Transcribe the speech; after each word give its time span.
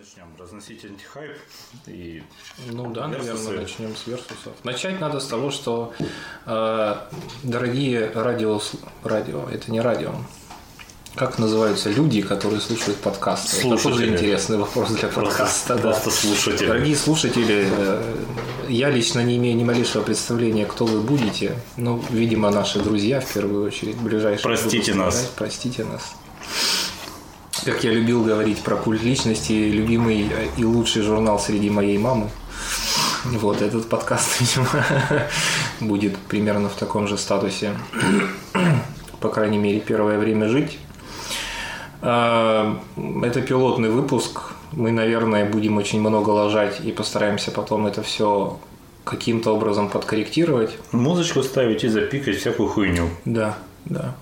начнем 0.00 0.24
разносить 0.38 0.82
антихайп 0.84 1.36
и 1.86 2.22
Ну 2.70 2.90
да, 2.90 3.06
Версусы. 3.08 3.32
наверное, 3.34 3.60
начнем 3.62 3.94
с 3.94 4.06
версусов. 4.06 4.52
Начать 4.64 4.98
надо 4.98 5.20
с 5.20 5.26
того, 5.26 5.50
что 5.50 5.92
э, 6.46 6.96
дорогие 7.42 8.10
радио, 8.14 8.60
радио, 9.04 9.46
это 9.50 9.70
не 9.70 9.80
радио. 9.82 10.14
Как 11.16 11.38
называются 11.38 11.90
люди, 11.90 12.22
которые 12.22 12.60
слушают 12.60 12.96
подкасты? 12.98 13.58
Это 13.58 13.68
тоже 13.70 13.82
Слушатели. 13.82 14.12
интересный 14.12 14.56
вопрос 14.56 14.90
для 14.92 15.08
подкаста. 15.08 15.74
да. 15.74 15.82
просто 15.82 16.10
слушатели. 16.10 16.66
Дорогие 16.66 16.96
слушатели, 16.96 17.68
э, 17.70 18.16
я 18.70 18.88
лично 18.88 19.22
не 19.22 19.36
имею 19.36 19.54
ни 19.54 19.64
малейшего 19.64 20.02
представления, 20.02 20.64
кто 20.64 20.86
вы 20.86 21.00
будете. 21.02 21.56
Ну, 21.76 22.02
видимо, 22.08 22.50
наши 22.50 22.78
друзья 22.78 23.20
в 23.20 23.30
первую 23.30 23.66
очередь, 23.66 23.96
ближайшие. 23.96 24.44
Простите 24.44 24.92
будут 24.92 25.06
нас. 25.06 25.32
Простите 25.36 25.84
нас. 25.84 26.14
Как 27.64 27.84
я 27.84 27.92
любил 27.92 28.24
говорить 28.24 28.62
про 28.62 28.76
культ 28.76 29.02
личности, 29.02 29.52
любимый 29.52 30.30
и 30.56 30.64
лучший 30.64 31.02
журнал 31.02 31.38
среди 31.38 31.68
моей 31.68 31.98
мамы. 31.98 32.30
Вот 33.24 33.60
этот 33.60 33.88
подкаст, 33.88 34.40
видимо, 34.40 34.68
будет 35.80 36.16
примерно 36.16 36.70
в 36.70 36.74
таком 36.74 37.06
же 37.06 37.18
статусе. 37.18 37.72
По 39.20 39.28
крайней 39.28 39.58
мере, 39.58 39.80
первое 39.80 40.18
время 40.18 40.48
жить. 40.48 40.78
А, 42.00 42.78
Это 43.22 43.42
пилотный 43.42 43.90
выпуск. 43.90 44.40
Мы, 44.72 44.90
наверное, 44.90 45.44
будем 45.44 45.76
очень 45.76 46.00
много 46.00 46.30
лажать 46.30 46.80
и 46.80 46.92
постараемся 46.92 47.50
потом 47.50 47.86
это 47.86 48.02
все 48.02 48.58
каким-то 49.04 49.54
образом 49.54 49.90
подкорректировать. 49.90 50.78
Музычку 50.92 51.42
ставить 51.42 51.84
и 51.84 51.88
запикать 51.88 52.36
всякую 52.38 52.70
хуйню. 52.70 53.10
Да, 53.26 53.58
да. 53.84 54.14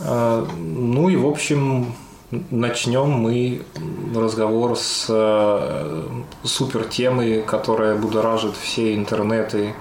А, 0.00 0.46
Ну 0.56 1.08
и, 1.08 1.16
в 1.16 1.26
общем, 1.26 1.94
начнем 2.30 3.10
мы 3.10 3.62
разговор 4.14 4.76
с 4.76 5.06
э, 5.08 6.02
супер 6.44 6.84
темы, 6.84 7.42
которая 7.46 7.96
будоражит 7.96 8.54
все 8.56 8.94
интернеты 8.94 9.74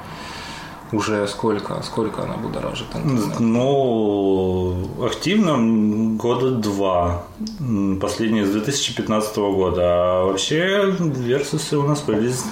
уже 0.94 1.28
сколько? 1.28 1.82
Сколько 1.84 2.24
она 2.24 2.38
будоражит 2.38 2.88
интернет? 2.96 3.40
Ну, 3.42 4.88
активно 5.06 6.16
года 6.16 6.52
два. 6.52 7.24
М, 7.60 8.00
Последний 8.00 8.44
с 8.46 8.52
2015 8.52 9.38
года. 9.38 9.82
А 9.84 10.26
вообще 10.26 10.92
версусы 11.00 11.78
у 11.78 11.84
нас 11.84 12.00
появились 12.00 12.44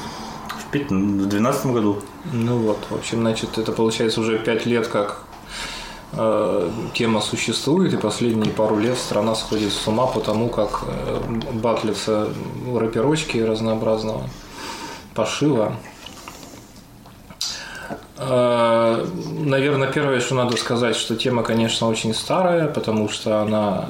в 0.60 0.66
пят- 0.72 0.92
в 0.92 1.18
2012 1.30 1.66
году. 1.68 1.98
Ну 2.34 2.58
вот, 2.58 2.80
в 2.90 2.96
общем, 2.96 3.22
значит, 3.22 3.58
это 3.58 3.72
получается 3.72 4.20
уже 4.20 4.38
пять 4.40 4.66
лет, 4.66 4.88
как 4.88 5.24
тема 6.94 7.22
существует, 7.22 7.94
и 7.94 7.98
последние 7.98 8.52
пару 8.52 8.78
лет 8.78 8.98
страна 8.98 9.36
сходит 9.36 9.74
с 9.74 9.88
ума 9.88 10.08
по 10.08 10.20
тому, 10.20 10.50
как 10.50 10.84
э, 10.88 11.20
батлятся 11.54 12.30
рэперочки 12.74 13.38
разнообразного 13.38 14.30
пошива. 15.14 15.76
Э, 18.18 19.06
Наверное, 19.46 19.92
первое, 19.92 20.22
что 20.22 20.36
надо 20.36 20.58
сказать, 20.58 20.96
что 20.96 21.16
тема, 21.16 21.44
конечно, 21.44 21.88
очень 21.88 22.14
старая, 22.14 22.68
потому 22.68 23.10
что 23.10 23.42
она, 23.42 23.90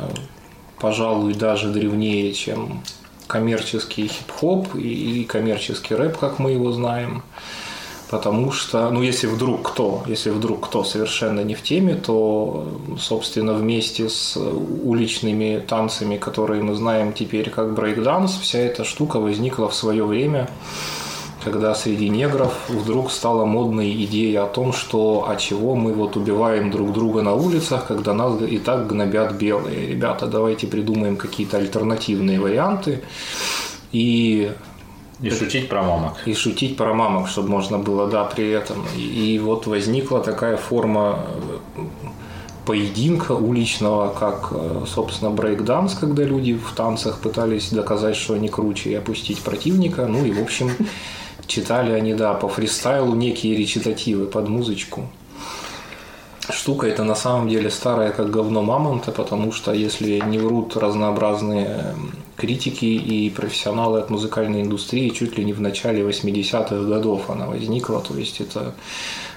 пожалуй, 0.80 1.34
даже 1.34 1.70
древнее, 1.70 2.34
чем 2.34 2.82
коммерческий 3.28 4.08
хип-хоп 4.08 4.76
и 4.76 5.24
коммерческий 5.24 5.96
рэп, 5.96 6.18
как 6.18 6.40
мы 6.40 6.52
его 6.52 6.72
знаем. 6.72 7.24
Потому 8.10 8.52
что, 8.52 8.90
ну, 8.92 9.02
если 9.02 9.26
вдруг 9.26 9.72
кто, 9.72 10.04
если 10.06 10.30
вдруг 10.30 10.68
кто 10.68 10.84
совершенно 10.84 11.40
не 11.42 11.56
в 11.56 11.64
теме, 11.64 11.96
то, 11.96 12.68
собственно, 13.00 13.54
вместе 13.54 14.10
с 14.10 14.38
уличными 14.38 15.64
танцами, 15.68 16.18
которые 16.18 16.62
мы 16.62 16.76
знаем 16.76 17.14
теперь 17.14 17.50
как 17.50 17.74
брейкданс, 17.74 18.38
вся 18.38 18.60
эта 18.60 18.84
штука 18.84 19.20
возникла 19.20 19.70
в 19.70 19.76
свое 19.76 20.06
время, 20.06 20.50
когда 21.44 21.74
среди 21.74 22.10
негров 22.10 22.54
вдруг 22.70 23.12
стала 23.12 23.46
модной 23.46 23.92
идея 24.06 24.44
о 24.44 24.48
том, 24.48 24.72
что 24.72 25.26
а 25.28 25.36
чего 25.36 25.76
мы 25.76 25.94
вот 25.94 26.16
убиваем 26.16 26.70
друг 26.70 26.94
друга 26.94 27.24
на 27.24 27.34
улицах, 27.34 27.88
когда 27.88 28.14
нас 28.14 28.40
и 28.42 28.60
так 28.60 28.88
гнобят 28.88 29.34
белые. 29.34 29.88
Ребята, 29.88 30.28
давайте 30.28 30.68
придумаем 30.68 31.18
какие-то 31.18 31.58
альтернативные 31.58 32.40
варианты. 32.40 33.02
И 33.92 34.52
И 35.22 35.30
шутить 35.30 35.70
про 35.70 35.82
мамок. 35.82 36.28
и 36.28 36.34
шутить 36.34 36.76
про 36.78 36.94
мамок, 36.94 37.28
чтобы 37.28 37.50
можно 37.50 37.78
было, 37.78 38.08
да, 38.08 38.26
при 38.26 38.50
этом. 38.50 38.86
И, 38.98 39.36
и 39.36 39.40
вот 39.40 39.66
возникла 39.66 40.20
такая 40.22 40.58
форма 40.58 41.26
э, 41.76 41.82
поединка 42.66 43.32
уличного, 43.32 44.14
как, 44.14 44.50
э, 44.52 44.84
собственно, 44.88 45.32
брейкданс, 45.32 45.94
когда 45.96 46.24
люди 46.24 46.54
в 46.54 46.74
танцах 46.76 47.20
пытались 47.20 47.70
доказать, 47.70 48.16
что 48.16 48.34
они 48.34 48.50
круче 48.50 48.92
и 48.92 48.96
опустить 48.96 49.40
противника. 49.40 50.06
Ну 50.06 50.26
и, 50.26 50.32
в 50.32 50.42
общем, 50.42 50.72
читали 51.48 51.92
они, 51.92 52.14
да, 52.14 52.34
по 52.34 52.50
фристайлу 52.50 53.16
некие 53.16 53.56
речитативы 53.56 54.26
под 54.26 54.50
музычку. 54.50 55.10
Штука 56.50 56.88
это 56.88 57.04
на 57.04 57.16
самом 57.16 57.50
деле 57.50 57.70
старая 57.70 58.12
как 58.12 58.30
говно 58.30 58.62
мамонта, 58.62 59.12
потому 59.12 59.52
что 59.52 59.74
если 59.74 60.20
не 60.20 60.38
врут 60.38 60.78
разнообразные 60.78 61.66
эм, 61.66 62.12
критики 62.36 62.86
и 62.86 63.30
профессионалы 63.30 64.00
от 64.00 64.10
музыкальной 64.10 64.62
индустрии, 64.62 65.10
чуть 65.10 65.38
ли 65.38 65.46
не 65.46 65.54
в 65.54 65.62
начале 65.62 66.04
80-х 66.04 66.76
годов 66.88 67.30
она 67.30 67.48
возникла, 67.48 68.00
то 68.02 68.16
есть 68.16 68.42
это 68.42 68.76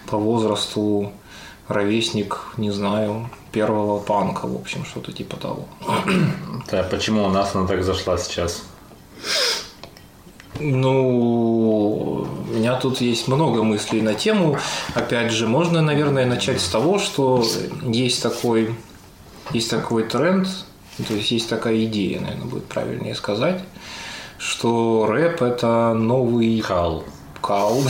по 0.06 0.18
возрасту 0.18 1.12
ровесник, 1.68 2.40
не 2.56 2.70
знаю, 2.70 3.30
первого 3.52 4.00
панка, 4.00 4.46
в 4.46 4.56
общем, 4.56 4.84
что-то 4.84 5.12
типа 5.12 5.36
того. 5.36 5.66
Да, 6.70 6.82
почему 6.82 7.24
у 7.24 7.28
нас 7.28 7.54
она 7.54 7.66
так 7.66 7.82
зашла 7.82 8.18
сейчас? 8.18 8.62
Ну, 10.60 12.26
у 12.50 12.52
меня 12.52 12.74
тут 12.76 13.00
есть 13.00 13.28
много 13.28 13.62
мыслей 13.62 14.02
на 14.02 14.14
тему. 14.14 14.58
Опять 14.94 15.30
же, 15.30 15.46
можно, 15.46 15.82
наверное, 15.82 16.26
начать 16.26 16.60
с 16.60 16.68
того, 16.68 16.98
что 16.98 17.44
есть 17.82 18.22
такой, 18.22 18.74
есть 19.52 19.70
такой 19.70 20.02
тренд, 20.04 20.48
то 21.06 21.14
есть 21.14 21.30
есть 21.30 21.48
такая 21.48 21.84
идея, 21.84 22.20
наверное, 22.20 22.46
будет 22.46 22.64
правильнее 22.64 23.14
сказать, 23.14 23.62
что 24.38 25.06
рэп– 25.06 25.42
это 25.42 25.94
новый 25.94 26.60
Кал. 26.60 27.04
кал. 27.40 27.82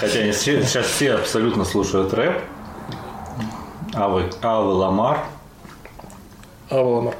Хотя 0.00 0.32
сейчас 0.32 0.86
все 0.86 1.14
абсолютно 1.14 1.64
слушают 1.64 2.12
рэп. 2.12 2.42
Авы, 3.94 4.30
Авы 4.42 4.72
Ламар. 4.72 5.24
А 6.70 6.82
вот, 6.82 7.14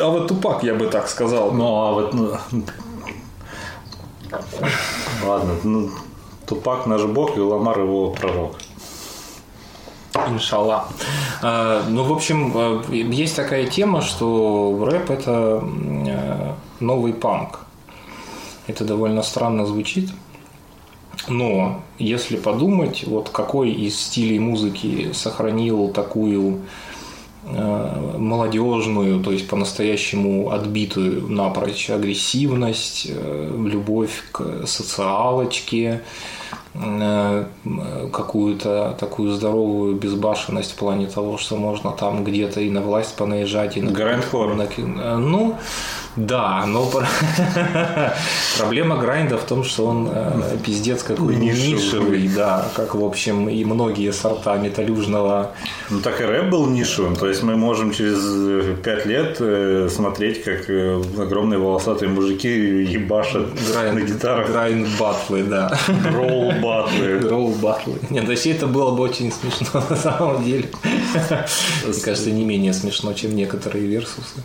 а 0.00 0.08
вот 0.08 0.28
тупак, 0.28 0.62
я 0.62 0.74
бы 0.74 0.86
так 0.86 1.08
сказал. 1.08 1.52
Ну, 1.52 1.64
а 1.64 1.92
вот... 1.92 2.14
ну, 2.14 2.36
Ладно, 5.24 5.54
ну, 5.64 5.90
Тупак 6.48 6.86
наш 6.86 7.04
бог 7.04 7.36
и 7.36 7.40
Ламар 7.40 7.80
его 7.80 8.10
пророк. 8.10 8.56
Иншалла. 10.28 10.88
А, 11.42 11.84
Ну, 11.88 12.04
в 12.04 12.12
общем, 12.12 12.52
э, 12.54 12.82
есть 12.94 13.36
такая 13.36 13.66
тема, 13.66 14.00
что 14.00 14.82
рэп– 14.82 15.10
это 15.10 15.62
э, 16.06 16.52
новый 16.80 17.12
панк. 17.12 17.66
Это 18.66 18.84
довольно 18.84 19.22
странно 19.22 19.66
звучит. 19.66 20.10
Но 21.28 21.82
если 21.98 22.36
подумать, 22.36 23.04
вот 23.06 23.28
какой 23.28 23.70
из 23.70 24.00
стилей 24.00 24.38
музыки 24.38 25.12
сохранил 25.12 25.88
такую 25.88 26.54
э, 26.54 26.58
молодежную, 28.18 29.20
то 29.20 29.32
есть 29.32 29.48
по-настоящему 29.48 30.50
отбитую 30.50 31.28
напрочь 31.28 31.90
агрессивность, 31.90 33.06
э, 33.10 33.50
любовь 33.66 34.22
к 34.32 34.66
социалочке, 34.66 36.02
э, 36.74 37.44
какую-то 38.12 38.96
такую 39.00 39.32
здоровую 39.32 39.94
безбашенность 39.96 40.72
в 40.72 40.76
плане 40.76 41.06
того, 41.06 41.38
что 41.38 41.56
можно 41.56 41.90
там 41.92 42.24
где-то 42.24 42.60
и 42.60 42.70
на 42.70 42.80
власть 42.80 43.16
понаезжать, 43.16 43.76
и 43.76 43.82
на 43.82 43.90
Грайндхор. 43.90 44.54
на- 44.54 44.62
э, 44.64 45.16
Ну, 45.16 45.54
да, 46.18 46.66
но 46.66 46.84
про- 46.86 47.06
проблема 48.58 48.96
грайнда 48.96 49.38
в 49.38 49.44
том, 49.44 49.62
что 49.62 49.86
он 49.86 50.08
э, 50.12 50.56
пиздец 50.64 51.02
какой 51.02 51.36
Нишевый. 51.36 51.72
нишевый, 51.72 52.28
да, 52.28 52.68
как, 52.74 52.94
в 52.94 53.04
общем, 53.04 53.48
и 53.48 53.64
многие 53.64 54.12
сорта 54.12 54.56
металлюжного 54.56 55.52
Ну 55.90 56.00
так 56.00 56.20
и 56.20 56.24
рэп 56.24 56.50
был 56.50 56.66
нишевым. 56.66 57.14
То 57.14 57.28
есть 57.28 57.42
мы 57.44 57.56
можем 57.56 57.92
через 57.92 58.18
э, 58.20 58.76
пять 58.82 59.06
лет 59.06 59.36
э, 59.40 59.88
смотреть, 59.94 60.42
как 60.42 60.68
э, 60.68 61.00
огромные 61.18 61.58
волосатые 61.60 62.08
мужики 62.08 62.48
ебашат 62.48 63.46
на 63.94 64.00
гитарах 64.00 64.50
грайнд 64.50 64.88
батлы, 64.98 65.44
да. 65.44 65.70
ролл 66.12 66.52
батлы. 66.62 67.18
Гроул 67.20 67.54
батлы. 67.54 67.94
Нет, 68.10 68.26
то 68.26 68.32
есть 68.32 68.46
это 68.46 68.66
было 68.66 68.90
бы 68.90 69.02
очень 69.04 69.32
смешно 69.32 69.84
на 69.90 69.96
самом 69.96 70.44
деле. 70.44 70.68
Мне 71.86 72.00
кажется, 72.02 72.30
не 72.32 72.44
менее 72.44 72.72
смешно, 72.72 73.12
чем 73.12 73.36
некоторые 73.36 73.86
версусы. 73.86 74.42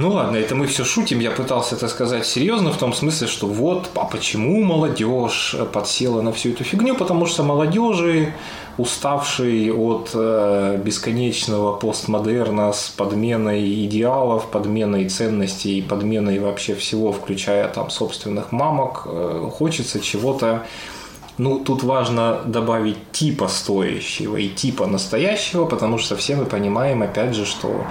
Ну 0.00 0.12
ладно, 0.12 0.38
это 0.38 0.54
мы 0.54 0.66
все 0.66 0.82
шутим. 0.82 1.18
Я 1.20 1.30
пытался 1.30 1.74
это 1.74 1.86
сказать 1.86 2.24
серьезно 2.24 2.72
в 2.72 2.78
том 2.78 2.94
смысле, 2.94 3.26
что 3.26 3.46
вот, 3.46 3.90
а 3.94 4.06
почему 4.06 4.62
молодежь 4.62 5.54
подсела 5.74 6.22
на 6.22 6.32
всю 6.32 6.52
эту 6.52 6.64
фигню? 6.64 6.94
Потому 6.94 7.26
что 7.26 7.42
молодежи, 7.42 8.32
уставшей 8.78 9.70
от 9.70 10.12
э, 10.14 10.80
бесконечного 10.82 11.76
постмодерна 11.76 12.72
с 12.72 12.88
подменой 12.88 13.84
идеалов, 13.84 14.46
подменой 14.46 15.06
ценностей, 15.10 15.82
подменой 15.82 16.38
вообще 16.38 16.74
всего, 16.74 17.12
включая 17.12 17.68
там 17.68 17.90
собственных 17.90 18.52
мамок, 18.52 19.02
э, 19.04 19.50
хочется 19.52 20.00
чего-то 20.00 20.64
ну, 21.36 21.58
тут 21.58 21.82
важно 21.82 22.40
добавить 22.46 23.12
типа 23.12 23.48
стоящего 23.48 24.36
и 24.36 24.48
типа 24.48 24.86
настоящего, 24.86 25.66
потому 25.66 25.98
что 25.98 26.16
все 26.16 26.36
мы 26.36 26.46
понимаем, 26.46 27.02
опять 27.02 27.34
же, 27.34 27.44
что 27.44 27.84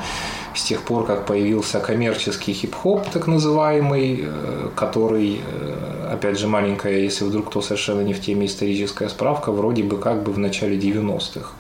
с 0.60 0.64
тех 0.64 0.82
пор, 0.82 1.06
как 1.06 1.26
появился 1.26 1.80
коммерческий 1.80 2.54
хип-хоп, 2.54 3.10
так 3.14 3.28
называемый, 3.28 4.24
э, 4.24 4.70
который, 4.76 5.40
э, 5.40 6.10
опять 6.14 6.38
же, 6.38 6.48
маленькая, 6.48 7.00
если 7.00 7.24
вдруг 7.24 7.50
кто 7.50 7.62
совершенно 7.62 8.02
не 8.02 8.14
в 8.14 8.20
теме 8.20 8.46
историческая 8.46 9.10
справка, 9.10 9.52
вроде 9.52 9.84
бы 9.84 9.98
как 9.98 10.24
бы 10.24 10.34
в 10.34 10.38
начале 10.38 10.78
90-х 10.78 11.52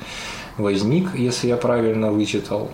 возник, 0.57 1.16
если 1.16 1.48
я 1.48 1.56
правильно 1.56 2.12
вычитал. 2.12 2.72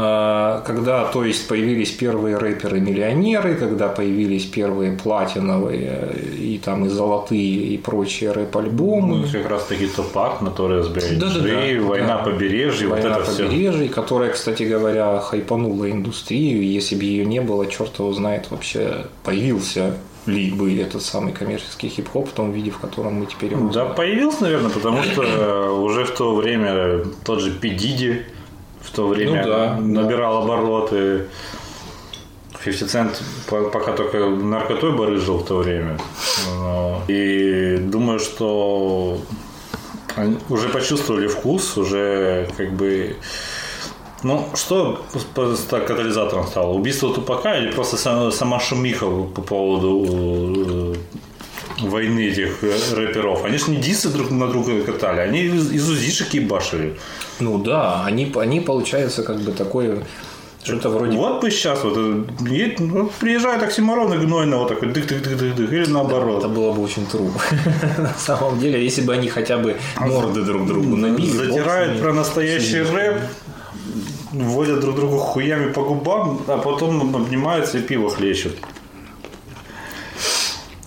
А, 0.00 0.62
когда, 0.64 1.06
то 1.06 1.24
есть, 1.24 1.48
появились 1.48 1.90
первые 1.90 2.36
рэперы-миллионеры, 2.36 3.56
когда 3.56 3.88
появились 3.88 4.44
первые 4.44 4.92
платиновые 4.92 6.14
и 6.38 6.60
там 6.64 6.86
и 6.86 6.88
золотые 6.88 7.74
и 7.74 7.78
прочие 7.78 8.30
рэп-альбомы. 8.30 9.16
Ну, 9.16 9.26
как 9.32 9.50
раз 9.50 9.64
таки 9.64 9.88
Топак, 9.88 10.40
Notorious 10.40 10.92
B.I.G., 10.92 11.16
да, 11.16 11.26
да, 11.34 11.40
да, 11.40 11.82
Война 11.84 12.18
да. 12.18 12.22
побережья, 12.30 12.86
Война 12.86 13.18
вот 13.18 13.28
это 13.28 13.32
побережья, 13.32 13.86
все. 13.86 13.92
которая, 13.92 14.30
кстати 14.30 14.62
говоря, 14.62 15.18
хайпанула 15.18 15.90
индустрию, 15.90 16.62
если 16.62 16.94
бы 16.94 17.02
ее 17.02 17.26
не 17.26 17.40
было, 17.40 17.66
черт 17.66 17.98
его 17.98 18.12
знает 18.12 18.52
вообще, 18.52 19.06
появился 19.24 19.96
ли 20.26 20.52
бы 20.52 20.78
этот 20.78 21.02
самый 21.02 21.32
коммерческий 21.32 21.88
хип-хоп 21.88 22.28
в 22.28 22.32
том 22.32 22.52
виде, 22.52 22.70
в 22.70 22.78
котором 22.78 23.14
мы 23.14 23.26
теперь 23.26 23.52
его 23.52 23.68
Да, 23.70 23.86
появился, 23.86 24.42
наверное, 24.42 24.70
потому 24.70 25.02
что 25.02 25.72
уже 25.82 26.04
в 26.04 26.10
то 26.12 26.36
время 26.36 27.02
тот 27.24 27.40
же 27.40 27.50
Пи 27.50 27.70
в 28.80 28.90
то 28.90 29.08
время 29.08 29.44
ну, 29.44 29.50
да, 29.50 29.76
набирал 29.76 30.46
да. 30.46 30.54
обороты. 30.54 31.26
50 32.64 32.88
Cent 32.88 33.70
пока 33.70 33.92
только 33.92 34.26
наркотой 34.28 34.92
барыжил 34.92 35.38
в 35.38 35.46
то 35.46 35.58
время. 35.58 35.98
И 37.08 37.78
думаю, 37.80 38.18
что 38.18 39.18
они 40.16 40.38
уже 40.48 40.68
почувствовали 40.68 41.28
вкус, 41.28 41.76
уже 41.76 42.48
как 42.56 42.72
бы... 42.72 43.16
Ну, 44.24 44.48
что 44.54 45.04
катализатором 45.70 46.48
стало? 46.48 46.72
Убийство 46.72 47.14
Тупака 47.14 47.56
или 47.56 47.70
просто 47.70 47.96
сама 48.32 48.58
шумиха 48.58 49.06
по 49.06 49.42
поводу 49.42 50.04
э, 50.08 50.94
войны 51.80 52.28
этих 52.28 52.62
рэперов? 52.62 53.44
Они 53.44 53.58
же 53.58 53.70
не 53.70 53.76
дисы 53.76 54.08
друг 54.08 54.30
на 54.30 54.48
друга 54.48 54.82
катали, 54.82 55.20
они 55.20 55.42
из, 55.42 55.72
из 55.72 55.88
узишек 55.88 56.34
ебашили. 56.34 56.96
Ну 57.40 57.58
да, 57.58 58.04
они, 58.04 58.32
они 58.36 58.60
получается 58.60 59.22
как 59.22 59.40
бы 59.40 59.52
такое 59.52 60.04
что-то 60.68 60.90
вроде... 60.90 61.16
Вот 61.16 61.40
бы 61.40 61.50
сейчас 61.50 61.82
вот, 61.84 61.96
едет, 62.40 62.80
вот 62.80 63.12
приезжает 63.12 63.62
оксиморон 63.62 64.12
и 64.12 64.18
гнойно 64.18 64.58
вот 64.58 64.68
такой 64.68 64.88
дых-дых-дых-дых, 64.88 65.72
или 65.72 65.86
наоборот. 65.86 66.38
Это 66.38 66.48
было 66.48 66.72
бы 66.72 66.82
очень 66.82 67.06
трудно. 67.06 67.40
На 67.98 68.14
самом 68.14 68.58
деле, 68.58 68.84
если 68.84 69.02
бы 69.02 69.14
они 69.14 69.28
хотя 69.28 69.56
бы 69.56 69.76
морды 69.96 70.42
друг 70.42 70.66
другу 70.66 70.96
набили. 70.96 71.30
Затирают 71.30 72.00
про 72.00 72.12
настоящий 72.12 72.82
рэп, 72.82 73.20
вводят 74.32 74.80
друг 74.80 74.96
другу 74.96 75.18
хуями 75.18 75.72
по 75.72 75.82
губам, 75.82 76.42
а 76.46 76.58
потом 76.58 77.16
обнимаются 77.16 77.78
и 77.78 77.82
пиво 77.82 78.10
хлещут. 78.10 78.56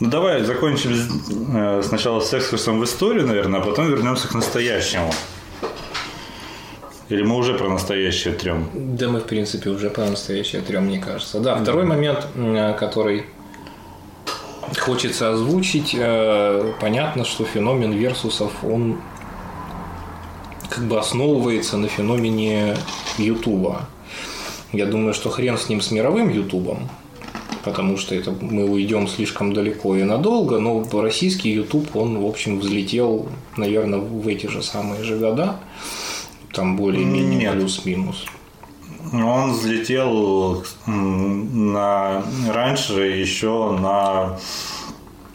Ну 0.01 0.09
давай 0.09 0.41
закончим 0.41 0.97
э, 1.53 1.83
сначала 1.83 2.21
с 2.21 2.33
экскурсом 2.33 2.79
в 2.79 2.83
историю, 2.85 3.27
наверное, 3.27 3.59
а 3.59 3.63
потом 3.63 3.87
вернемся 3.87 4.27
к 4.27 4.33
настоящему. 4.33 5.11
Или 7.09 7.21
мы 7.21 7.35
уже 7.35 7.53
про 7.53 7.69
настоящее 7.69 8.33
трем? 8.33 8.67
Да, 8.73 9.09
мы, 9.09 9.19
в 9.19 9.25
принципе, 9.25 9.69
уже 9.69 9.91
про 9.91 10.07
настоящее 10.07 10.63
трем, 10.63 10.85
мне 10.85 10.97
кажется. 10.97 11.39
Да, 11.39 11.55
второй 11.55 11.85
момент, 11.85 12.25
который 12.79 13.27
хочется 14.75 15.33
озвучить, 15.33 15.95
э, 15.95 16.73
понятно, 16.81 17.23
что 17.23 17.45
феномен 17.45 17.91
версусов, 17.91 18.51
он 18.63 18.99
как 20.67 20.83
бы 20.85 20.97
основывается 20.97 21.77
на 21.77 21.87
феномене 21.87 22.75
Ютуба. 23.19 23.87
Я 24.73 24.87
думаю, 24.87 25.13
что 25.13 25.29
хрен 25.29 25.59
с 25.59 25.69
ним 25.69 25.79
с 25.79 25.91
мировым 25.91 26.29
Ютубом, 26.29 26.89
потому 27.63 27.97
что 27.97 28.15
это 28.15 28.31
мы 28.31 28.69
уйдем 28.69 29.07
слишком 29.07 29.53
далеко 29.53 29.95
и 29.95 30.03
надолго, 30.03 30.59
но 30.59 30.83
российский 31.01 31.51
Ютуб, 31.51 31.95
он, 31.95 32.19
в 32.19 32.25
общем, 32.25 32.59
взлетел, 32.59 33.27
наверное, 33.57 33.99
в 33.99 34.27
эти 34.27 34.47
же 34.47 34.61
самые 34.61 35.03
же 35.03 35.17
года 35.17 35.59
там 36.53 36.75
более-менее 36.75 37.51
плюс-минус? 37.51 38.25
Он 39.13 39.51
взлетел 39.51 40.63
на 40.85 42.23
раньше 42.47 43.01
еще 43.01 43.71
на 43.79 44.37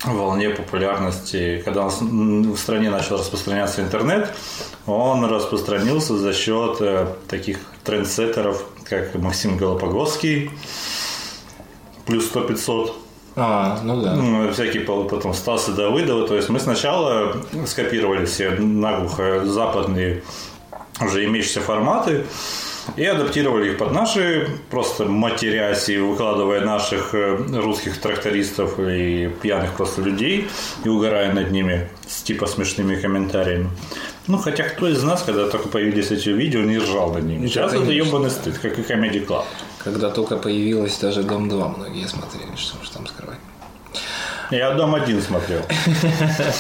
волне 0.05 0.51
популярности, 0.51 1.63
когда 1.65 1.89
в 1.89 2.57
стране 2.57 2.91
начал 2.91 3.19
распространяться 3.19 3.83
интернет, 3.83 4.33
он 4.87 5.25
распространился 5.25 6.17
за 6.17 6.33
счет 6.33 6.77
э, 6.81 7.09
таких 7.29 7.59
трендсеттеров, 7.83 8.65
как 8.85 9.15
Максим 9.17 9.57
Голопоговский, 9.57 10.51
плюс 12.07 12.33
100-500. 12.33 12.93
А, 13.39 13.81
ну 13.83 14.01
да. 14.01 14.53
Всякие 14.53 14.83
потом 14.83 15.35
Стасы 15.35 15.73
Давыдова. 15.73 16.27
То 16.27 16.37
есть 16.37 16.49
мы 16.49 16.59
сначала 16.59 17.37
скопировали 17.67 18.25
все 18.25 18.51
наглухо 18.51 19.45
западные 19.45 20.23
уже 21.01 21.25
имеющиеся 21.27 21.61
форматы 21.61 22.25
и 22.97 23.05
адаптировали 23.05 23.73
их 23.73 23.79
под 23.79 23.93
наши, 23.93 24.49
просто 24.71 25.05
матерясь 25.05 25.89
и 25.89 25.99
выкладывая 25.99 26.61
наших 26.61 27.15
э, 27.15 27.37
русских 27.53 28.01
трактористов 28.01 28.79
и 28.79 29.29
пьяных 29.43 29.75
просто 29.75 30.03
людей 30.03 30.49
и 30.85 30.89
угорая 30.89 31.33
над 31.33 31.51
ними 31.51 31.89
с 32.09 32.23
типа 32.23 32.47
смешными 32.47 32.97
комментариями. 32.97 33.71
Ну, 34.29 34.39
хотя 34.39 34.65
кто 34.65 34.89
из 34.89 35.03
нас, 35.03 35.23
когда 35.23 35.49
только 35.49 35.69
появились 35.69 36.11
эти 36.11 36.31
видео, 36.31 36.63
не 36.63 36.79
ржал 36.79 37.13
над 37.13 37.25
ними. 37.25 37.47
Сейчас 37.47 37.73
это 37.73 37.91
ебаный 37.93 38.31
стыд, 38.31 38.59
как 38.59 38.79
и 38.79 38.83
Comedy 38.83 39.25
Club. 39.25 39.45
Когда 39.85 40.11
только 40.11 40.37
появилась 40.37 40.99
даже 40.99 41.23
Дом-2, 41.23 41.77
многие 41.77 42.09
смотрели, 42.09 42.57
что 42.57 42.83
же 42.85 42.91
там 42.91 43.07
скрывать. 43.07 43.39
Я 44.51 44.73
дом 44.75 44.95
один 44.95 45.21
смотрел. 45.21 45.63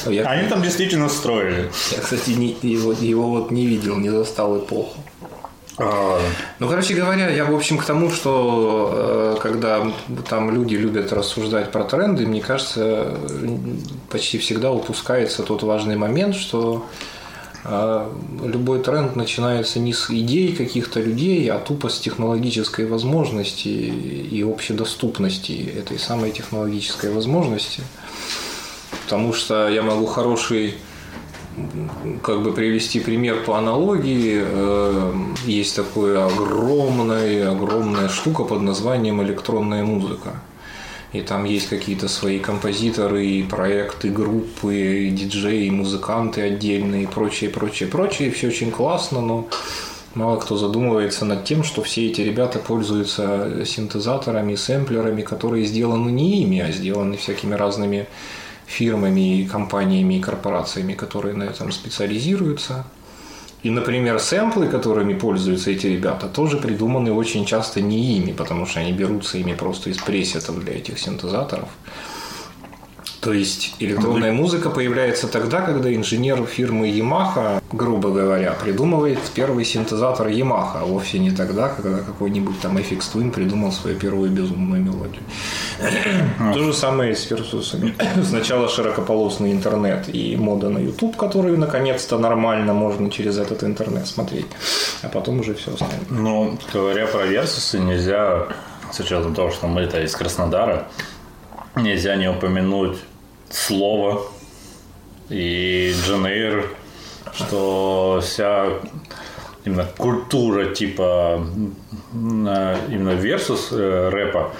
Они 0.27 0.49
там 0.49 0.63
действительно 0.63 1.09
строили. 1.09 1.71
Я, 1.93 2.01
кстати, 2.01 2.31
его, 2.31 2.93
его 2.93 3.31
вот 3.31 3.51
не 3.51 3.67
видел, 3.67 3.97
не 3.97 4.11
застал 4.11 4.59
эпоху. 4.59 4.99
А... 5.79 6.19
Ну, 6.59 6.69
короче 6.69 6.95
говоря, 6.95 7.29
я, 7.29 7.45
в 7.45 7.55
общем, 7.55 7.79
к 7.79 7.85
тому, 7.85 8.11
что 8.11 9.37
э, 9.37 9.41
когда 9.41 9.87
там 10.29 10.51
люди 10.51 10.75
любят 10.75 11.13
рассуждать 11.13 11.70
про 11.70 11.85
тренды, 11.85 12.27
мне 12.27 12.41
кажется, 12.41 13.17
почти 14.11 14.39
всегда 14.39 14.73
упускается 14.73 15.43
тот 15.43 15.63
важный 15.63 15.96
момент, 15.96 16.35
что 16.35 16.87
любой 18.43 18.81
тренд 18.82 19.17
начинается 19.17 19.81
не 19.81 19.93
с 19.93 20.11
идей 20.11 20.55
каких-то 20.55 21.01
людей, 21.01 21.51
а 21.51 21.58
тупо 21.58 21.89
с 21.89 21.99
технологической 21.99 22.87
возможности 22.87 23.69
и 23.69 24.43
общедоступности 24.43 25.73
этой 25.77 25.99
самой 25.99 26.31
технологической 26.31 27.13
возможности. 27.13 27.82
Потому 29.05 29.32
что 29.32 29.69
я 29.69 29.82
могу 29.82 30.06
хороший 30.06 30.75
как 32.23 32.43
бы 32.43 32.53
привести 32.53 33.01
пример 33.01 33.43
по 33.44 33.56
аналогии. 33.56 34.43
Э, 34.44 35.13
есть 35.46 35.77
такая 35.77 36.27
огромная, 36.27 37.51
огромная 37.51 38.08
штука 38.08 38.44
под 38.44 38.61
названием 38.61 39.23
электронная 39.23 39.85
музыка 39.85 40.35
и 41.19 41.23
там 41.23 41.44
есть 41.44 41.69
какие-то 41.69 42.08
свои 42.08 42.39
композиторы, 42.39 43.27
и 43.27 43.43
проекты, 43.43 44.11
группы, 44.11 45.06
и 45.06 45.11
диджеи, 45.11 45.67
и 45.67 45.70
музыканты 45.70 46.43
отдельные, 46.43 47.05
и 47.05 47.06
прочее, 47.06 47.51
прочее, 47.51 47.89
прочее. 47.89 48.31
Все 48.31 48.49
очень 48.49 48.70
классно, 48.70 49.20
но 49.20 49.49
мало 50.15 50.39
кто 50.39 50.56
задумывается 50.56 51.25
над 51.25 51.44
тем, 51.44 51.65
что 51.65 51.82
все 51.82 52.06
эти 52.06 52.20
ребята 52.20 52.58
пользуются 52.58 53.65
синтезаторами, 53.65 54.55
сэмплерами, 54.55 55.23
которые 55.23 55.65
сделаны 55.65 56.11
не 56.11 56.43
ими, 56.43 56.61
а 56.61 56.70
сделаны 56.73 57.17
всякими 57.17 57.55
разными 57.55 58.06
фирмами, 58.67 59.49
компаниями 59.51 60.15
и 60.15 60.20
корпорациями, 60.20 60.94
которые 60.94 61.35
на 61.35 61.44
этом 61.44 61.70
специализируются. 61.73 62.85
И, 63.67 63.70
например, 63.70 64.20
сэмплы, 64.20 64.69
которыми 64.69 65.15
пользуются 65.15 65.73
эти 65.73 65.89
ребята, 65.89 66.29
тоже 66.29 66.56
придуманы 66.56 67.13
очень 67.13 67.44
часто 67.44 67.81
не 67.81 68.17
ими, 68.17 68.31
потому 68.31 68.65
что 68.65 68.79
они 68.79 68.93
берутся 68.93 69.39
ими 69.39 69.55
просто 69.55 69.91
из 69.91 69.99
пресетов 69.99 70.61
для 70.65 70.75
этих 70.75 71.01
синтезаторов. 71.01 71.69
То 73.27 73.33
есть 73.33 73.75
электронная 73.81 74.31
музыка 74.31 74.71
появляется 74.71 75.27
тогда, 75.27 75.61
когда 75.61 75.93
инженер 75.93 76.47
фирмы 76.47 76.91
Yamaha, 76.91 77.61
грубо 77.73 78.13
говоря, 78.13 78.53
придумывает 78.53 79.19
первый 79.35 79.65
синтезатор 79.65 80.29
Yamaha, 80.29 80.83
а 80.83 80.85
вовсе 80.85 81.19
не 81.19 81.33
тогда, 81.33 81.69
когда 81.69 81.99
какой-нибудь 81.99 82.61
там 82.61 82.77
FX 82.79 83.01
Twin 83.13 83.33
придумал 83.33 83.73
свою 83.73 83.99
первую 83.99 84.31
безумную 84.31 84.81
мелодию. 84.81 85.23
То 86.55 86.63
же 86.63 86.73
самое 86.73 87.17
с 87.17 87.29
Версусами. 87.29 87.97
Сначала 88.23 88.69
широкополосный 88.69 89.51
интернет 89.51 90.05
и 90.06 90.37
мода 90.37 90.69
на 90.69 90.79
YouTube, 90.79 91.17
которую 91.17 91.59
наконец-то 91.59 92.19
нормально 92.19 92.75
можно 92.75 93.11
через 93.11 93.39
этот 93.39 93.65
интернет 93.65 94.06
смотреть, 94.06 94.47
а 95.03 95.09
потом 95.09 95.41
уже 95.41 95.55
все 95.55 95.75
остальное. 95.75 95.99
Ну, 96.11 96.59
говоря 96.73 97.09
про 97.09 97.27
Версусы, 97.27 97.81
нельзя, 97.81 98.47
с 98.93 99.01
учетом 99.01 99.35
того, 99.35 99.51
что 99.51 99.67
мы 99.67 99.81
это 99.81 100.01
из 100.01 100.15
Краснодара, 100.15 100.87
нельзя 101.75 102.15
не 102.15 102.31
упомянуть 102.31 102.99
слово 103.50 104.22
и 105.29 105.94
Дженейр, 105.94 106.69
что 107.34 108.20
вся 108.22 108.69
именно 109.65 109.86
культура 109.96 110.74
типа 110.74 111.46
именно 112.12 113.12
версус 113.15 113.69
э, 113.72 114.08
рэпа 114.10 114.53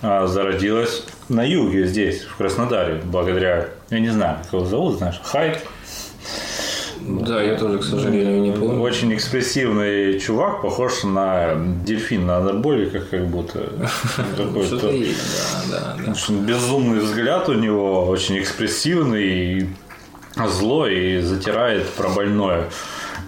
а, 0.00 0.26
зародилась 0.26 1.04
на 1.28 1.42
юге 1.42 1.86
здесь, 1.86 2.22
в 2.22 2.36
Краснодаре, 2.36 3.02
благодаря, 3.04 3.68
я 3.90 3.98
не 3.98 4.10
знаю, 4.10 4.38
как 4.44 4.52
его 4.52 4.64
зовут, 4.64 4.98
знаешь, 4.98 5.20
Хайт. 5.22 5.64
Да, 7.00 7.42
я 7.42 7.56
тоже, 7.56 7.78
к 7.78 7.84
сожалению, 7.84 8.40
не 8.40 8.52
помню. 8.52 8.80
Очень 8.80 9.14
экспрессивный 9.14 10.18
чувак, 10.18 10.62
похож 10.62 11.04
на 11.04 11.54
дельфин, 11.84 12.26
на 12.26 12.38
анаболиках, 12.38 13.08
как 13.10 13.26
будто. 13.26 13.72
Какой-то 14.36 14.76
да, 14.76 14.90
да, 15.70 15.96
да. 16.06 16.34
безумный 16.34 17.00
взгляд 17.00 17.48
у 17.48 17.54
него, 17.54 18.06
очень 18.06 18.38
экспрессивный, 18.38 19.68
злой 20.46 20.98
и 20.98 21.20
затирает 21.20 21.88
про 21.90 22.08
больное. 22.08 22.68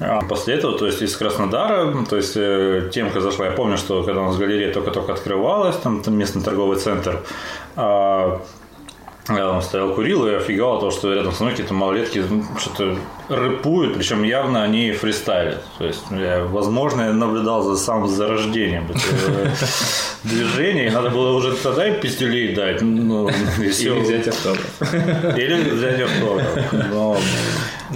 А 0.01 0.23
после 0.23 0.55
этого, 0.55 0.79
то 0.79 0.87
есть 0.87 1.03
из 1.03 1.15
Краснодара, 1.15 1.93
то 2.09 2.17
есть 2.17 2.33
э, 2.35 2.91
темка 2.93 3.21
зашла, 3.21 3.47
я 3.47 3.53
помню, 3.53 3.77
что 3.77 4.03
когда 4.03 4.23
у 4.23 4.25
нас 4.27 4.37
галерея 4.37 4.73
только-только 4.73 5.13
открывалась, 5.13 5.77
там, 5.77 6.03
там 6.03 6.17
местный 6.17 6.43
торговый 6.43 6.79
центр, 6.79 7.21
а 7.77 8.41
я 9.37 9.47
там 9.47 9.63
стоял, 9.63 9.95
курил 9.95 10.27
и 10.27 10.35
офигел 10.35 10.81
то, 10.81 10.91
что 10.91 11.13
рядом 11.13 11.33
со 11.33 11.43
мной 11.43 11.53
какие-то 11.53 11.75
малолетки 11.75 12.23
что-то 12.59 12.97
рэпуют, 13.29 13.95
причем 13.95 14.23
явно 14.23 14.63
они 14.63 14.93
фристайлят. 14.93 15.65
То 15.79 15.87
есть, 15.87 16.05
я, 16.11 16.45
возможно, 16.45 17.03
я 17.03 17.13
наблюдал 17.13 17.63
за 17.63 17.77
самым 17.77 18.09
зарождением 18.09 18.87
движения, 20.25 20.89
и 20.89 20.91
надо 20.91 21.11
было 21.11 21.33
уже 21.37 21.55
тогда 21.55 21.89
и 21.89 22.01
пиздюлей 22.01 22.55
дать. 22.55 22.83
Ну, 22.83 23.29
и 23.29 23.33
Или 23.63 24.01
взять 24.01 24.29
автограф. 24.29 24.95
Или 25.37 25.71
взять 25.71 26.01
автограф. 26.01 26.73
Но, 26.93 27.17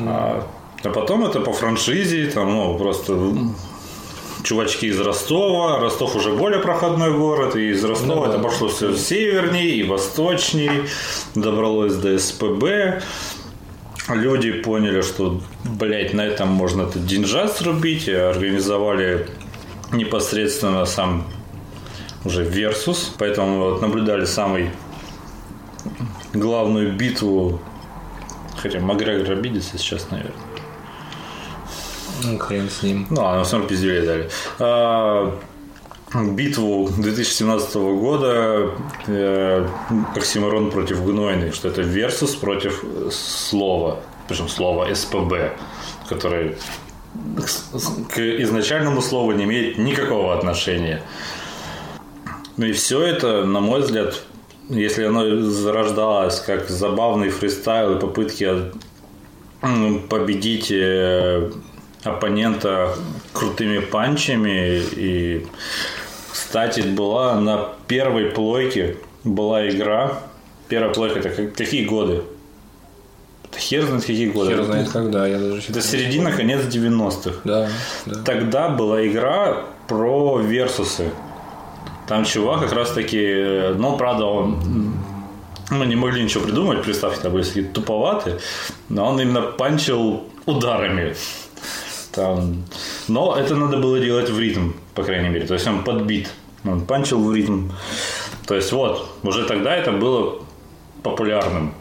а, 0.07 0.47
а 0.83 0.91
потом 0.91 1.25
это 1.25 1.41
по 1.41 1.53
франшизе, 1.53 2.31
там, 2.31 2.53
ну, 2.53 2.79
просто 2.79 3.15
чувачки 4.45 4.87
из 4.87 5.01
Ростова. 5.01 5.81
Ростов 5.81 6.15
уже 6.15 6.33
более 6.33 6.61
проходной 6.61 7.13
город, 7.13 7.57
и 7.57 7.71
из 7.71 7.83
Ростова 7.85 8.27
ну, 8.27 8.33
это 8.33 8.39
пошло 8.39 8.69
все 8.69 8.95
севернее 8.95 9.77
и 9.77 9.83
восточнее, 9.83 10.85
добралось 11.35 11.97
до 11.97 12.17
СПБ. 12.19 13.03
Люди 14.11 14.53
поняли, 14.53 15.01
что, 15.01 15.41
блядь, 15.65 16.13
на 16.13 16.21
этом 16.21 16.49
можно 16.49 16.83
этот 16.83 17.07
деньжат 17.07 17.57
срубить, 17.57 18.07
и 18.07 18.13
организовали 18.13 19.27
непосредственно 19.93 20.85
сам 20.85 21.27
уже 22.25 22.45
Версус, 22.45 23.15
поэтому 23.19 23.59
вот 23.59 23.81
наблюдали 23.81 24.27
самый 24.27 24.71
главную 26.35 26.93
битву, 26.93 27.61
хотя 28.57 28.81
Макгрегор 28.81 29.31
обидится 29.31 29.79
сейчас, 29.79 30.11
наверное. 30.11 30.44
Ну, 32.25 32.39
хрен 32.39 32.71
с 32.71 32.83
ним. 32.83 33.07
Ну, 33.11 33.25
а 33.25 33.37
на 33.37 33.45
самом 33.45 33.67
пиздюлей 33.67 34.07
дали. 34.07 34.31
А, 34.59 35.39
битву 36.15 36.89
2017 36.97 37.75
года 37.75 38.71
э, 39.07 39.69
Оксимирон 40.15 40.71
против 40.71 41.05
Гнойный, 41.05 41.53
что 41.53 41.69
это 41.69 41.83
Версус 41.83 42.35
против 42.35 42.85
слова, 43.11 44.01
причем 44.29 44.49
слова 44.49 44.95
СПБ, 44.95 45.57
которое 46.09 46.57
к 48.13 48.19
изначальному 48.19 49.01
слову 49.03 49.33
не 49.33 49.45
имеет 49.45 49.79
никакого 49.79 50.37
отношения. 50.37 51.03
Ну 52.57 52.67
и 52.67 52.73
все 52.73 53.03
это, 53.03 53.45
на 53.45 53.61
мой 53.61 53.81
взгляд, 53.81 54.23
если 54.69 55.05
оно 55.05 55.41
зарождалось 55.43 56.41
как 56.41 56.69
забавный 56.69 57.31
фристайл 57.31 57.97
и 57.97 58.01
попытки 58.01 58.73
победить 60.09 60.71
э, 60.71 61.51
оппонента 62.05 62.95
крутыми 63.33 63.81
панчами. 63.81 64.81
И, 64.97 65.47
кстати, 66.31 66.81
была 66.81 67.41
на 67.41 67.69
первой 67.89 68.27
плойке 68.27 68.97
была 69.25 69.69
игра. 69.69 70.21
Первая 70.69 70.93
плойка 70.93 71.19
это 71.19 71.31
какие 71.49 71.85
годы? 71.85 72.23
Хер 73.57 73.85
знает 73.87 74.03
какие 74.03 74.31
годы. 74.31 74.51
Хер 74.51 74.65
знает 74.65 74.89
когда, 74.91 75.27
я 75.27 75.39
даже 75.39 75.63
Это 75.69 75.81
середина, 75.81 76.33
конец 76.33 76.63
90-х. 76.63 77.41
Да, 77.45 77.69
да. 78.07 78.23
Тогда 78.25 78.69
была 78.69 79.07
игра 79.07 79.65
про 79.87 80.39
версусы. 80.39 81.11
Там 82.09 82.25
чувак 82.25 82.61
как 82.61 82.73
раз 82.73 82.91
таки, 82.91 83.75
ну, 83.77 83.97
правда, 83.97 84.27
он 84.27 84.95
мы 85.71 85.87
не 85.87 85.97
могли 85.97 86.23
ничего 86.23 86.45
придумать, 86.45 86.83
представьте, 86.83 87.23
там 87.23 87.33
были 87.33 87.43
такие 87.43 87.65
туповатые, 87.65 88.39
но 88.89 89.07
он 89.09 89.21
именно 89.21 89.43
панчил 89.43 90.25
ударами. 90.47 91.17
Там... 92.15 92.65
Но 93.09 93.37
это 93.37 93.57
надо 93.57 93.79
было 93.79 93.99
делать 93.99 94.31
в 94.31 94.39
ритм, 94.39 94.71
по 94.95 95.03
крайней 95.03 95.29
мере. 95.29 95.47
То 95.47 95.55
есть 95.55 95.67
он 95.67 95.85
подбит. 95.85 96.31
Он 96.65 96.81
панчил 96.83 97.23
в 97.23 97.35
ритм. 97.35 97.71
То 98.47 98.55
есть 98.55 98.73
вот, 98.73 99.09
уже 99.23 99.45
тогда 99.45 99.75
это 99.75 99.93
было 99.93 100.39
популярным. 101.03 101.75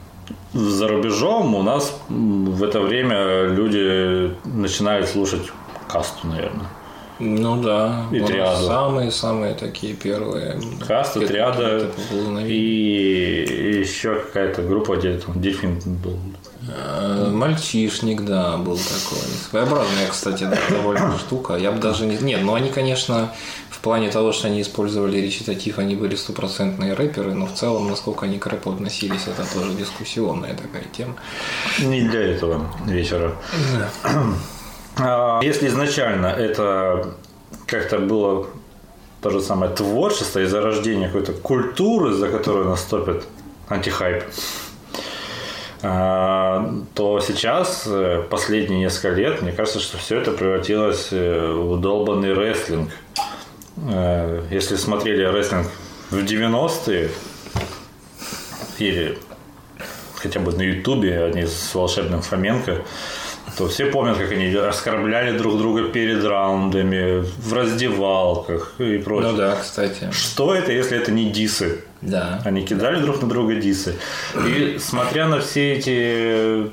За 0.54 0.88
рубежом 0.88 1.56
у 1.56 1.64
нас 1.64 2.00
в 2.10 2.64
это 2.64 2.80
время 2.80 3.48
люди 3.48 4.36
начинают 4.46 5.08
слушать 5.08 5.52
касту, 5.88 6.28
наверное. 6.28 6.68
Ну 7.20 7.62
да. 7.62 8.06
И 8.12 8.20
триаду. 8.20 8.66
Самые-самые 8.66 9.54
такие 9.54 9.94
первые. 9.94 10.60
Каста, 10.86 11.26
триада 11.26 11.92
и 12.46 13.80
еще 13.80 14.16
какая-то 14.16 14.64
группа, 14.64 14.96
где 14.98 15.20
дельфин 15.36 15.80
был. 16.04 16.18
Э, 16.68 17.30
мальчишник, 17.32 18.22
да, 18.22 18.58
был 18.58 18.78
такой. 18.78 19.20
Своеобразная, 19.50 20.08
кстати, 20.10 20.48
довольно 20.70 21.18
штука. 21.18 21.56
Я 21.56 21.72
бы 21.72 21.80
даже 21.80 22.06
не... 22.06 22.18
Нет, 22.18 22.42
ну 22.44 22.54
они, 22.54 22.70
конечно, 22.70 23.34
в 23.70 23.80
плане 23.80 24.10
того, 24.10 24.32
что 24.32 24.48
они 24.48 24.62
использовали 24.62 25.18
речитатив, 25.18 25.78
они 25.78 25.96
были 25.96 26.16
стопроцентные 26.16 26.94
рэперы, 26.94 27.34
но 27.34 27.48
в 27.48 27.54
целом, 27.54 27.90
насколько 27.90 28.26
они 28.26 28.40
к 28.40 28.48
рэпу 28.48 28.72
относились, 28.72 29.28
это 29.28 29.46
тоже 29.54 29.74
дискуссионная 29.74 30.56
такая 30.56 30.86
тема. 30.96 31.16
Не 31.80 32.02
для 32.02 32.22
этого 32.22 32.66
вечера. 32.86 33.36
Да. 34.06 34.24
А, 34.96 35.40
если 35.44 35.68
изначально 35.68 36.28
это 36.28 37.14
как-то 37.66 38.00
было 38.00 38.48
то 39.22 39.32
же 39.32 39.42
самое 39.42 39.74
творчество 39.74 40.40
и 40.40 40.46
зарождение 40.46 41.08
какой-то 41.08 41.34
культуры, 41.34 42.14
за 42.14 42.28
которую 42.28 42.70
наступит 42.70 43.24
антихайп, 43.70 44.24
то 45.84 47.20
сейчас, 47.20 47.84
э, 47.88 48.24
последние 48.30 48.80
несколько 48.80 49.10
лет, 49.10 49.42
мне 49.42 49.52
кажется, 49.52 49.82
что 49.82 49.98
все 49.98 50.18
это 50.18 50.32
превратилось 50.32 51.10
э, 51.12 51.52
в 51.52 51.78
долбанный 51.82 52.34
рестлинг. 52.34 52.90
Э, 53.90 54.44
если 54.50 54.78
смотрели 54.78 55.26
рестлинг 55.26 55.68
в 56.10 56.16
90-е, 56.16 57.12
или 58.80 59.18
хотя 60.16 60.40
бы 60.40 60.54
на 60.54 60.62
Ютубе, 60.62 61.26
они 61.26 61.46
с 61.46 61.76
волшебным 61.76 62.22
Фоменко, 62.22 62.84
то 63.58 63.68
все 63.68 63.86
помнят, 63.88 64.18
как 64.18 64.32
они 64.32 64.54
оскорбляли 64.54 65.38
друг 65.38 65.58
друга 65.58 65.90
перед 65.90 66.24
раундами, 66.24 67.22
в 67.22 67.54
раздевалках 67.54 68.76
и 68.80 68.98
прочее. 68.98 69.32
Ну 69.32 69.38
да, 69.38 69.56
кстати. 69.56 70.10
Что 70.12 70.54
это, 70.56 70.72
если 70.72 70.98
это 70.98 71.12
не 71.12 71.32
дисы? 71.32 71.84
Да. 72.02 72.42
Они 72.46 72.66
кидали 72.66 73.00
друг 73.02 73.22
на 73.22 73.30
друга 73.30 73.56
дисы. 73.56 73.96
И 74.48 74.78
смотря 74.80 75.28
на 75.28 75.40
все 75.40 75.74
эти 75.74 76.70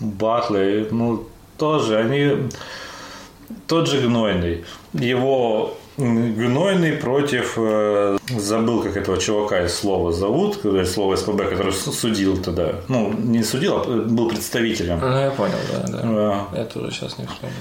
батлы, 0.00 0.88
ну, 0.90 1.28
тоже 1.56 1.98
они... 1.98 2.48
Тот 3.66 3.88
же 3.88 4.00
Гнойный. 4.00 4.64
Его 4.92 5.76
Гнойный 5.98 6.92
против, 6.92 7.54
э, 7.56 8.18
забыл, 8.28 8.82
как 8.82 8.96
этого 8.96 9.18
чувака 9.18 9.64
из 9.64 9.74
слова 9.74 10.12
зовут, 10.12 10.60
слово 10.86 11.16
СПБ, 11.16 11.48
который 11.50 11.72
судил 11.72 12.36
тогда. 12.36 12.76
Ну, 12.86 13.12
не 13.12 13.42
судил, 13.42 13.78
а 13.78 13.84
был 13.84 14.28
представителем. 14.28 15.00
Ну, 15.00 15.18
я 15.18 15.30
понял, 15.32 15.58
да, 15.72 15.88
да. 15.88 16.00
А. 16.04 16.48
Я 16.56 16.64
тоже 16.66 16.92
сейчас 16.92 17.18
не 17.18 17.26
вспомню. 17.26 17.56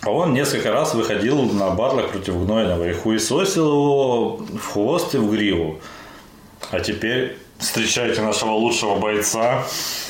А 0.00 0.10
он 0.10 0.32
несколько 0.32 0.72
раз 0.72 0.94
выходил 0.94 1.42
на 1.42 1.70
батлах 1.70 2.08
против 2.08 2.34
Гнойного 2.34 2.88
и 2.88 2.94
хуесосил 2.94 3.66
его 3.66 4.36
в 4.36 4.72
хвост 4.72 5.14
и 5.14 5.18
в 5.18 5.30
гриву. 5.30 5.80
А 6.70 6.80
теперь 6.80 7.36
встречайте 7.58 8.22
нашего 8.22 8.52
лучшего 8.52 8.96
бойца. 8.96 9.64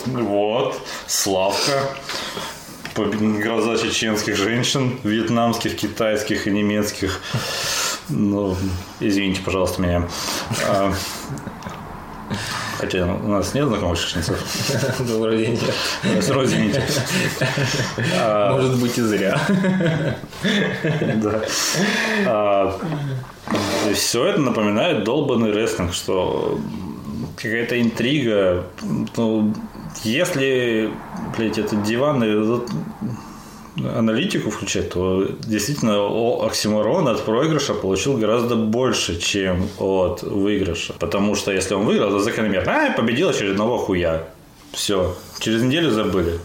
Вот, 0.07 0.81
Славка. 1.09 1.83
Гроза 2.97 3.79
чеченских 3.79 4.37
женщин, 4.37 4.99
вьетнамских, 5.05 5.77
китайских 5.77 6.47
и 6.47 6.51
немецких. 6.51 7.21
Ну, 8.09 8.57
извините, 8.99 9.41
пожалуйста, 9.43 9.81
меня. 9.81 10.09
А, 10.69 10.93
Хотя 12.79 13.05
у 13.05 13.29
нас 13.29 13.53
нет 13.53 13.69
знакомых 13.69 13.99
чеченцев. 13.99 14.43
Да, 15.01 15.15
вроде 15.19 15.49
нет. 15.49 15.61
Вроде 16.29 16.57
нет. 16.57 16.83
Может 18.53 18.81
быть 18.81 18.97
и 18.97 19.03
зря. 19.03 19.39
Да. 21.17 21.43
А, 22.27 22.81
все 23.93 24.27
это 24.27 24.41
напоминает 24.41 25.05
долбанный 25.05 25.53
рестлинг, 25.53 25.93
что 25.93 26.59
какая-то 27.37 27.79
интрига. 27.81 28.65
Ну, 29.17 29.55
если, 30.05 30.91
блядь, 31.37 31.59
этот 31.59 31.83
диван 31.83 32.23
аналитику 33.77 34.51
включать, 34.51 34.91
то 34.91 35.27
действительно 35.41 36.07
Оксимирон 36.45 37.09
от 37.09 37.25
проигрыша 37.25 37.75
получил 37.75 38.17
гораздо 38.17 38.57
больше, 38.57 39.19
чем 39.21 39.69
от 39.79 40.23
выигрыша. 40.23 40.95
Потому 40.95 41.35
что 41.35 41.53
если 41.53 41.75
он 41.75 41.85
выиграл, 41.85 42.11
то 42.11 42.19
закономерно, 42.19 42.89
а, 42.89 42.93
победил 42.93 43.29
очередного 43.29 43.79
хуя. 43.79 44.25
Все. 44.73 45.17
Через 45.41 45.63
неделю 45.63 45.91
забыли. 45.91 46.39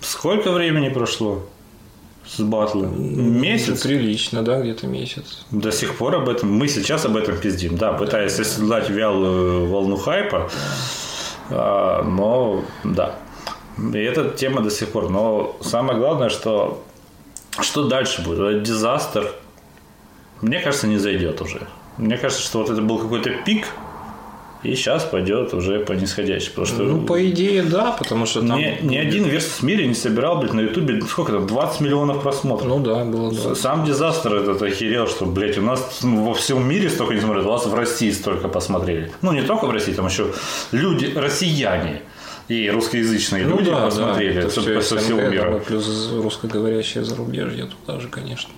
Сколько 0.00 0.52
времени 0.52 0.88
прошло? 0.88 1.44
с 2.26 2.40
батлом? 2.40 3.40
Месяц? 3.40 3.82
Прилично, 3.82 4.42
да, 4.42 4.60
где-то 4.60 4.86
месяц. 4.86 5.44
До 5.50 5.70
сих 5.70 5.96
пор 5.96 6.16
об 6.16 6.28
этом, 6.28 6.50
мы 6.50 6.68
сейчас 6.68 7.04
об 7.04 7.16
этом 7.16 7.36
пиздим, 7.36 7.76
да, 7.76 7.92
пытаясь 7.92 8.38
оседлать 8.38 8.88
вялую 8.88 9.66
волну 9.66 9.96
хайпа, 9.96 10.48
а, 10.50 11.03
но 11.50 12.64
да, 12.84 13.16
и 13.78 13.98
эта 13.98 14.30
тема 14.30 14.60
до 14.60 14.70
сих 14.70 14.90
пор. 14.90 15.10
Но 15.10 15.56
самое 15.60 15.98
главное, 15.98 16.28
что 16.28 16.82
что 17.60 17.88
дальше 17.88 18.22
будет? 18.22 18.62
Дизастер, 18.62 19.32
мне 20.40 20.60
кажется, 20.60 20.86
не 20.86 20.98
зайдет 20.98 21.40
уже. 21.40 21.66
Мне 21.96 22.18
кажется, 22.18 22.42
что 22.42 22.58
вот 22.60 22.70
это 22.70 22.82
был 22.82 22.98
какой-то 22.98 23.30
пик, 23.44 23.66
и 24.64 24.74
сейчас 24.74 25.04
пойдет 25.04 25.52
уже 25.54 25.80
по 25.80 25.92
нисходящей. 25.92 26.50
Потому 26.50 26.66
что 26.66 26.82
ну, 26.82 27.02
по 27.02 27.28
идее, 27.28 27.62
да, 27.62 27.92
потому 27.92 28.26
что 28.26 28.40
там... 28.40 28.58
Ни, 28.58 28.78
ни 28.82 28.96
один 28.96 29.24
Versus 29.24 29.60
в 29.60 29.62
мире 29.62 29.86
не 29.86 29.94
собирал, 29.94 30.38
блядь, 30.38 30.54
на 30.54 30.60
Ютубе, 30.60 31.00
сколько 31.02 31.32
там, 31.32 31.46
20 31.46 31.80
миллионов 31.80 32.22
просмотров. 32.22 32.68
Ну 32.68 32.80
да, 32.80 33.04
было, 33.04 33.32
да. 33.32 33.54
Сам 33.54 33.84
дизастер 33.84 34.34
этот 34.34 34.62
охерел, 34.62 35.06
что, 35.06 35.26
блядь, 35.26 35.58
у 35.58 35.62
нас 35.62 36.00
ну, 36.02 36.24
во 36.24 36.34
всем 36.34 36.66
мире 36.66 36.88
столько 36.88 37.14
не 37.14 37.20
смотрят, 37.20 37.44
у 37.44 37.50
вас 37.50 37.66
в 37.66 37.74
России 37.74 38.10
столько 38.10 38.48
посмотрели. 38.48 39.12
Ну, 39.22 39.32
не 39.32 39.42
только 39.42 39.66
в 39.66 39.70
России, 39.70 39.92
там 39.92 40.06
еще 40.06 40.32
люди, 40.72 41.12
россияне, 41.14 42.02
и 42.48 42.70
русскоязычные 42.70 43.46
ну, 43.46 43.58
люди 43.58 43.70
да, 43.70 43.86
посмотрели 43.86 44.42
да, 44.42 44.50
со, 44.50 44.80
со 44.80 44.98
всего 44.98 45.20
мира. 45.20 45.62
Плюс 45.66 46.10
русскоговорящее 46.12 47.04
зарубежье 47.04 47.66
туда 47.66 48.00
же, 48.00 48.08
конечно. 48.08 48.50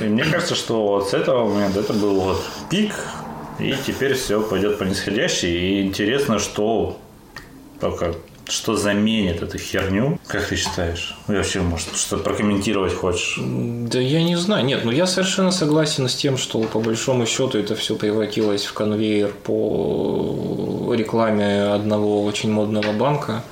И 0.00 0.04
мне 0.04 0.24
кажется, 0.24 0.54
что 0.54 0.86
вот 0.86 1.10
с 1.10 1.14
этого 1.14 1.48
момента 1.48 1.80
это 1.80 1.94
был 1.94 2.20
вот 2.20 2.42
пик, 2.70 2.92
и 3.58 3.74
теперь 3.86 4.14
все 4.14 4.40
пойдет 4.40 4.78
по 4.78 4.84
нисходящей. 4.84 5.80
И 5.80 5.82
интересно, 5.82 6.38
что 6.38 6.98
только 7.80 8.14
что 8.48 8.76
заменит 8.76 9.42
эту 9.42 9.58
херню? 9.58 10.18
Как 10.26 10.46
ты 10.46 10.56
считаешь? 10.56 11.14
Ну, 11.26 11.36
вообще, 11.36 11.60
может, 11.60 11.94
что-то 11.94 12.22
прокомментировать 12.24 12.94
хочешь? 12.94 13.38
Да 13.38 14.00
я 14.00 14.22
не 14.22 14.36
знаю. 14.36 14.64
Нет, 14.64 14.84
ну 14.84 14.90
я 14.90 15.06
совершенно 15.06 15.50
согласен 15.50 16.08
с 16.08 16.14
тем, 16.14 16.38
что 16.38 16.60
по 16.60 16.80
большому 16.80 17.26
счету 17.26 17.58
это 17.58 17.76
все 17.76 17.94
превратилось 17.94 18.64
в 18.64 18.72
конвейер 18.72 19.32
по 19.44 20.94
рекламе 20.94 21.64
одного 21.64 22.24
очень 22.24 22.50
модного 22.50 22.92
банка. 22.92 23.44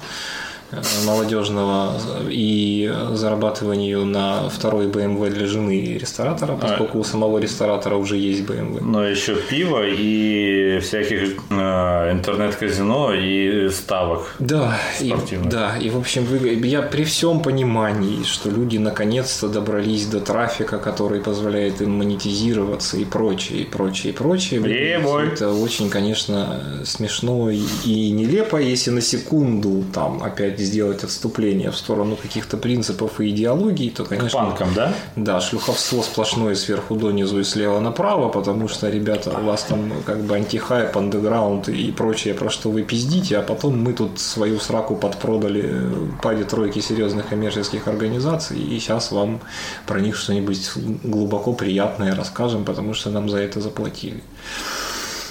Молодежного 1.07 1.93
и 2.29 2.93
зарабатыванию 3.13 4.05
на 4.05 4.49
второй 4.49 4.87
BMW 4.87 5.31
для 5.31 5.47
жены 5.47 5.99
ресторатора, 5.99 6.55
а. 6.55 6.57
поскольку 6.57 6.99
у 6.99 7.05
самого 7.05 7.39
ресторатора 7.39 7.97
уже 7.97 8.17
есть 8.17 8.43
BMW. 8.43 8.81
Но 8.83 9.05
еще 9.05 9.37
пиво 9.37 9.87
и 9.87 10.79
всяких 10.81 11.37
э, 11.51 12.13
интернет-казино 12.13 13.15
и 13.15 13.69
ставок. 13.71 14.35
Да, 14.39 14.79
и, 15.01 15.15
да, 15.45 15.77
и 15.79 15.91
в 15.91 15.99
общем 15.99 16.27
я 16.65 16.83
при 16.83 17.05
всем 17.05 17.41
понимании, 17.41 18.25
что 18.25 18.51
люди 18.51 18.79
наконец-то 18.79 19.49
добрались 19.49 20.07
до 20.07 20.21
трафика, 20.21 20.79
который 20.79 21.21
позволяет 21.21 21.81
им 21.81 21.99
монетизироваться 21.99 22.97
и 22.97 23.05
прочее, 23.05 23.61
и 23.61 23.65
прочее, 23.65 24.13
и 24.13 24.17
прочее. 24.17 24.61
Е-бой. 24.61 25.29
Это 25.29 25.53
очень, 25.53 25.91
конечно, 25.91 26.61
смешно 26.85 27.51
и 27.51 28.11
нелепо, 28.11 28.57
если 28.57 28.91
на 28.91 29.01
секунду 29.01 29.85
там 29.93 30.23
опять 30.23 30.56
сделать 30.59 31.05
отступление 31.05 31.71
в 31.71 31.77
сторону 31.77 32.17
каких-то 32.17 32.57
принципов 32.57 33.21
и 33.21 33.31
идеологий, 33.31 33.91
то, 33.91 34.05
конечно... 34.05 34.41
К 34.41 34.45
панкам, 34.45 34.69
да? 34.75 34.95
Да, 35.17 35.41
шлюховство 35.41 36.03
сплошное 36.03 36.55
сверху 36.55 36.97
донизу 36.97 37.41
и 37.41 37.45
слева 37.45 37.81
направо, 37.81 38.29
потому 38.29 38.69
что, 38.69 38.89
ребята, 38.89 39.37
у 39.39 39.45
вас 39.45 39.65
там 39.65 39.93
как 40.05 40.21
бы 40.23 40.37
антихайп, 40.37 40.97
андеграунд 40.97 41.69
и 41.69 41.93
прочее, 41.93 42.35
про 42.35 42.51
что 42.51 42.71
вы 42.71 42.83
пиздите, 42.83 43.39
а 43.39 43.43
потом 43.43 43.83
мы 43.83 43.93
тут 43.93 44.19
свою 44.21 44.59
сраку 44.59 44.97
подпродали 44.97 45.91
паре 46.23 46.45
тройки 46.45 46.81
серьезных 46.81 47.29
коммерческих 47.29 47.89
организаций, 47.89 48.59
и 48.59 48.79
сейчас 48.79 49.13
вам 49.13 49.41
про 49.87 50.01
них 50.01 50.17
что-нибудь 50.17 50.71
глубоко 51.05 51.53
приятное 51.53 52.15
расскажем, 52.15 52.65
потому 52.65 52.95
что 52.95 53.11
нам 53.11 53.29
за 53.29 53.39
это 53.39 53.61
заплатили. 53.61 54.23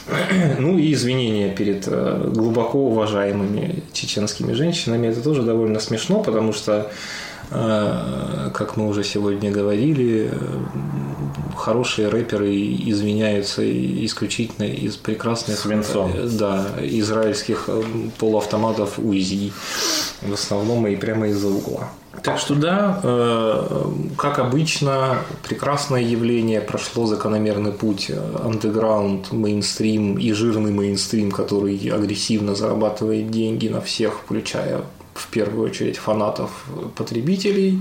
Ну 0.59 0.77
и 0.77 0.93
извинения 0.93 1.49
перед 1.49 1.87
э, 1.87 2.29
глубоко 2.33 2.79
уважаемыми 2.79 3.83
чеченскими 3.93 4.53
женщинами. 4.53 5.07
Это 5.07 5.21
тоже 5.21 5.43
довольно 5.43 5.79
смешно, 5.79 6.21
потому 6.21 6.53
что, 6.53 6.91
как 7.49 8.77
мы 8.77 8.87
уже 8.87 9.03
сегодня 9.03 9.51
говорили, 9.51 10.29
э, 10.31 10.37
хорошие 11.57 12.07
рэперы 12.07 12.55
извиняются 12.55 13.61
исключительно 14.05 14.65
из 14.65 14.95
прекрасных 14.95 15.59
Свинцом. 15.59 16.11
да, 16.37 16.67
израильских 16.81 17.69
полуавтоматов 18.17 18.97
УЗИ. 18.97 19.51
В 20.21 20.33
основном 20.33 20.87
и 20.87 20.95
прямо 20.95 21.27
из-за 21.27 21.49
угла. 21.49 21.89
Так 22.23 22.39
что 22.39 22.55
да, 22.55 23.01
э, 23.03 23.91
как 24.17 24.39
обычно, 24.39 25.17
прекрасное 25.43 26.01
явление 26.01 26.61
прошло 26.61 27.05
закономерный 27.05 27.73
путь 27.73 28.09
андеграунд, 28.41 29.33
мейнстрим 29.33 30.17
и 30.17 30.31
жирный 30.31 30.71
мейнстрим, 30.71 31.29
который 31.29 31.75
агрессивно 31.89 32.55
зарабатывает 32.55 33.29
деньги 33.29 33.67
на 33.67 33.81
всех, 33.81 34.21
включая 34.25 34.81
в 35.15 35.27
первую 35.27 35.69
очередь 35.69 35.97
фанатов 35.97 36.65
потребителей 36.95 37.79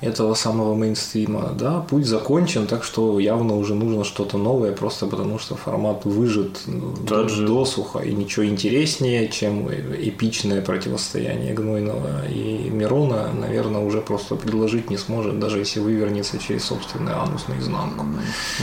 этого 0.00 0.34
самого 0.34 0.74
мейнстрима, 0.74 1.52
да, 1.58 1.80
путь 1.80 2.06
закончен, 2.06 2.66
так 2.66 2.84
что 2.84 3.18
явно 3.18 3.56
уже 3.56 3.74
нужно 3.74 4.04
что-то 4.04 4.38
новое, 4.38 4.72
просто 4.72 5.06
потому 5.06 5.38
что 5.38 5.56
формат 5.56 6.04
выжит 6.04 6.60
Тот 7.06 7.30
же. 7.30 7.46
досуха, 7.46 8.00
и 8.00 8.12
ничего 8.12 8.46
интереснее, 8.46 9.28
чем 9.28 9.68
эпичное 9.68 10.62
противостояние 10.62 11.54
Гнойного 11.54 12.26
и 12.28 12.70
Мирона, 12.70 13.30
наверное, 13.32 13.82
уже 13.82 14.00
просто 14.00 14.36
предложить 14.36 14.90
не 14.90 14.96
сможет, 14.96 15.38
даже 15.38 15.58
если 15.58 15.80
вывернется 15.80 16.38
через 16.38 16.64
собственный 16.64 17.12
анус 17.12 17.48
наизнанку. 17.48 18.06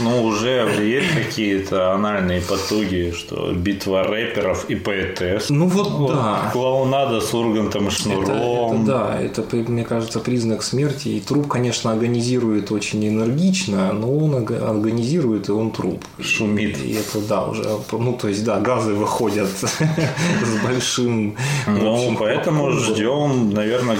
Ну, 0.02 0.24
уже 0.24 0.68
есть 0.80 1.14
какие-то 1.14 1.92
анальные 1.92 2.40
потуги, 2.40 3.12
что 3.16 3.52
битва 3.52 4.04
рэперов 4.04 4.68
и 4.68 4.74
поэтесс. 4.74 5.50
Ну 5.50 5.66
вот, 5.66 5.90
вот 5.90 6.14
да. 6.14 6.50
Клоунада 6.52 7.20
с 7.20 7.32
Ургантом 7.34 7.88
и 7.88 7.90
Шнуром. 7.90 8.24
Это, 8.24 8.32
это, 8.32 8.84
да, 8.84 9.20
это, 9.20 9.56
мне 9.70 9.84
кажется, 9.84 10.20
признак 10.20 10.62
смерти 10.62 11.08
и 11.08 11.20
труп, 11.28 11.48
конечно, 11.48 11.92
организирует 11.92 12.72
очень 12.72 13.06
энергично, 13.06 13.92
но 13.92 14.16
он 14.16 14.34
организирует, 14.34 15.48
и 15.48 15.52
он 15.52 15.70
труп. 15.70 16.02
Шумит. 16.20 16.78
И 16.78 16.92
это, 16.92 17.20
да, 17.20 17.44
уже, 17.44 17.64
ну, 17.92 18.14
то 18.14 18.28
есть, 18.28 18.44
да, 18.44 18.58
газы 18.60 18.94
выходят 18.94 19.48
с 19.58 20.64
большим... 20.64 21.36
Ну, 21.66 22.16
поэтому 22.18 22.70
ждем, 22.72 23.50
наверное, 23.50 23.96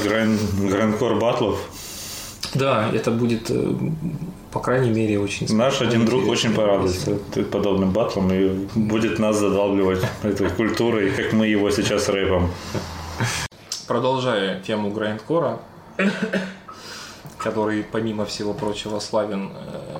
грандкор 0.71 1.19
батлов. 1.21 1.59
Да, 2.55 2.91
это 2.95 3.11
будет, 3.11 3.51
э, 3.51 3.75
по 4.51 4.61
крайней 4.61 4.91
мере, 4.91 5.21
очень 5.21 5.55
Наш 5.55 5.83
один 5.83 6.07
друг 6.07 6.27
очень 6.29 6.55
порадуется 6.55 7.19
подобным 7.53 7.91
батлом 7.91 8.33
и 8.33 8.67
будет 8.75 9.19
нас 9.19 9.39
задалбливать 9.39 10.01
этой 10.23 10.49
культурой, 10.49 11.11
как 11.11 11.35
мы 11.35 11.47
его 11.47 11.71
сейчас 11.71 12.09
рэпом. 12.09 12.51
Продолжая 13.87 14.61
тему 14.61 14.91
грандкора, 14.91 15.59
который, 17.39 17.85
помимо 17.85 18.25
всего 18.25 18.53
прочего, 18.53 18.99
славен 18.99 19.53
э, 19.55 19.99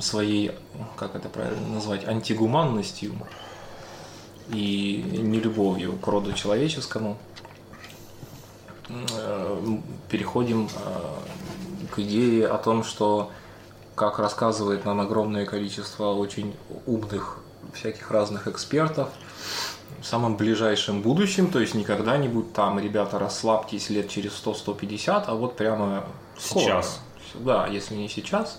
своей, 0.00 0.52
как 0.96 1.14
это 1.14 1.28
правильно 1.28 1.68
назвать, 1.68 2.06
антигуманностью 2.06 3.14
и 4.48 5.02
нелюбовью 5.12 5.96
к 5.96 6.06
роду 6.06 6.32
человеческому, 6.32 7.16
э, 8.88 9.78
переходим 10.10 10.68
э, 10.68 11.88
к 11.94 11.98
идее 12.00 12.48
о 12.48 12.58
том, 12.58 12.82
что 12.84 13.30
как 13.94 14.18
рассказывает 14.18 14.84
нам 14.84 15.00
огромное 15.00 15.46
количество 15.46 16.12
очень 16.12 16.54
умных 16.84 17.38
всяких 17.72 18.10
разных 18.10 18.46
экспертов, 18.48 19.08
в 20.00 20.06
самом 20.06 20.36
ближайшем 20.36 21.02
будущем, 21.02 21.50
то 21.50 21.60
есть 21.60 21.74
не 21.74 21.84
когда-нибудь 21.84 22.52
там, 22.52 22.78
ребята, 22.78 23.18
расслабьтесь 23.18 23.90
лет 23.90 24.08
через 24.08 24.32
100-150, 24.44 25.24
а 25.26 25.34
вот 25.34 25.56
прямо 25.56 26.04
Сейчас. 26.38 27.00
скоро. 27.30 27.44
Да, 27.44 27.66
если 27.66 27.94
не 27.94 28.08
сейчас, 28.08 28.58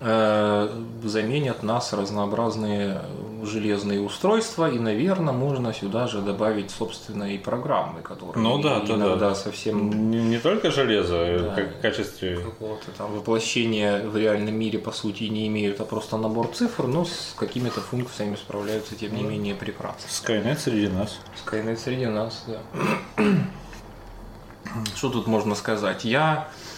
заменят 0.00 1.62
нас 1.62 1.92
разнообразные 1.92 3.02
железные 3.44 4.00
устройства, 4.00 4.70
и, 4.70 4.78
наверное, 4.78 5.32
можно 5.32 5.72
сюда 5.72 6.06
же 6.06 6.20
добавить 6.20 6.70
собственные 6.70 7.38
программы, 7.38 8.00
которые 8.02 8.42
Ну 8.42 8.60
да, 8.60 8.80
да, 8.80 8.94
иногда 8.94 9.30
да. 9.30 9.34
совсем 9.34 10.10
Не, 10.10 10.22
не 10.22 10.38
только 10.38 10.70
железо, 10.70 11.16
э, 11.16 11.38
Да. 11.40 11.54
как 11.54 11.76
в 11.76 11.80
качестве... 11.80 12.38
какого-то 12.38 12.90
там 12.96 13.12
воплощения 13.12 14.02
в 14.06 14.16
реальном 14.16 14.54
мире 14.54 14.78
по 14.78 14.92
сути 14.92 15.24
не 15.24 15.46
имеют, 15.48 15.80
а 15.80 15.84
просто 15.84 16.16
набор 16.16 16.48
цифр, 16.48 16.86
но 16.86 17.04
с 17.04 17.34
какими-то 17.38 17.80
функциями 17.80 18.36
справляются 18.36 18.94
тем 18.94 19.14
не 19.14 19.22
менее 19.22 19.54
прекрасно. 19.54 20.06
Skynet 20.08 20.58
среди 20.58 20.88
нас. 20.88 21.18
Skynet 21.44 21.76
среди 21.76 22.06
нас, 22.06 22.44
да. 22.46 22.60
Что 24.96 25.08
тут 25.08 25.26
можно 25.26 25.54
сказать? 25.54 26.04
Я 26.04 26.48
э, 26.48 26.69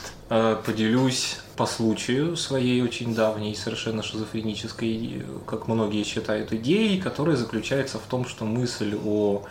поделюсь 0.65 1.37
по 1.57 1.67
случаю 1.67 2.37
своей 2.37 2.81
очень 2.83 3.15
давней, 3.15 3.55
совершенно 3.55 4.03
шизофренической, 4.03 5.19
э, 5.19 5.23
как 5.47 5.69
многие 5.69 6.05
считают, 6.05 6.53
идеей, 6.53 7.01
которая 7.01 7.37
заключается 7.37 7.99
в 7.99 8.03
том, 8.09 8.25
что 8.25 8.47
мысль 8.47 8.97
о 9.05 9.45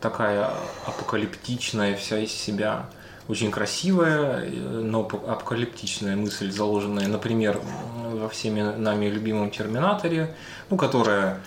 такая 0.00 0.50
апокалиптичная 0.86 1.94
вся 1.96 2.18
из 2.18 2.32
себя, 2.32 2.86
очень 3.28 3.50
красивая, 3.50 4.44
э, 4.44 4.50
но 4.50 5.02
ап- 5.02 5.28
апокалиптичная 5.28 6.16
мысль, 6.16 6.50
заложенная, 6.50 7.06
например, 7.06 7.60
во 8.12 8.28
всеми 8.30 8.62
нами 8.62 9.06
любимом 9.06 9.50
Терминаторе, 9.50 10.34
ну, 10.70 10.78
которая 10.78 11.40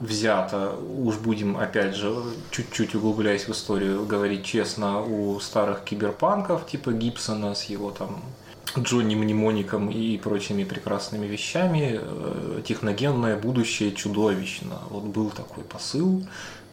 взято, 0.00 0.74
уж 0.98 1.16
будем 1.16 1.56
опять 1.56 1.94
же, 1.94 2.14
чуть-чуть 2.50 2.94
углубляясь 2.94 3.46
в 3.48 3.52
историю, 3.52 4.04
говорить 4.04 4.44
честно, 4.44 5.00
у 5.02 5.38
старых 5.40 5.84
киберпанков 5.84 6.66
типа 6.66 6.92
Гибсона 6.92 7.54
с 7.54 7.64
его 7.64 7.90
там 7.90 8.22
Джонни 8.78 9.14
Мнемоником 9.14 9.90
и 9.90 10.18
прочими 10.18 10.64
прекрасными 10.64 11.26
вещами, 11.26 12.00
э, 12.02 12.60
техногенное 12.66 13.36
будущее 13.36 13.92
чудовищно. 13.92 14.78
Вот 14.90 15.04
был 15.04 15.30
такой 15.30 15.62
посыл, 15.62 16.24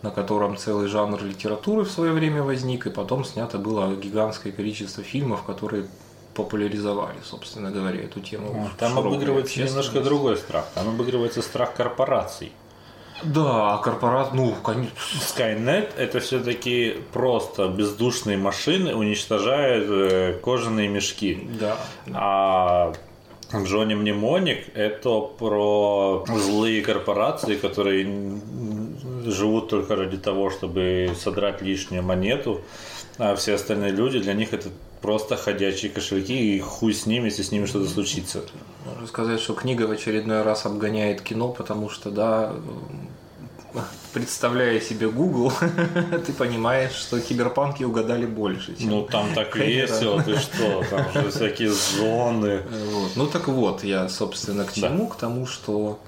на 0.01 0.10
котором 0.10 0.57
целый 0.57 0.88
жанр 0.88 1.23
литературы 1.23 1.84
в 1.84 1.91
свое 1.91 2.12
время 2.12 2.41
возник, 2.41 2.88
и 2.88 2.89
потом 2.89 3.23
снято 3.23 3.60
было 3.60 3.95
гигантское 3.95 4.51
количество 4.51 5.03
фильмов, 5.03 5.43
которые 5.43 5.86
популяризовали, 6.34 7.17
собственно 7.23 7.71
говоря, 7.71 8.01
эту 8.01 8.19
тему. 8.19 8.69
Там 8.79 8.97
обыгрывается 8.97 9.60
немножко 9.60 10.01
другой 10.01 10.38
страх. 10.38 10.65
Там 10.73 10.89
обыгрывается 10.89 11.41
страх 11.41 11.75
корпораций. 11.75 12.51
Да, 13.23 13.75
а 13.75 13.77
корпорат, 13.77 14.34
ну, 14.34 14.53
конечно, 14.63 14.93
Skynet 15.19 15.95
это 15.97 16.19
все-таки 16.19 16.97
просто 17.13 17.67
бездушные 17.67 18.38
машины 18.38 18.95
уничтожают 18.95 19.86
э, 19.89 20.39
кожаные 20.43 20.88
мешки. 20.88 21.47
да. 21.60 21.77
А 22.13 22.93
Джонни 23.53 23.95
Мнемоник 23.95 24.75
это 24.75 25.19
про 25.19 26.25
злые 26.27 26.81
корпорации, 26.81 27.55
которые 27.55 28.39
живут 29.25 29.69
только 29.69 29.95
ради 29.95 30.17
того, 30.17 30.49
чтобы 30.49 31.12
содрать 31.19 31.62
лишнюю 31.62 32.03
монету, 32.03 32.62
а 33.17 33.36
все 33.36 33.55
остальные 33.55 33.91
люди, 33.91 34.19
для 34.19 34.34
них 34.34 34.53
это 34.53 34.69
просто 35.01 35.36
ходячие 35.36 35.91
кошельки, 35.91 36.55
и 36.55 36.60
хуй 36.60 36.93
с 36.93 37.05
ними, 37.05 37.25
если 37.25 37.43
с 37.43 37.51
ними 37.51 37.65
что-то 37.65 37.89
случится. 37.89 38.43
Можно 38.86 39.07
сказать, 39.07 39.39
что 39.39 39.53
книга 39.53 39.84
в 39.84 39.91
очередной 39.91 40.43
раз 40.43 40.65
обгоняет 40.65 41.21
кино, 41.21 41.49
потому 41.49 41.89
что, 41.89 42.12
да, 42.12 42.53
представляя 44.13 44.79
себе 44.81 45.10
Google, 45.10 45.51
ты 46.25 46.34
понимаешь, 46.34 46.91
что 46.93 47.19
киберпанки 47.19 47.84
угадали 47.84 48.25
больше, 48.25 48.75
чем 48.77 48.89
Ну 48.89 49.01
там 49.03 49.34
так 49.34 49.51
Конечно. 49.51 49.93
весело, 49.93 50.21
ты 50.21 50.38
что, 50.38 50.84
там 50.89 51.12
же 51.13 51.29
всякие 51.31 51.69
зоны. 51.71 52.62
Вот. 52.93 53.12
Ну 53.15 53.27
так 53.27 53.47
вот, 53.47 53.84
я, 53.84 54.10
собственно, 54.10 54.63
к 54.65 54.73
Да. 54.75 54.89
чему? 54.89 55.07
К 55.07 55.15
тому, 55.15 55.45
что 55.47 55.99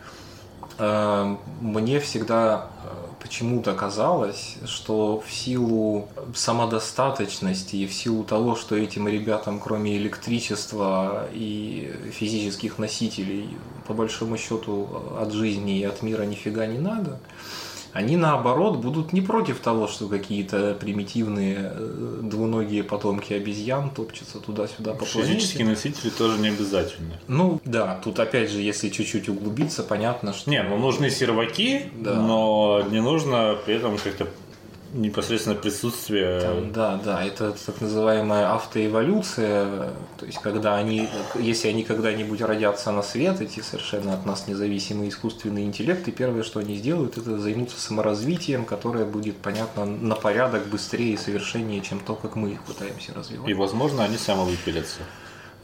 э, 0.78 1.36
мне 1.62 2.00
всегда 2.00 2.68
э, 2.84 3.03
почему-то 3.24 3.74
казалось, 3.74 4.58
что 4.66 5.24
в 5.26 5.32
силу 5.32 6.10
самодостаточности 6.36 7.78
и 7.78 7.88
в 7.88 7.94
силу 7.94 8.26
того, 8.26 8.56
что 8.58 8.76
этим 8.76 9.08
ребятам, 9.08 9.62
кроме 9.62 9.98
электричества 9.98 11.30
и 11.34 11.94
физических 12.12 12.78
носителей, 12.78 13.50
по 13.88 13.94
большому 13.94 14.38
счету 14.38 14.88
от 15.18 15.32
жизни 15.32 15.80
и 15.80 15.84
от 15.84 16.02
мира 16.04 16.24
нифига 16.24 16.66
не 16.66 16.80
надо, 16.80 17.20
они 17.94 18.18
наоборот 18.18 18.78
будут 18.78 19.14
не 19.14 19.22
против 19.22 19.60
того, 19.60 19.88
что 19.88 20.08
какие-то 20.08 20.76
примитивные 20.80 21.72
э, 21.76 22.20
двуногие 22.24 22.84
потомки 22.84 23.34
обезьян 23.34 23.92
топчутся 23.92 24.40
туда-сюда 24.40 24.94
по. 24.94 25.06
Физические 25.06 25.68
носители 25.68 26.10
тоже 26.10 26.40
не 26.40 26.50
обязательно. 26.50 27.14
Ну 27.28 27.62
да, 27.66 28.00
тут 28.04 28.20
опять 28.20 28.50
же, 28.50 28.60
если 28.62 28.90
чуть-чуть 28.90 29.30
углубиться, 29.30 29.84
понятно, 29.84 30.34
что... 30.34 30.50
Не, 30.50 30.64
ну 30.64 30.78
нужны 30.78 31.12
серваки, 31.12 31.92
Да. 32.00 32.16
но 32.16 32.84
не 32.90 33.00
нужно 33.00 33.56
при 33.66 33.76
этом 33.76 33.96
как-то 33.98 34.28
непосредственно 34.94 35.56
присутствие. 35.56 36.40
Там, 36.40 36.72
да, 36.72 37.00
да, 37.04 37.24
это 37.24 37.52
так 37.52 37.82
называемая 37.82 38.54
автоэволюция, 38.54 39.90
то 40.18 40.26
есть 40.26 40.40
когда 40.40 40.76
они, 40.76 41.10
если 41.36 41.68
они 41.68 41.84
когда-нибудь 41.84 42.42
родятся 42.42 42.92
на 42.92 43.02
свет, 43.02 43.42
эти 43.42 43.60
совершенно 43.60 44.14
от 44.14 44.26
нас 44.26 44.48
независимые 44.48 45.10
искусственные 45.10 45.66
интеллекты, 45.66 46.12
первое, 46.12 46.44
что 46.44 46.60
они 46.60 46.76
сделают, 46.76 47.18
это 47.18 47.38
займутся 47.40 47.80
саморазвитием, 47.80 48.66
которое 48.66 49.06
будет, 49.06 49.38
понятно, 49.38 49.86
на 49.86 50.16
порядок 50.16 50.68
быстрее 50.68 51.14
и 51.14 51.18
совершеннее, 51.18 51.82
чем 51.82 52.00
то, 52.00 52.16
как 52.16 52.36
мы 52.36 52.52
их 52.52 52.64
пытаемся 52.64 53.14
развивать. 53.14 53.50
И, 53.50 53.54
возможно, 53.54 54.04
они 54.04 54.18
самовыпилятся. 54.18 55.00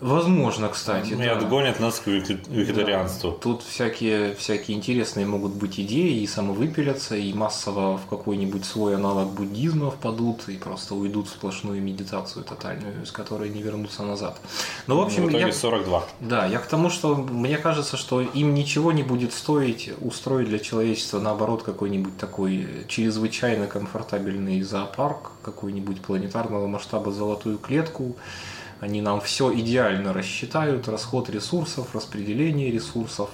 Возможно, 0.01 0.69
кстати. 0.69 1.13
И 1.13 1.15
да. 1.15 1.33
отгонят 1.33 1.79
нас 1.79 1.99
к 1.99 2.07
веге- 2.07 2.39
вегетарианству. 2.47 3.31
Тут 3.31 3.63
всякие, 3.63 4.33
всякие 4.35 4.77
интересные 4.77 5.25
могут 5.25 5.53
быть 5.53 5.79
идеи 5.79 6.21
и 6.21 6.27
самовыпилятся, 6.27 7.15
и 7.15 7.33
массово 7.33 7.97
в 7.97 8.05
какой-нибудь 8.09 8.65
свой 8.65 8.95
аналог 8.95 9.27
буддизма 9.31 9.91
впадут, 9.91 10.47
и 10.47 10.55
просто 10.55 10.95
уйдут 10.95 11.27
в 11.27 11.31
сплошную 11.31 11.81
медитацию 11.81 12.45
тотальную, 12.45 13.03
из 13.03 13.11
которой 13.11 13.49
не 13.49 13.61
вернутся 13.61 14.03
назад. 14.03 14.39
Ну, 14.87 14.97
в 14.97 15.01
общем, 15.01 15.25
в 15.25 15.29
итоге 15.29 15.47
я, 15.47 15.53
42. 15.53 16.03
да, 16.21 16.45
я 16.45 16.59
к 16.59 16.67
тому, 16.67 16.89
что 16.89 17.15
мне 17.15 17.57
кажется, 17.57 17.97
что 17.97 18.21
им 18.21 18.53
ничего 18.53 18.91
не 18.91 19.03
будет 19.03 19.33
стоить 19.33 19.91
устроить 19.99 20.47
для 20.47 20.59
человечества, 20.59 21.19
наоборот, 21.19 21.63
какой-нибудь 21.63 22.17
такой 22.17 22.67
чрезвычайно 22.87 23.67
комфортабельный 23.67 24.61
зоопарк, 24.61 25.31
какой-нибудь 25.43 26.01
планетарного 26.01 26.67
масштаба 26.67 27.11
золотую 27.11 27.57
клетку, 27.57 28.15
они 28.81 29.01
нам 29.01 29.19
все 29.19 29.53
идеально 29.53 30.13
рассчитают, 30.13 30.87
расход 30.87 31.29
ресурсов, 31.29 31.87
распределение 31.93 32.71
ресурсов, 32.71 33.29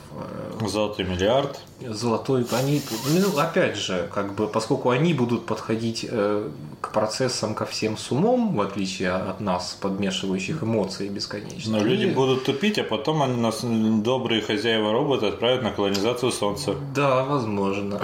э, 0.59 0.67
Золотой 0.67 1.05
миллиард. 1.05 1.59
золотой, 1.87 2.45
они, 2.51 2.81
ну, 3.09 3.37
опять 3.37 3.77
же, 3.77 4.09
как 4.13 4.33
бы, 4.33 4.47
поскольку 4.47 4.89
они 4.89 5.13
будут 5.13 5.45
подходить 5.45 6.05
э, 6.09 6.49
к 6.81 6.91
процессам 6.91 7.53
ко 7.53 7.65
всем 7.65 7.95
с 7.97 8.11
умом, 8.11 8.55
в 8.55 8.61
отличие 8.61 9.11
от 9.11 9.39
нас, 9.39 9.77
подмешивающих 9.79 10.63
эмоции 10.63 11.07
бесконечно. 11.09 11.73
Но 11.73 11.77
они- 11.77 11.89
люди 11.95 12.05
будут 12.13 12.45
тупить, 12.45 12.79
а 12.79 12.83
потом 12.83 13.21
они 13.21 13.39
нас, 13.39 13.59
добрые 13.63 14.41
хозяева 14.41 14.91
робота, 14.91 15.27
отправят 15.27 15.61
на 15.61 15.71
колонизацию 15.71 16.31
Солнца. 16.31 16.73
Да, 16.95 17.23
возможно. 17.23 18.01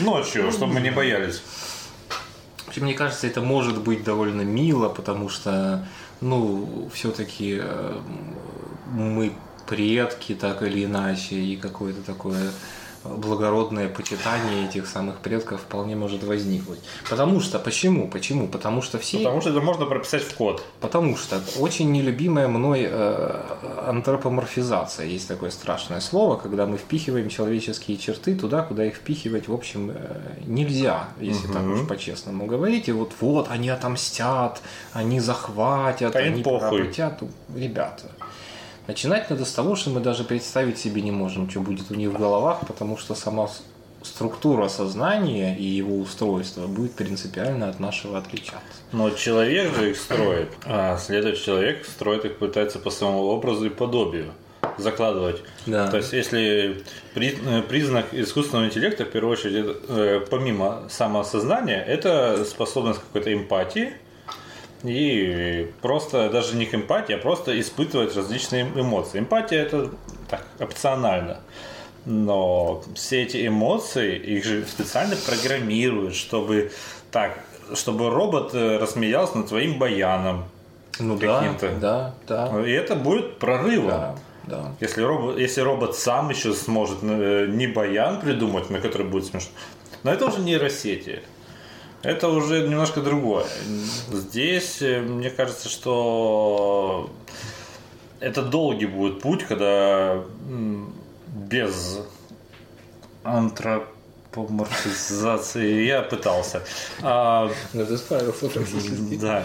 Ночью, 0.00 0.52
чтобы 0.52 0.74
мы 0.74 0.80
не 0.80 0.90
боялись. 0.90 1.42
Вообще, 2.68 2.82
мне 2.82 2.92
кажется, 2.92 3.26
это 3.26 3.40
может 3.40 3.82
быть 3.82 4.04
довольно 4.04 4.42
мило, 4.42 4.90
потому 4.90 5.30
что, 5.30 5.88
ну, 6.20 6.90
все-таки 6.92 7.62
мы 8.92 9.32
предки 9.66 10.34
так 10.34 10.62
или 10.62 10.84
иначе, 10.84 11.36
и 11.36 11.56
какое-то 11.56 12.02
такое 12.02 12.52
благородное 13.16 13.88
почитание 13.88 14.66
этих 14.68 14.86
самых 14.86 15.18
предков 15.18 15.60
вполне 15.62 15.96
может 15.96 16.22
возникнуть. 16.24 16.78
Потому 17.08 17.40
что, 17.40 17.58
почему? 17.58 18.08
Почему? 18.08 18.48
Потому 18.48 18.82
что 18.82 18.98
все... 18.98 19.18
Потому 19.18 19.40
что 19.40 19.50
это 19.50 19.60
можно 19.60 19.86
прописать 19.86 20.22
в 20.22 20.34
код. 20.34 20.62
Потому 20.80 21.16
что 21.16 21.40
очень 21.58 21.90
нелюбимая 21.92 22.48
мной 22.48 22.86
э, 22.90 23.40
антропоморфизация, 23.86 25.06
есть 25.06 25.28
такое 25.28 25.50
страшное 25.50 26.00
слово, 26.00 26.36
когда 26.36 26.66
мы 26.66 26.76
впихиваем 26.76 27.28
человеческие 27.28 27.96
черты 27.96 28.34
туда, 28.34 28.62
куда 28.62 28.84
их 28.84 28.96
впихивать, 28.96 29.48
в 29.48 29.54
общем, 29.54 29.90
э, 29.94 30.20
нельзя, 30.46 31.08
если 31.20 31.48
так 31.48 31.64
уж 31.64 31.86
по-честному 31.86 32.46
говорить. 32.46 32.88
И 32.88 32.92
вот, 32.92 33.12
вот, 33.20 33.48
они 33.50 33.68
отомстят, 33.68 34.60
они 34.92 35.20
захватят, 35.20 36.14
А 36.14 36.18
они 36.18 36.42
похуй. 36.42 36.60
поработят. 36.60 37.22
Ребята, 37.54 38.04
начинать 38.88 39.30
надо 39.30 39.44
с 39.44 39.52
того, 39.52 39.76
что 39.76 39.90
мы 39.90 40.00
даже 40.00 40.24
представить 40.24 40.78
себе 40.78 41.02
не 41.02 41.12
можем, 41.12 41.48
что 41.48 41.60
будет 41.60 41.90
у 41.92 41.94
них 41.94 42.08
в 42.10 42.18
головах, 42.18 42.66
потому 42.66 42.96
что 42.96 43.14
сама 43.14 43.48
структура 44.02 44.68
сознания 44.68 45.56
и 45.56 45.64
его 45.64 45.98
устройство 45.98 46.66
будет 46.66 46.94
принципиально 46.94 47.68
от 47.68 47.78
нашего 47.78 48.18
отличаться. 48.18 48.80
Но 48.92 49.10
человек 49.10 49.74
же 49.76 49.90
их 49.90 49.96
строит, 49.96 50.48
а 50.64 50.96
следующий 50.98 51.44
человек 51.44 51.84
строит 51.84 52.24
их, 52.24 52.38
пытается 52.38 52.78
по 52.78 52.90
своему 52.90 53.20
образу 53.26 53.66
и 53.66 53.70
подобию 53.70 54.32
закладывать. 54.76 55.42
Да. 55.66 55.88
То 55.88 55.98
есть, 55.98 56.12
если 56.12 56.84
при, 57.14 57.36
э, 57.44 57.62
признак 57.62 58.06
искусственного 58.12 58.66
интеллекта, 58.66 59.04
в 59.04 59.10
первую 59.10 59.32
очередь, 59.32 59.76
э, 59.88 60.24
помимо 60.30 60.84
самоосознания, 60.88 61.82
это 61.82 62.44
способность 62.44 63.00
какой-то 63.00 63.32
эмпатии, 63.32 63.94
и 64.82 65.70
просто 65.82 66.30
даже 66.30 66.56
не 66.56 66.66
к 66.66 66.74
эмпатии, 66.74 67.14
а 67.14 67.18
просто 67.18 67.58
испытывать 67.60 68.14
различные 68.16 68.62
эмоции. 68.62 69.18
Эмпатия 69.18 69.62
это 69.62 69.90
так, 70.28 70.44
опционально. 70.60 71.40
Но 72.04 72.82
все 72.94 73.22
эти 73.22 73.46
эмоции, 73.46 74.16
их 74.16 74.44
же 74.44 74.64
специально 74.66 75.16
программируют, 75.16 76.14
чтобы 76.14 76.70
так, 77.10 77.38
чтобы 77.74 78.10
робот 78.10 78.54
э, 78.54 78.78
рассмеялся 78.78 79.38
над 79.38 79.48
твоим 79.48 79.78
баяном. 79.78 80.44
Ну 81.00 81.16
да, 81.16 81.54
да, 81.80 82.14
да. 82.26 82.66
И 82.66 82.70
это 82.70 82.94
будет 82.94 83.38
прорывом. 83.38 83.88
Да, 83.88 84.14
да. 84.44 84.72
Если 84.80 85.02
робот, 85.02 85.38
если 85.38 85.60
робот 85.60 85.96
сам 85.96 86.30
еще 86.30 86.54
сможет 86.54 86.98
э, 87.02 87.46
не 87.48 87.66
баян 87.66 88.20
придумать, 88.20 88.70
на 88.70 88.80
который 88.80 89.06
будет 89.06 89.26
смешно. 89.26 89.50
Но 90.02 90.12
это 90.12 90.26
уже 90.26 90.40
нейросети. 90.40 91.22
Это 92.02 92.28
уже 92.28 92.68
немножко 92.68 93.00
другое. 93.00 93.46
Здесь, 94.12 94.82
э, 94.82 95.00
мне 95.00 95.30
кажется, 95.30 95.68
что 95.68 97.10
это 98.20 98.42
долгий 98.42 98.86
будет 98.86 99.20
путь, 99.20 99.44
когда 99.44 100.22
без 101.48 102.00
антропоморфизации 103.24 105.86
я 105.86 106.02
пытался. 106.02 106.62
А, 107.02 107.50
Да. 109.20 109.44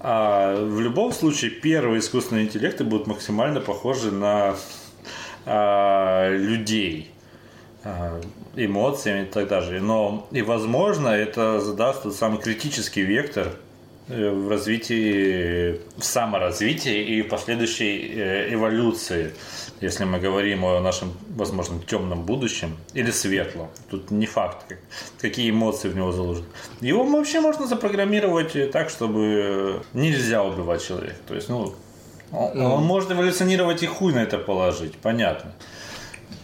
А, 0.00 0.56
в 0.56 0.80
любом 0.80 1.12
случае, 1.12 1.50
первые 1.50 2.00
искусственные 2.00 2.46
интеллекты 2.46 2.84
будут 2.84 3.06
максимально 3.06 3.60
похожи 3.60 4.10
на 4.10 4.56
а, 5.46 6.30
людей 6.30 7.12
а, 7.84 8.20
эмоциями 8.56 9.22
и 9.24 9.26
так 9.26 9.48
далее. 9.48 9.80
Но 9.80 10.26
и 10.30 10.42
возможно 10.42 11.08
это 11.08 11.60
задаст 11.60 12.02
тот 12.02 12.14
самый 12.14 12.38
критический 12.38 13.02
вектор 13.02 13.52
э, 14.08 14.30
в 14.30 14.48
развитии, 14.48 15.80
в 15.96 16.04
саморазвитии 16.04 17.18
и 17.18 17.22
последующей 17.22 18.12
э, 18.14 18.54
эволюции, 18.54 19.32
если 19.80 20.04
мы 20.04 20.18
говорим 20.18 20.64
о 20.64 20.80
нашем, 20.80 21.12
возможно, 21.30 21.80
темном 21.80 22.22
будущем 22.22 22.76
или 22.94 23.10
светлом. 23.10 23.68
Тут 23.90 24.10
не 24.10 24.26
факт, 24.26 24.76
какие 25.20 25.50
эмоции 25.50 25.88
в 25.88 25.96
него 25.96 26.12
заложены. 26.12 26.46
Его 26.80 27.04
вообще 27.04 27.40
можно 27.40 27.66
запрограммировать 27.66 28.70
так, 28.70 28.90
чтобы 28.90 29.82
нельзя 29.92 30.42
убивать 30.44 30.86
человека. 30.86 31.16
То 31.26 31.34
есть, 31.34 31.48
ну, 31.48 31.74
он, 32.32 32.60
он 32.60 32.84
может 32.84 33.12
эволюционировать 33.12 33.82
и 33.82 33.86
хуй 33.86 34.12
на 34.12 34.22
это 34.22 34.38
положить, 34.38 34.96
понятно. 34.96 35.52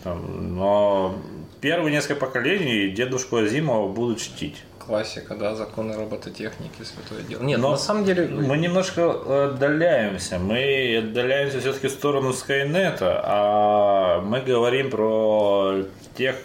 Но 0.04 1.16
первые 1.60 1.92
несколько 1.92 2.16
поколений 2.16 2.88
дедушку 2.90 3.36
Азимова 3.36 3.88
будут 3.88 4.20
чтить. 4.20 4.56
Классика, 4.78 5.36
да, 5.36 5.54
законы 5.54 5.94
робототехники, 5.94 6.82
святое 6.82 7.22
дело. 7.22 7.42
Нет, 7.42 7.60
Но 7.60 7.72
на 7.72 7.76
самом 7.76 8.04
деле... 8.04 8.26
Мы 8.26 8.56
немножко 8.56 9.44
отдаляемся. 9.44 10.38
Мы 10.38 10.96
отдаляемся 10.98 11.60
все-таки 11.60 11.88
в 11.88 11.92
сторону 11.92 12.32
Скайнета, 12.32 13.20
а 13.24 14.20
мы 14.20 14.40
говорим 14.40 14.90
про 14.90 15.84
тех, 16.16 16.36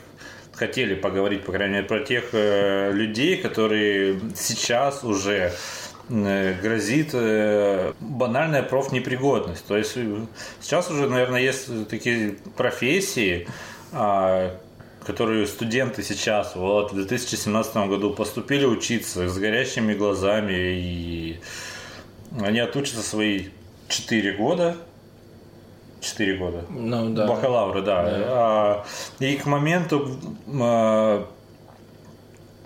хотели 0.54 0.96
поговорить, 0.96 1.44
по 1.44 1.54
крайней 1.54 1.76
мере, 1.76 1.88
про 1.88 2.02
тех 2.02 2.26
э, 2.34 2.92
людей, 2.92 3.38
которые 3.38 4.20
сейчас 4.36 5.04
уже 5.04 5.52
э, 6.10 6.54
грозит 6.62 7.10
э, 7.14 7.94
банальная 8.00 8.64
профнепригодность. 8.64 9.66
То 9.66 9.76
есть 9.78 9.98
сейчас 10.62 10.92
уже, 10.92 11.10
наверное, 11.10 11.42
есть 11.42 11.88
такие 11.88 12.36
профессии, 12.56 13.48
а, 13.92 14.58
которые 15.06 15.48
студенты 15.48 16.04
сейчас 16.04 16.56
вот 16.56 16.92
в 16.92 16.96
2017 16.96 17.76
году 17.88 18.12
поступили 18.12 18.66
учиться 18.66 19.30
с 19.30 19.38
горящими 19.38 19.94
глазами 19.94 20.54
и 20.54 21.40
они 22.42 22.60
отучатся 22.60 23.02
свои 23.02 23.50
4 23.88 24.34
года 24.34 24.76
4 26.06 26.38
года. 26.38 26.66
Ну, 26.70 27.10
да. 27.10 27.28
Бакалавры, 27.28 27.82
да. 27.82 28.04
да. 28.04 28.12
А, 28.28 28.86
и 29.20 29.36
к 29.36 29.46
моменту 29.46 30.20
а, 30.62 31.28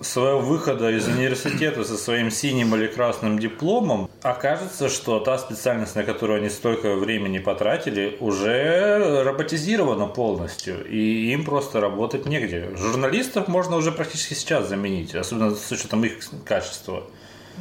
своего 0.02 0.40
выхода 0.40 0.90
из 0.92 1.08
университета 1.08 1.84
со 1.84 1.98
своим 1.98 2.32
синим 2.32 2.76
или 2.76 2.88
красным 2.88 3.40
дипломом, 3.40 4.10
окажется, 4.22 4.90
что 4.90 5.20
та 5.20 5.38
специальность, 5.38 5.96
на 5.96 6.04
которую 6.04 6.40
они 6.40 6.50
столько 6.50 6.96
времени 6.96 7.40
потратили, 7.40 8.18
уже 8.20 9.24
роботизирована 9.24 10.08
полностью, 10.08 10.86
и 10.86 11.32
им 11.32 11.46
просто 11.46 11.82
работать 11.82 12.26
негде. 12.26 12.70
Журналистов 12.76 13.48
можно 13.48 13.76
уже 13.76 13.92
практически 13.92 14.34
сейчас 14.34 14.70
заменить, 14.70 15.16
особенно 15.16 15.56
с 15.56 15.72
учетом 15.72 16.04
их 16.04 16.20
качества. 16.46 17.04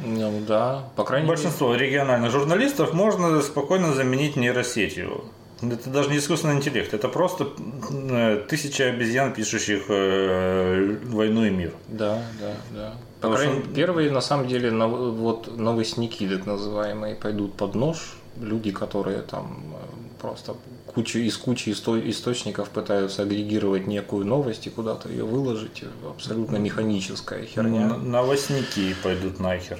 Ну 0.05 0.41
да, 0.47 0.89
по 0.95 1.03
крайней 1.03 1.27
Большинство 1.27 1.73
мере. 1.73 1.87
региональных 1.87 2.31
журналистов 2.31 2.93
можно 2.93 3.41
спокойно 3.41 3.93
заменить 3.93 4.37
нейросетью. 4.37 5.25
Это 5.61 5.89
даже 5.89 6.09
не 6.09 6.17
искусственный 6.17 6.55
интеллект, 6.55 6.93
это 6.93 7.09
просто 7.09 7.49
э, 7.91 8.45
тысяча 8.47 8.85
обезьян, 8.85 9.33
пишущих 9.33 9.85
э, 9.89 10.97
войну 11.05 11.45
и 11.45 11.49
мир. 11.49 11.73
Да, 11.89 12.23
да, 12.39 12.53
да. 12.71 12.93
По 13.19 13.35
крайней 13.35 13.59
мере, 13.59 13.69
первые, 13.75 14.11
на 14.11 14.21
самом 14.21 14.47
деле, 14.47 14.71
вот 14.71 15.57
новостники, 15.57 16.27
так 16.27 16.45
называемые, 16.45 17.15
пойдут 17.15 17.55
под 17.55 17.75
нож. 17.75 18.15
Люди, 18.39 18.71
которые 18.71 19.21
там 19.21 19.75
э, 19.75 20.21
просто 20.21 20.55
кучу, 20.85 21.19
из 21.19 21.35
кучи 21.37 21.71
источников 21.71 22.69
пытаются 22.69 23.23
агрегировать 23.23 23.85
некую 23.85 24.25
новость 24.25 24.67
и 24.67 24.69
куда-то 24.69 25.09
ее 25.09 25.25
выложить. 25.25 25.83
Абсолютно 26.07 26.55
механическая 26.55 27.43
херня. 27.45 27.87
Новостники 27.97 28.95
пойдут 29.03 29.41
нахер. 29.41 29.79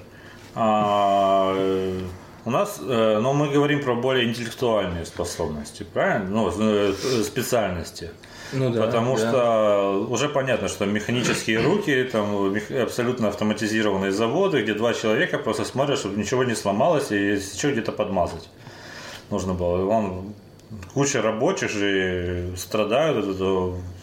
А, 0.56 1.56
у 2.45 2.52
нас, 2.52 2.80
э, 2.82 3.19
но 3.21 3.34
мы 3.34 3.49
говорим 3.49 3.84
про 3.84 3.95
более 3.95 4.28
интеллектуальные 4.30 5.06
способности, 5.06 5.84
правильно? 5.84 6.30
Ну, 6.30 6.52
э, 6.58 6.93
специальности. 7.23 8.12
Ну 8.54 8.71
да. 8.71 8.86
Потому 8.86 9.17
да. 9.17 9.30
что 9.30 10.08
уже 10.10 10.30
понятно, 10.30 10.67
что 10.67 10.86
механические 10.86 11.60
руки, 11.65 12.04
там 12.12 12.56
абсолютно 12.82 13.28
автоматизированные 13.28 14.12
заводы, 14.12 14.62
где 14.63 14.73
два 14.73 14.93
человека 14.93 15.38
просто 15.38 15.65
смотрят, 15.65 15.99
чтобы 15.99 16.17
ничего 16.17 16.43
не 16.43 16.56
сломалось 16.56 17.12
и 17.12 17.34
еще 17.36 17.71
где-то 17.71 17.91
подмазать. 17.91 18.49
Нужно 19.30 19.54
было. 19.54 19.86
Он 19.86 20.34
куча 20.93 21.21
рабочих 21.21 21.69
же 21.69 22.54
страдают 22.58 23.25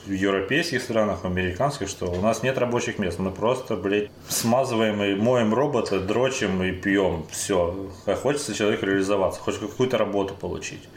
в 0.07 0.13
европейских 0.13 0.83
странах, 0.83 1.23
в 1.23 1.27
американских, 1.27 1.89
что 1.89 2.07
у 2.07 2.21
нас 2.21 2.43
нет 2.43 2.59
рабочих 2.59 2.99
мест. 2.99 3.19
Мы 3.19 3.31
просто, 3.31 3.77
блядь, 3.77 4.11
смазываем 4.29 5.03
и 5.03 5.15
моем 5.15 5.53
робота, 5.53 6.01
дрочим 6.01 6.63
и 6.63 6.73
пьем. 6.73 7.27
Все. 7.31 7.91
А 8.07 8.15
хочется 8.15 8.55
человеку 8.55 8.87
реализоваться, 8.87 9.41
хочет 9.41 9.61
какую-то 9.61 9.99
работу 9.99 10.35
получить. 10.35 10.89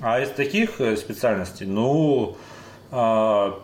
А 0.00 0.20
из 0.20 0.30
таких 0.30 0.80
э, 0.80 0.96
специальностей, 0.96 1.66
ну, 1.66 2.36
а, 2.90 3.60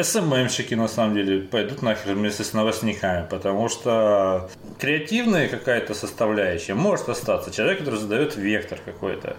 СММщики 0.00 0.74
на 0.74 0.88
самом 0.88 1.14
деле 1.14 1.40
пойдут 1.42 1.82
нахер 1.82 2.14
вместе 2.14 2.42
с 2.42 2.52
новостниками, 2.52 3.26
потому 3.28 3.68
что 3.68 4.50
креативная 4.80 5.48
какая-то 5.48 5.94
составляющая 5.94 6.74
может 6.74 7.08
остаться. 7.08 7.52
Человек, 7.52 7.78
который 7.78 8.00
задает 8.00 8.34
вектор 8.36 8.80
какой-то. 8.84 9.36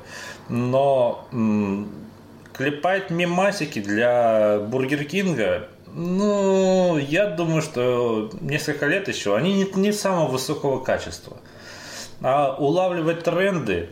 Но 0.48 1.28
клепать 2.56 3.10
мемасики 3.10 3.80
для 3.80 4.60
Бургер 4.60 5.04
Кинга 5.06 5.68
ну, 5.98 6.98
я 6.98 7.28
думаю, 7.28 7.62
что 7.62 8.30
несколько 8.42 8.86
лет 8.86 9.08
еще 9.08 9.38
они 9.38 9.54
не, 9.54 9.80
не 9.80 9.94
самого 9.94 10.28
высокого 10.28 10.84
качества. 10.84 11.38
А 12.22 12.54
улавливать 12.60 13.24
тренды 13.24 13.88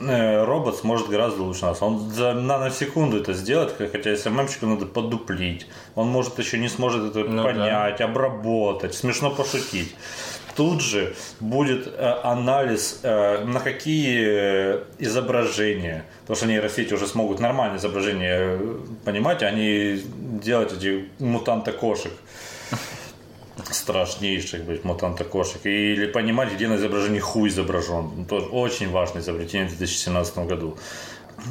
Э, 0.00 0.44
робот 0.44 0.76
сможет 0.76 1.08
гораздо 1.08 1.42
лучше 1.42 1.66
нас. 1.66 1.82
Он 1.82 2.10
за 2.10 2.32
наносекунду 2.32 3.18
это 3.18 3.34
сделает, 3.34 3.74
хотя 3.76 4.16
СММщику 4.16 4.64
надо 4.66 4.86
подуплить. 4.86 5.66
Он 5.94 6.08
может 6.08 6.38
еще 6.38 6.58
не 6.58 6.68
сможет 6.68 7.10
это 7.10 7.28
ну, 7.28 7.42
понять, 7.42 7.98
да. 7.98 8.04
обработать, 8.06 8.94
смешно 8.94 9.30
пошутить. 9.30 9.94
Тут 10.56 10.82
же 10.82 11.14
будет 11.38 11.86
э, 11.86 12.14
анализ 12.22 13.00
э, 13.02 13.44
на 13.44 13.60
какие 13.60 14.80
изображения, 14.98 16.04
потому 16.22 16.36
что 16.36 16.46
нейросети 16.46 16.94
уже 16.94 17.06
смогут 17.06 17.40
нормальные 17.40 17.78
изображения 17.78 18.58
понимать, 19.04 19.42
а 19.42 19.50
не 19.50 20.02
делать 20.42 20.72
эти 20.72 21.08
мутанты 21.18 21.72
кошек 21.72 22.12
страшнейших 23.70 24.64
быть 24.64 24.84
мутанта 24.84 25.24
кошек. 25.24 25.64
Или 25.64 26.06
понимать, 26.06 26.52
где 26.52 26.68
на 26.68 26.76
изображении 26.76 27.20
хуй 27.20 27.48
изображен. 27.48 28.24
Тоже 28.28 28.46
очень 28.46 28.90
важное 28.90 29.22
изобретение 29.22 29.68
в 29.68 29.76
2017 29.76 30.38
году. 30.38 30.76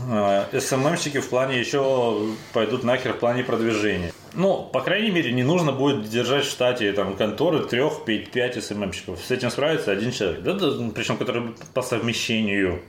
э, 0.09 0.59
СММщики 0.59 1.19
в 1.19 1.29
плане 1.29 1.59
еще 1.59 2.17
пойдут 2.53 2.83
нахер 2.83 3.13
в 3.13 3.19
плане 3.19 3.43
продвижения. 3.43 4.11
Ну, 4.33 4.69
по 4.71 4.81
крайней 4.81 5.11
мере, 5.11 5.31
не 5.31 5.43
нужно 5.43 5.71
будет 5.71 6.07
держать 6.09 6.45
в 6.45 6.49
штате 6.49 6.91
там 6.93 7.15
конторы 7.15 7.65
трех, 7.65 8.05
пять, 8.05 8.31
пять 8.31 8.63
СММщиков. 8.63 9.19
С 9.23 9.31
этим 9.31 9.49
справится 9.49 9.91
один 9.91 10.11
человек. 10.11 10.41
Да, 10.41 10.53
да, 10.53 10.67
причем 10.93 11.17
который 11.17 11.55
по 11.73 11.81
совмещению. 11.81 12.81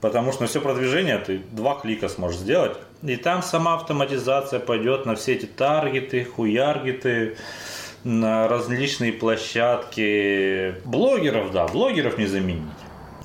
Потому 0.00 0.32
что 0.32 0.42
на 0.42 0.48
все 0.48 0.60
продвижение 0.60 1.18
ты 1.18 1.40
два 1.50 1.76
клика 1.76 2.08
сможешь 2.08 2.38
сделать. 2.38 2.76
И 3.02 3.16
там 3.16 3.42
сама 3.42 3.74
автоматизация 3.74 4.60
пойдет 4.60 5.06
на 5.06 5.14
все 5.14 5.34
эти 5.34 5.46
таргеты, 5.46 6.24
хуяргеты, 6.24 7.36
на 8.04 8.48
различные 8.48 9.12
площадки. 9.12 10.74
Блогеров, 10.84 11.52
да, 11.52 11.66
блогеров 11.66 12.18
не 12.18 12.26
заменить. 12.26 12.62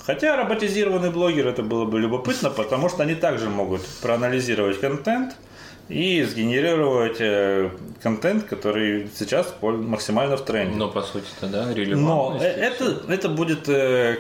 Хотя 0.06 0.38
роботизированный 0.38 1.10
блогер 1.10 1.48
это 1.48 1.64
было 1.64 1.86
бы 1.86 2.00
любопытно, 2.00 2.50
потому 2.50 2.90
что 2.90 3.04
они 3.04 3.16
также 3.16 3.50
могут 3.50 3.86
проанализировать 4.02 4.80
контент 4.80 5.36
и 5.90 6.24
сгенерировать 6.24 7.18
э, 7.20 7.72
контент, 8.02 8.44
который 8.44 9.10
сейчас 9.16 9.56
максимально 9.62 10.38
в 10.38 10.46
тренде. 10.46 10.76
Но 10.76 10.90
по 10.90 11.02
сути-то, 11.02 11.48
да, 11.48 11.66
Но 11.76 12.38
э, 12.40 12.46
это, 12.46 13.02
это 13.08 13.30
будет 13.30 13.70
э, 13.70 14.18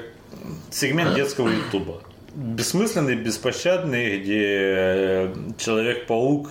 сегмент 0.71 1.15
детского 1.15 1.49
ютуба 1.49 2.01
бессмысленный, 2.37 3.15
беспощадный, 3.15 4.19
где 4.19 5.33
Человек-паук, 5.57 6.49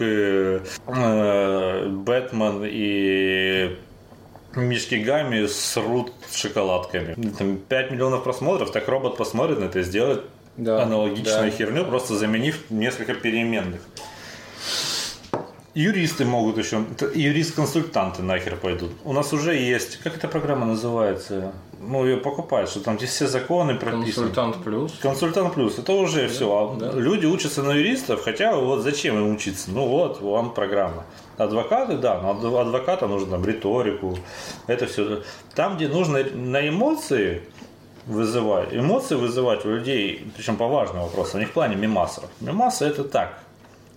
Бэтмен 2.05 2.63
и 2.65 3.77
Мишки 4.57 4.97
Гами 4.97 5.47
срут 5.47 6.13
шоколадками. 6.33 7.15
Там 7.39 7.59
5 7.59 7.91
миллионов 7.93 8.25
просмотров, 8.25 8.73
так 8.73 8.89
робот 8.89 9.17
посмотрит 9.17 9.61
на 9.61 9.65
это 9.65 9.79
и 9.79 9.83
сделает 9.85 10.23
да, 10.57 10.83
аналогичную 10.83 11.51
да. 11.51 11.57
херню, 11.57 11.85
просто 11.85 12.17
заменив 12.17 12.71
несколько 12.71 13.15
переменных. 13.15 13.81
Юристы 15.77 16.25
могут 16.25 16.57
еще, 16.57 16.87
юрист-консультанты 17.15 18.23
нахер 18.23 18.57
пойдут. 18.57 18.93
У 19.05 19.13
нас 19.13 19.35
уже 19.35 19.55
есть, 19.55 19.99
как 19.99 20.17
эта 20.17 20.27
программа 20.27 20.65
называется? 20.65 21.53
Ну, 21.79 22.07
ее 22.07 22.17
покупают, 22.17 22.71
что 22.71 22.81
там 22.81 22.97
здесь 22.97 23.11
все 23.11 23.27
законы 23.27 23.75
прописаны. 23.75 24.29
Консультант 24.29 24.65
плюс. 24.65 24.95
Консультант 25.03 25.53
плюс, 25.53 25.79
это 25.79 25.93
уже 25.93 26.23
да, 26.23 26.29
все. 26.29 26.47
А 26.49 26.81
да. 26.81 26.93
Люди 26.93 27.27
учатся 27.27 27.63
на 27.63 27.73
юристов, 27.73 28.25
хотя 28.25 28.57
вот 28.57 28.85
зачем 28.85 29.19
им 29.19 29.35
учиться? 29.35 29.71
Ну 29.71 29.87
вот, 29.87 30.23
вам 30.23 30.55
программа. 30.55 31.05
Адвокаты, 31.37 31.99
да, 31.99 32.23
но 32.23 32.31
адвоката 32.59 33.07
нужно 33.07 33.33
там 33.33 33.45
риторику, 33.45 34.19
это 34.67 34.87
все. 34.87 35.25
Там, 35.55 35.77
где 35.77 35.89
нужно 35.89 36.25
на 36.25 36.67
эмоции 36.67 37.43
вызывать, 38.07 38.73
эмоции 38.73 39.17
вызывать 39.17 39.67
у 39.67 39.71
людей, 39.73 40.27
причем 40.37 40.57
по 40.57 40.69
важным 40.69 41.03
вопросам, 41.03 41.41
не 41.41 41.47
в 41.47 41.53
плане 41.53 41.77
мимасов. 41.77 42.25
Мимасы 42.41 42.87
это 42.87 43.05
так, 43.05 43.39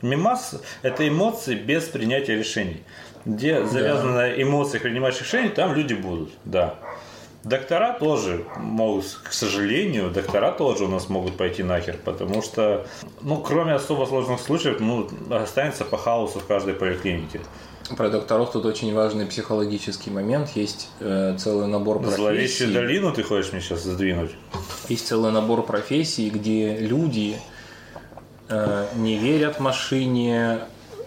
Мимас– 0.02 0.56
это 0.82 1.08
эмоции 1.08 1.56
без 1.56 1.86
принятия 1.86 2.36
решений. 2.36 2.84
Где 3.26 3.66
завязаны 3.66 4.14
да. 4.14 4.20
на 4.20 4.42
эмоциях 4.42 4.84
принимаешь 4.84 5.20
решений, 5.20 5.50
там 5.50 5.74
люди 5.74 5.94
будут, 5.94 6.32
да. 6.46 6.76
Доктора 7.44 7.94
тоже 7.94 8.46
могут, 8.58 9.06
к 9.24 9.32
сожалению, 9.32 10.10
доктора 10.10 10.52
тоже 10.52 10.86
у 10.86 10.88
нас 10.90 11.08
могут 11.08 11.38
пойти 11.38 11.64
нахер, 11.64 11.98
потому 12.04 12.42
что, 12.42 12.86
ну, 13.22 13.38
кроме 13.38 13.74
особо 13.74 14.06
сложных 14.06 14.42
случаев, 14.42 14.80
ну, 14.80 15.10
останется 15.32 15.86
по 15.86 15.98
хаосу 15.98 16.40
в 16.40 16.46
каждой 16.46 16.74
поликлинике. 16.74 17.40
Про 17.96 18.10
докторов 18.10 18.52
тут 18.52 18.66
очень 18.66 18.94
важный 18.94 19.26
психологический 19.26 20.12
момент. 20.12 20.50
Есть 20.56 20.90
э, 21.00 21.36
целый 21.40 21.68
набор 21.68 22.00
профессий. 22.00 22.18
Зловещую 22.18 22.74
долину 22.74 23.12
ты 23.14 23.24
хочешь 23.24 23.52
мне 23.52 23.62
сейчас 23.62 23.84
сдвинуть? 23.84 24.32
Есть 24.90 25.08
целый 25.08 25.32
набор 25.32 25.66
профессий, 25.66 26.30
где 26.30 26.78
люди 26.78 27.38
не 28.96 29.18
верят 29.18 29.60
машине, 29.60 30.60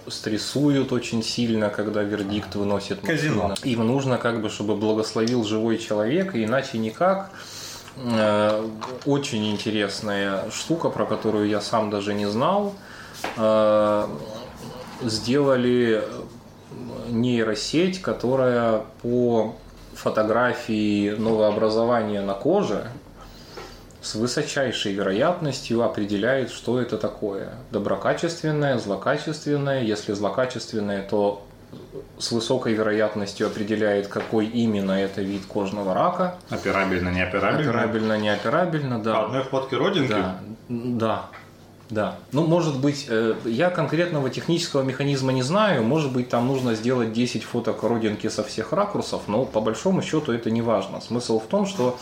стрессуют 0.08 0.92
очень 0.92 1.22
сильно, 1.22 1.70
когда 1.70 2.02
вердикт 2.02 2.54
выносит 2.54 3.00
Казино. 3.00 3.54
Им 3.62 3.86
нужно 3.86 4.18
как 4.18 4.40
бы, 4.42 4.48
чтобы 4.48 4.76
благословил 4.76 5.44
живой 5.44 5.78
человек, 5.78 6.34
и 6.34 6.44
иначе 6.44 6.78
никак. 6.78 7.30
Э, 7.96 8.66
очень 9.04 9.50
интересная 9.50 10.50
штука, 10.50 10.88
про 10.88 11.06
которую 11.06 11.48
я 11.48 11.60
сам 11.60 11.90
даже 11.90 12.14
не 12.14 12.26
знал. 12.26 12.74
Э, 13.36 14.06
сделали 15.02 16.04
нейросеть, 17.08 18.00
которая 18.00 18.84
по 19.02 19.54
фотографии 19.94 21.10
новообразования 21.10 22.22
на 22.22 22.34
коже 22.34 22.86
с 24.02 24.16
высочайшей 24.16 24.92
вероятностью 24.92 25.82
определяет, 25.82 26.50
что 26.50 26.80
это 26.80 26.98
такое. 26.98 27.50
Доброкачественное, 27.70 28.78
злокачественное. 28.78 29.82
Если 29.82 30.12
злокачественное, 30.12 31.02
то 31.02 31.46
с 32.18 32.32
высокой 32.32 32.74
вероятностью 32.74 33.46
определяет, 33.46 34.08
какой 34.08 34.46
именно 34.46 34.92
это 34.92 35.22
вид 35.22 35.46
кожного 35.46 35.94
рака. 35.94 36.36
Операбельно, 36.50 37.08
не 37.08 37.22
операбельно? 37.22 37.70
Операбельно, 37.70 38.18
не 38.18 38.28
операбельно, 38.28 39.02
да. 39.02 39.14
По 39.14 39.24
одной 39.26 39.42
фотке 39.44 39.76
родинки? 39.76 40.10
Да, 40.10 40.38
да. 40.68 41.26
Да. 41.90 42.16
Ну, 42.32 42.46
может 42.46 42.80
быть, 42.80 43.06
э, 43.10 43.34
я 43.44 43.68
конкретного 43.68 44.30
технического 44.30 44.80
механизма 44.82 45.30
не 45.32 45.42
знаю. 45.42 45.82
Может 45.84 46.10
быть, 46.10 46.30
там 46.30 46.46
нужно 46.46 46.74
сделать 46.74 47.12
10 47.12 47.44
фоток 47.44 47.82
родинки 47.82 48.28
со 48.28 48.42
всех 48.42 48.72
ракурсов, 48.72 49.24
но 49.26 49.44
по 49.44 49.60
большому 49.60 50.00
счету 50.00 50.32
это 50.32 50.50
не 50.50 50.62
важно. 50.62 51.02
Смысл 51.02 51.38
в 51.38 51.46
том, 51.46 51.66
что 51.66 51.98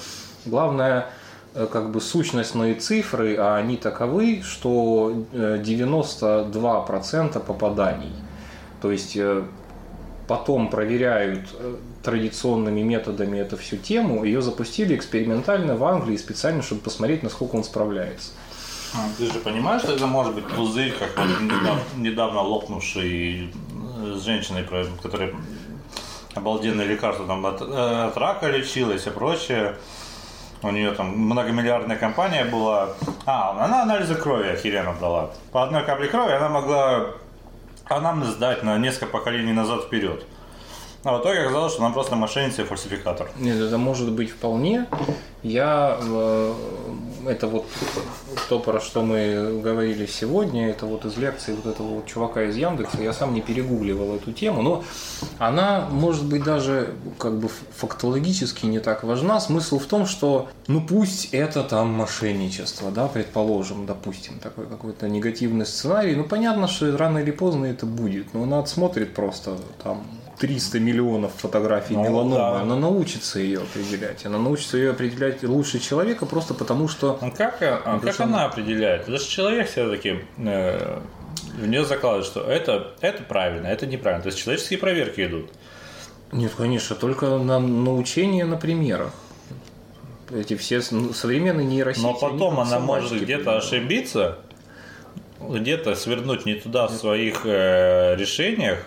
главное 0.47 1.11
как 1.55 1.91
бы 1.91 2.01
сущностные 2.01 2.75
цифры, 2.75 3.37
а 3.37 3.57
они 3.57 3.77
таковы, 3.77 4.43
что 4.43 5.13
92% 5.33 7.37
э, 7.37 7.41
попаданий. 7.41 8.13
То 8.81 8.93
есть 8.93 9.17
э, 9.17 9.43
потом 10.29 10.71
проверяют 10.71 11.49
традиционными 12.03 12.83
методами 12.83 13.39
эту 13.39 13.57
всю 13.57 13.77
тему. 13.77 14.25
Ее 14.25 14.43
запустили 14.43 14.95
экспериментально 14.95 15.77
в 15.77 15.85
Англии 15.85 16.17
специально, 16.17 16.63
чтобы 16.63 16.83
посмотреть, 16.83 17.23
насколько 17.23 17.57
он 17.57 17.65
справляется. 17.65 18.31
А, 18.95 19.09
ты 19.19 19.27
же 19.27 19.39
понимаешь, 19.41 19.83
что 19.83 19.93
это 19.93 20.07
может 20.07 20.35
быть 20.35 20.47
пузырь, 20.47 20.93
как 20.93 21.17
вот 21.17 21.41
недавно, 21.41 21.83
недавно 21.97 22.41
лопнувший 22.43 23.53
с 24.15 24.23
женщиной, 24.23 24.67
которая 25.03 25.35
обалденное 26.35 26.87
лекарство 26.87 27.27
там 27.27 27.45
от, 27.47 27.63
от 27.63 28.17
рака 28.17 28.49
лечилась 28.49 29.07
и 29.07 29.11
прочее. 29.11 29.77
У 30.63 30.71
нее 30.71 30.93
там 30.93 31.17
многомиллиардная 31.17 31.97
компания 31.97 32.45
была. 32.45 32.91
А, 33.25 33.65
она 33.65 33.83
анализы 33.83 34.15
крови 34.15 34.49
охеренно 34.49 34.95
дала. 35.01 35.31
По 35.53 35.65
одной 35.65 35.85
капле 35.85 36.09
крови 36.09 36.33
она 36.33 36.49
могла 36.49 37.07
анамнез 37.87 38.29
сдать 38.29 38.63
на 38.63 38.77
несколько 38.79 39.07
поколений 39.07 39.53
назад 39.53 39.85
вперед. 39.85 40.25
А 41.03 41.17
в 41.17 41.23
итоге 41.23 41.41
оказалось, 41.41 41.73
что 41.73 41.85
она 41.85 41.95
просто 41.95 42.17
мошенница 42.17 42.63
и 42.63 42.65
фальсификатор. 42.65 43.31
Нет, 43.39 43.57
это 43.57 43.79
может 43.79 44.13
быть 44.13 44.31
вполне. 44.31 44.87
Я 45.43 45.99
э, 46.03 46.55
это 47.27 47.47
вот 47.47 47.67
то, 48.49 48.59
про 48.59 48.81
что 48.81 49.03
мы 49.03 49.61
говорили 49.63 50.05
сегодня, 50.05 50.69
это 50.69 50.85
вот 50.85 51.07
из 51.07 51.17
лекции 51.17 51.55
вот 51.55 51.67
этого 51.73 51.87
вот 51.87 52.07
чувака 52.07 52.45
из 52.45 52.57
Яндекса, 52.57 53.01
я 53.01 53.15
сам 53.15 53.33
не 53.33 53.41
перегугливал 53.41 54.15
эту 54.17 54.33
тему, 54.33 54.61
но 54.61 54.85
она 55.39 55.89
может 55.91 56.25
быть 56.25 56.45
даже 56.45 56.95
как 57.19 57.39
бы 57.39 57.49
фактологически 57.77 58.67
не 58.67 58.81
так 58.81 59.03
важна. 59.03 59.41
Смысл 59.41 59.79
в 59.79 59.87
том, 59.87 60.07
что 60.07 60.49
ну 60.67 60.83
пусть 60.87 61.33
это 61.33 61.63
там 61.63 61.89
мошенничество, 61.93 62.91
да, 62.91 63.07
предположим, 63.09 63.87
допустим, 63.87 64.39
такой 64.39 64.67
какой-то 64.67 65.09
негативный 65.09 65.65
сценарий, 65.65 66.15
ну 66.15 66.25
понятно, 66.25 66.69
что 66.69 66.95
рано 66.97 67.19
или 67.19 67.31
поздно 67.31 67.67
это 67.67 67.87
будет, 67.87 68.35
но 68.35 68.43
она 68.43 68.59
отсмотрит 68.59 69.15
просто 69.15 69.57
там 69.83 70.05
300 70.41 70.81
миллионов 70.81 71.33
фотографий 71.37 71.95
ну, 71.95 72.03
меланомы, 72.03 72.35
да. 72.35 72.61
она 72.63 72.75
научится 72.75 73.39
ее 73.41 73.59
определять. 73.61 74.25
Она 74.25 74.39
научится 74.39 74.79
ее 74.79 74.93
определять 74.93 75.43
лучше 75.43 75.79
человека 75.81 76.25
просто 76.25 76.55
потому, 76.55 76.89
что... 76.89 77.19
А 77.21 77.31
как, 77.31 77.59
а 77.61 78.01
как 78.03 78.21
она 78.21 78.47
определяет? 78.47 79.03
Это 79.03 79.19
же 79.19 79.29
человек 79.29 79.69
все-таки 79.69 80.21
э, 80.39 81.01
в 81.59 81.67
нее 81.67 81.85
закладывает, 81.85 82.25
что 82.25 82.41
это, 82.41 82.95
это 83.03 83.23
правильно, 83.23 83.67
это 83.67 83.87
неправильно. 83.87 84.23
То 84.23 84.29
есть 84.29 84.39
человеческие 84.39 84.79
проверки 84.79 85.27
идут. 85.27 85.51
Нет, 86.33 86.53
конечно, 86.57 86.97
только 86.97 87.27
на 87.37 87.59
научение 87.59 88.47
на 88.47 88.57
примерах. 88.57 89.13
Эти 90.31 90.57
все 90.57 90.81
современные 90.81 91.67
нейросети. 91.67 92.03
Но 92.03 92.15
потом 92.15 92.61
она 92.61 92.79
может 92.79 93.21
где-то 93.21 93.59
ошибиться, 93.59 94.39
где-то 95.39 95.95
свернуть 95.97 96.47
не 96.47 96.55
туда 96.55 96.87
в 96.87 96.93
своих 96.93 97.43
э, 97.45 98.17
решениях, 98.17 98.87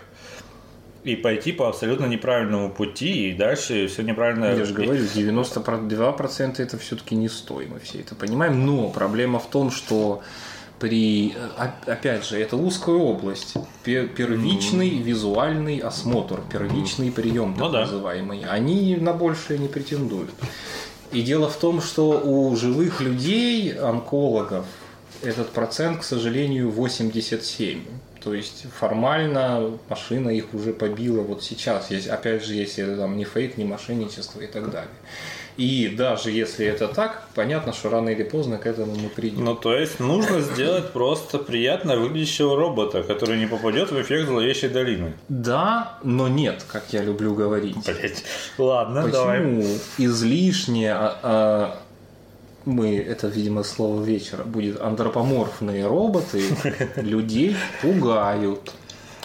и 1.03 1.15
пойти 1.15 1.51
по 1.51 1.67
абсолютно 1.67 2.05
неправильному 2.05 2.69
пути, 2.69 3.29
и 3.29 3.33
дальше 3.33 3.87
все 3.87 4.03
неправильно... 4.03 4.55
Я 4.55 4.65
же 4.65 4.73
говорю, 4.73 4.93
92% 4.93 6.61
это 6.61 6.77
все-таки 6.77 7.15
не 7.15 7.29
стой, 7.29 7.67
мы 7.67 7.79
все 7.79 7.99
это 7.99 8.15
понимаем, 8.15 8.65
но 8.65 8.89
проблема 8.89 9.39
в 9.39 9.47
том, 9.47 9.69
что 9.69 10.21
при, 10.79 11.33
опять 11.85 12.25
же, 12.25 12.37
это 12.37 12.57
узкая 12.57 12.95
область, 12.95 13.55
первичный 13.83 14.89
mm. 14.89 15.01
визуальный 15.03 15.77
осмотр, 15.79 16.41
первичный 16.51 17.11
прием, 17.11 17.53
так 17.53 17.63
ну, 17.63 17.71
называемый, 17.71 18.41
да. 18.41 18.51
они 18.51 18.95
на 18.95 19.13
большее 19.13 19.59
не 19.59 19.67
претендуют. 19.67 20.31
И 21.12 21.21
дело 21.21 21.49
в 21.49 21.56
том, 21.58 21.81
что 21.81 22.19
у 22.19 22.56
живых 22.56 23.01
людей, 23.01 23.77
онкологов, 23.77 24.65
этот 25.21 25.51
процент, 25.51 26.01
к 26.01 26.04
сожалению, 26.04 26.69
87. 26.71 27.79
То 28.24 28.34
есть 28.34 28.65
формально 28.80 29.78
машина 29.90 30.30
их 30.30 30.54
уже 30.54 30.71
побила 30.74 31.21
вот 31.21 31.44
сейчас. 31.44 31.92
Есть, 31.92 32.08
опять 32.08 32.46
же, 32.46 32.54
если 32.54 32.84
это 32.84 32.98
там 32.98 33.17
не 33.17 33.26
фейк, 33.26 33.58
не 33.58 33.65
мошенничество 33.65 34.40
и 34.40 34.48
так 34.48 34.71
далее. 34.71 34.90
И 35.58 35.88
даже 35.96 36.32
если 36.32 36.65
это 36.65 36.88
так, 36.88 37.28
понятно, 37.36 37.74
что 37.74 37.90
рано 37.90 38.10
или 38.10 38.24
поздно 38.24 38.58
к 38.58 38.65
этому 38.65 38.96
мы 38.96 39.10
придем. 39.10 39.44
Ну, 39.44 39.56
то 39.56 39.76
есть 39.76 40.00
нужно 40.00 40.42
сделать 40.42 40.92
просто 40.92 41.38
приятно 41.38 41.96
выглядящего 41.96 42.56
робота, 42.56 43.04
который 43.04 43.38
не 43.38 43.46
попадет 43.46 43.92
в 43.92 44.02
эффект 44.02 44.28
зловещей 44.28 44.69
долины. 44.69 45.13
Да, 45.30 46.00
но 46.04 46.28
нет, 46.28 46.65
как 46.71 46.86
я 46.92 47.04
люблю 47.04 47.36
говорить. 47.36 47.78
Блять. 47.86 48.24
Ладно, 48.58 49.04
Почему 49.04 49.62
давай. 49.62 49.78
излишне 50.00 50.92
а, 50.92 51.19
а, 51.21 51.80
мы, 52.65 52.97
это, 52.97 53.27
видимо, 53.27 53.63
слово 53.63 54.03
вечера, 54.03 54.43
будет 54.43 54.81
антропоморфные 54.81 55.85
роботы 55.85 56.43
людей 56.95 57.55
пугают. 57.81 58.71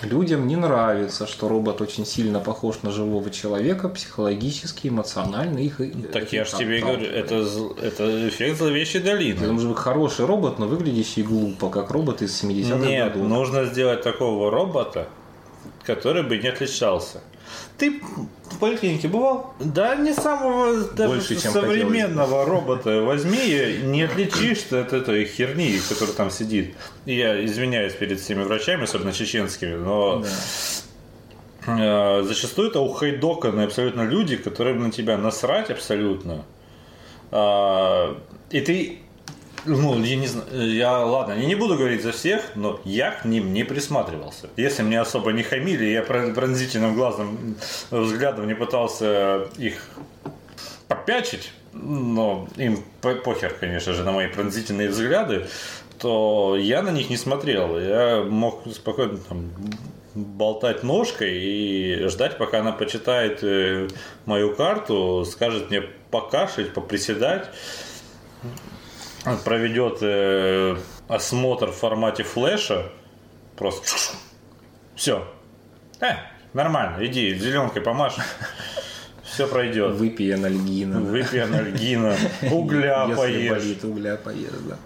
Людям 0.02 0.46
не 0.46 0.54
нравится, 0.54 1.26
что 1.26 1.48
робот 1.48 1.80
очень 1.80 2.06
сильно 2.06 2.38
похож 2.38 2.82
на 2.82 2.92
живого 2.92 3.30
человека, 3.30 3.88
психологически, 3.88 4.88
эмоционально 4.88 5.58
их. 5.58 5.80
Так 6.12 6.32
я 6.32 6.44
же 6.44 6.56
тебе 6.56 6.80
говорю, 6.80 7.04
это, 7.04 7.44
это 7.82 8.28
эффект 8.28 8.58
зловещей 8.58 9.00
долины. 9.00 9.40
Это 9.42 9.52
может 9.52 9.68
быть 9.68 9.78
хороший 9.78 10.26
робот, 10.26 10.60
но 10.60 10.66
выглядящий 10.68 11.22
глупо, 11.22 11.68
как 11.68 11.90
робот 11.90 12.22
из 12.22 12.42
70-х 12.42 12.86
Нет, 12.86 13.14
годов. 13.14 13.28
нужно 13.28 13.64
сделать 13.64 14.02
такого 14.02 14.52
робота, 14.52 15.08
который 15.82 16.22
бы 16.22 16.38
не 16.38 16.48
отличался. 16.48 17.20
Ты 17.78 18.00
в 18.50 18.58
поликлинике 18.58 19.06
бывал? 19.06 19.54
Да, 19.60 19.94
не 19.94 20.12
самого 20.12 20.82
даже 20.88 21.14
Больше, 21.14 21.40
чем 21.40 21.52
современного 21.52 22.44
робота 22.44 23.02
возьми, 23.02 23.38
и 23.38 23.82
не 23.84 24.02
отличишь 24.02 24.62
ты 24.68 24.78
от 24.78 24.92
этой 24.92 25.24
херни, 25.26 25.78
которая 25.88 26.14
там 26.16 26.30
сидит. 26.30 26.74
Я 27.06 27.44
извиняюсь 27.44 27.92
перед 27.92 28.18
всеми 28.18 28.42
врачами, 28.42 28.82
особенно 28.82 29.12
чеченскими, 29.12 29.76
но 29.76 30.24
э, 31.66 32.22
зачастую 32.24 32.70
это 32.70 32.80
ухайдоканные 32.80 33.66
абсолютно 33.66 34.02
люди, 34.02 34.36
которым 34.36 34.82
на 34.82 34.90
тебя 34.90 35.16
насрать 35.16 35.70
абсолютно. 35.70 36.44
А, 37.30 38.18
и 38.50 38.60
ты 38.60 38.98
ну, 39.68 40.02
я 40.02 40.16
не 40.16 40.26
знаю, 40.26 40.74
я, 40.74 40.98
ладно, 40.98 41.32
я 41.32 41.46
не 41.46 41.54
буду 41.54 41.76
говорить 41.76 42.02
за 42.02 42.12
всех, 42.12 42.42
но 42.54 42.80
я 42.84 43.10
к 43.10 43.24
ним 43.24 43.52
не 43.52 43.64
присматривался. 43.64 44.48
Если 44.56 44.82
мне 44.82 45.00
особо 45.00 45.32
не 45.32 45.42
хамили, 45.42 45.84
я 45.84 46.02
прон- 46.02 46.34
пронзительным 46.34 46.94
глазом, 46.94 47.56
взглядом 47.90 48.46
не 48.46 48.54
пытался 48.54 49.46
их 49.58 49.74
попячить, 50.88 51.52
но 51.72 52.48
им 52.56 52.84
по- 53.00 53.14
похер, 53.14 53.54
конечно 53.60 53.92
же, 53.92 54.04
на 54.04 54.12
мои 54.12 54.28
пронзительные 54.28 54.88
взгляды, 54.88 55.46
то 55.98 56.56
я 56.58 56.82
на 56.82 56.90
них 56.90 57.10
не 57.10 57.16
смотрел. 57.16 57.78
Я 57.78 58.24
мог 58.28 58.62
спокойно 58.72 59.18
там 59.28 59.50
болтать 60.14 60.82
ножкой 60.82 61.38
и 61.38 62.08
ждать, 62.08 62.38
пока 62.38 62.60
она 62.60 62.72
почитает 62.72 63.40
э, 63.42 63.88
мою 64.24 64.54
карту, 64.54 65.24
скажет 65.30 65.70
мне 65.70 65.82
покашить, 66.10 66.72
поприседать 66.72 67.50
проведет 69.36 69.98
э, 70.02 70.76
осмотр 71.08 71.70
в 71.70 71.74
формате 71.74 72.22
флеша, 72.22 72.90
просто 73.56 73.86
все. 74.94 75.26
Э, 76.00 76.14
нормально, 76.52 77.04
иди, 77.04 77.34
зеленкой 77.34 77.82
помашь, 77.82 78.16
все 79.38 79.46
пройдет. 79.46 79.94
Выпей 79.94 80.34
анальгина. 80.34 80.98
Выпей 80.98 81.44
анальгина, 81.44 82.16
угля 82.50 83.04
Если 83.04 83.14
поешь. 83.16 83.50
болит, 83.50 83.84
угля 83.84 84.16
поешь, 84.16 84.50
да. 84.68 84.76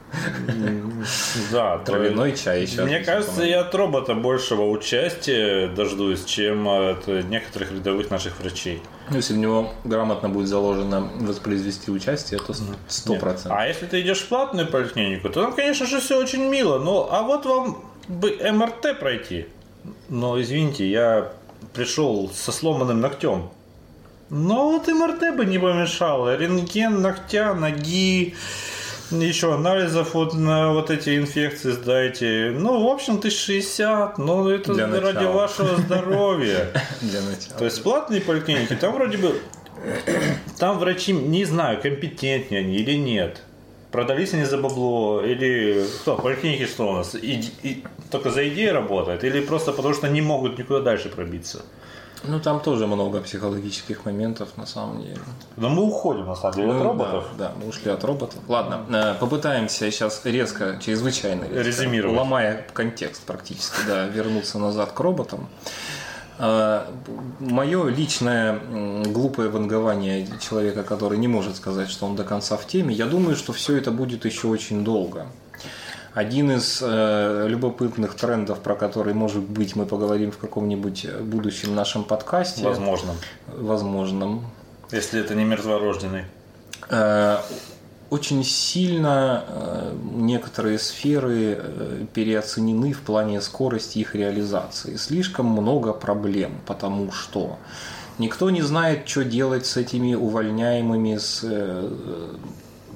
Да, 1.50 1.78
Травяной 1.86 2.36
чай 2.36 2.62
еще. 2.62 2.84
Мне 2.84 3.00
кажется, 3.00 3.30
помогает. 3.32 3.50
я 3.50 3.60
от 3.62 3.74
робота 3.74 4.14
большего 4.14 4.68
участия 4.68 5.68
дождусь, 5.68 6.26
чем 6.26 6.68
от 6.68 7.06
некоторых 7.06 7.72
рядовых 7.72 8.10
наших 8.10 8.38
врачей. 8.40 8.82
Ну, 9.08 9.16
Если 9.16 9.32
в 9.32 9.38
него 9.38 9.72
грамотно 9.84 10.28
будет 10.28 10.48
заложено 10.48 11.08
воспроизвести 11.20 11.90
участие, 11.90 12.38
то 12.38 12.52
сто 12.88 13.14
процентов. 13.14 13.52
А 13.58 13.66
если 13.66 13.86
ты 13.86 14.02
идешь 14.02 14.20
в 14.20 14.28
платную 14.28 14.68
поликлинику, 14.68 15.30
то 15.30 15.44
там, 15.44 15.54
конечно 15.54 15.86
же, 15.86 16.00
все 16.00 16.18
очень 16.18 16.44
мило. 16.44 16.78
Но 16.78 17.08
а 17.10 17.22
вот 17.22 17.46
вам 17.46 17.82
бы 18.06 18.38
МРТ 18.38 18.98
пройти. 19.00 19.46
Но 20.10 20.38
извините, 20.38 20.90
я 20.90 21.32
пришел 21.72 22.30
со 22.34 22.52
сломанным 22.52 23.00
ногтем. 23.00 23.48
Но 24.32 24.70
вот 24.70 24.88
МРТ 24.88 25.36
бы 25.36 25.44
не 25.44 25.58
помешало. 25.58 26.34
Рентген 26.38 27.02
ногтя, 27.02 27.52
ноги, 27.52 28.34
еще 29.10 29.52
анализов 29.52 30.14
вот 30.14 30.32
на 30.32 30.72
вот 30.72 30.90
эти 30.90 31.18
инфекции 31.18 31.72
сдайте. 31.72 32.50
Ну, 32.58 32.82
в 32.82 32.88
общем, 32.88 33.18
1060. 33.18 34.16
Ну, 34.16 34.48
это 34.48 34.72
Для 34.72 34.86
ради 34.86 35.16
начала. 35.16 35.32
вашего 35.32 35.76
здоровья. 35.76 36.72
Для 37.02 37.20
начала. 37.20 37.58
То 37.58 37.66
есть 37.66 37.82
платные 37.82 38.22
поликлиники, 38.22 38.74
там 38.74 38.94
вроде 38.94 39.18
бы, 39.18 39.38
там 40.58 40.78
врачи, 40.78 41.12
не 41.12 41.44
знаю, 41.44 41.78
компетентнее 41.82 42.62
они 42.62 42.76
или 42.76 42.94
нет. 42.94 43.42
Продались 43.90 44.32
они 44.32 44.46
за 44.46 44.56
бабло, 44.56 45.22
или 45.22 45.84
кто, 46.00 46.16
поликлиники 46.16 46.64
что 46.64 46.88
у 46.88 46.92
нас, 46.92 47.14
и, 47.14 47.44
и 47.62 47.84
только 48.10 48.30
за 48.30 48.48
идеи 48.48 48.68
работают, 48.68 49.24
или 49.24 49.42
просто 49.42 49.72
потому 49.72 49.92
что 49.92 50.08
не 50.08 50.22
могут 50.22 50.56
никуда 50.56 50.80
дальше 50.80 51.10
пробиться. 51.10 51.66
Ну, 52.24 52.38
там 52.40 52.60
тоже 52.60 52.86
много 52.86 53.20
психологических 53.20 54.04
моментов, 54.04 54.48
на 54.56 54.66
самом 54.66 55.02
деле. 55.02 55.18
Но 55.56 55.68
мы 55.68 55.82
уходим, 55.82 56.26
на 56.26 56.36
самом 56.36 56.54
деле, 56.54 56.70
от 56.70 56.76
Ну, 56.78 56.82
роботов. 56.84 57.24
Да, 57.36 57.48
да, 57.48 57.52
мы 57.60 57.68
ушли 57.68 57.90
от 57.90 58.04
роботов. 58.04 58.38
Ладно, 58.48 58.86
э, 58.90 59.14
попытаемся 59.18 59.90
сейчас 59.90 60.20
резко, 60.24 60.78
чрезвычайно 60.80 61.44
резко, 61.44 61.62
Резюмировать. 61.62 62.16
ломая 62.16 62.66
контекст 62.72 63.22
практически, 63.24 63.78
да, 63.86 64.06
вернуться 64.06 64.58
назад 64.58 64.92
к 64.92 65.00
роботам. 65.00 65.48
Мое 66.38 67.88
личное 67.88 68.58
глупое 69.06 69.48
вангование 69.48 70.26
человека, 70.40 70.82
который 70.82 71.18
не 71.18 71.28
может 71.28 71.56
сказать, 71.56 71.88
что 71.90 72.06
он 72.06 72.16
до 72.16 72.24
конца 72.24 72.56
в 72.56 72.66
теме, 72.66 72.94
я 72.94 73.06
думаю, 73.06 73.36
что 73.36 73.52
все 73.52 73.76
это 73.76 73.90
будет 73.90 74.24
еще 74.24 74.48
очень 74.48 74.82
долго. 74.82 75.26
Один 76.14 76.50
из 76.50 76.80
э, 76.82 77.46
любопытных 77.48 78.14
трендов, 78.14 78.60
про 78.60 78.74
который, 78.74 79.14
может 79.14 79.42
быть, 79.42 79.74
мы 79.76 79.86
поговорим 79.86 80.30
в 80.30 80.36
каком-нибудь 80.36 81.06
будущем 81.22 81.74
нашем 81.74 82.04
подкасте, 82.04 82.64
Возможно. 82.64 83.14
возможном, 83.48 84.44
Если 84.90 85.20
это 85.20 85.34
не 85.34 85.44
мертворожденный. 85.44 86.24
Э, 86.90 87.38
Очень 88.10 88.44
сильно 88.44 89.42
э, 89.48 89.94
некоторые 90.16 90.78
сферы 90.78 91.56
э, 91.58 92.04
переоценены 92.12 92.92
в 92.92 93.00
плане 93.00 93.40
скорости 93.40 94.00
их 94.00 94.14
реализации. 94.14 94.96
Слишком 94.96 95.46
много 95.46 95.94
проблем, 95.94 96.52
потому 96.66 97.10
что 97.10 97.56
никто 98.18 98.50
не 98.50 98.60
знает, 98.60 99.08
что 99.08 99.24
делать 99.24 99.64
с 99.64 99.78
этими 99.78 100.14
увольняемыми 100.14 101.16
с 101.16 101.40
э, 101.42 101.88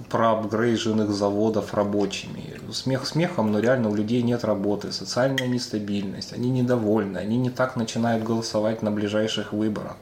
проапгрейженных 0.08 1.10
заводов 1.10 1.74
рабочими. 1.74 2.54
Смех 2.72 3.06
смехом, 3.06 3.52
но 3.52 3.60
реально 3.60 3.90
у 3.90 3.94
людей 3.94 4.22
нет 4.22 4.44
работы, 4.44 4.92
социальная 4.92 5.46
нестабильность, 5.46 6.32
они 6.32 6.50
недовольны, 6.50 7.18
они 7.18 7.36
не 7.36 7.50
так 7.50 7.76
начинают 7.76 8.24
голосовать 8.24 8.82
на 8.82 8.90
ближайших 8.90 9.52
выборах. 9.52 9.96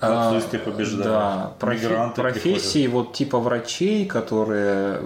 Нацисты 0.00 0.58
побеждают. 0.58 1.04
Да, 1.04 1.52
профи- 1.58 2.14
профессии 2.14 2.86
вот 2.86 3.14
типа 3.14 3.38
врачей, 3.38 4.06
которые 4.06 5.00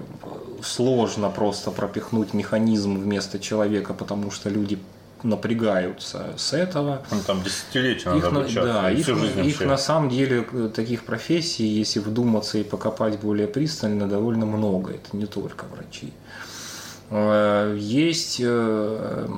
сложно 0.62 1.30
просто 1.30 1.70
пропихнуть 1.70 2.34
механизм 2.34 2.98
вместо 2.98 3.38
человека, 3.38 3.94
потому 3.94 4.30
что 4.30 4.50
люди 4.50 4.78
напрягаются 5.22 6.26
с 6.36 6.52
этого. 6.52 7.02
Ну, 7.10 7.18
там 7.26 7.42
десятилетия 7.42 8.10
надо 8.10 8.18
Их, 8.18 8.32
на, 8.32 8.40
обучаться. 8.40 8.72
да, 8.72 8.90
их, 8.90 9.02
всю 9.04 9.16
жизнь 9.16 9.38
их 9.40 9.44
вообще. 9.46 9.66
на 9.66 9.76
самом 9.76 10.08
деле 10.10 10.46
э, 10.52 10.70
таких 10.74 11.04
профессий, 11.04 11.64
если 11.66 12.00
вдуматься 12.00 12.58
и 12.58 12.62
покопать 12.64 13.18
более 13.20 13.46
пристально, 13.46 14.08
довольно 14.08 14.46
много. 14.46 14.92
Это 14.94 15.16
не 15.16 15.26
только 15.26 15.64
врачи. 15.66 16.12
Э, 17.10 17.76
Есть 17.78 18.40
э, 18.42 19.28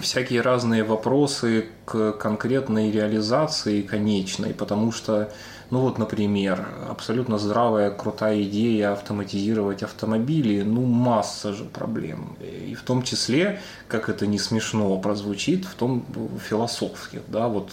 всякие 0.00 0.40
разные 0.40 0.84
вопросы 0.84 1.66
к 1.84 2.12
конкретной 2.12 2.90
реализации 2.92 3.82
конечной, 3.82 4.54
потому 4.54 4.92
что, 4.92 5.32
ну 5.70 5.80
вот, 5.80 5.98
например, 5.98 6.66
абсолютно 6.88 7.38
здравая, 7.38 7.90
крутая 7.90 8.42
идея 8.42 8.92
автоматизировать 8.92 9.82
автомобили, 9.82 10.62
ну 10.62 10.84
масса 10.84 11.52
же 11.52 11.64
проблем. 11.64 12.36
И 12.40 12.74
в 12.74 12.82
том 12.82 13.02
числе, 13.02 13.60
как 13.86 14.08
это 14.08 14.26
не 14.26 14.38
смешно 14.38 14.98
прозвучит, 14.98 15.64
в 15.64 15.74
том 15.74 16.04
философских, 16.48 17.20
да, 17.28 17.48
вот 17.48 17.72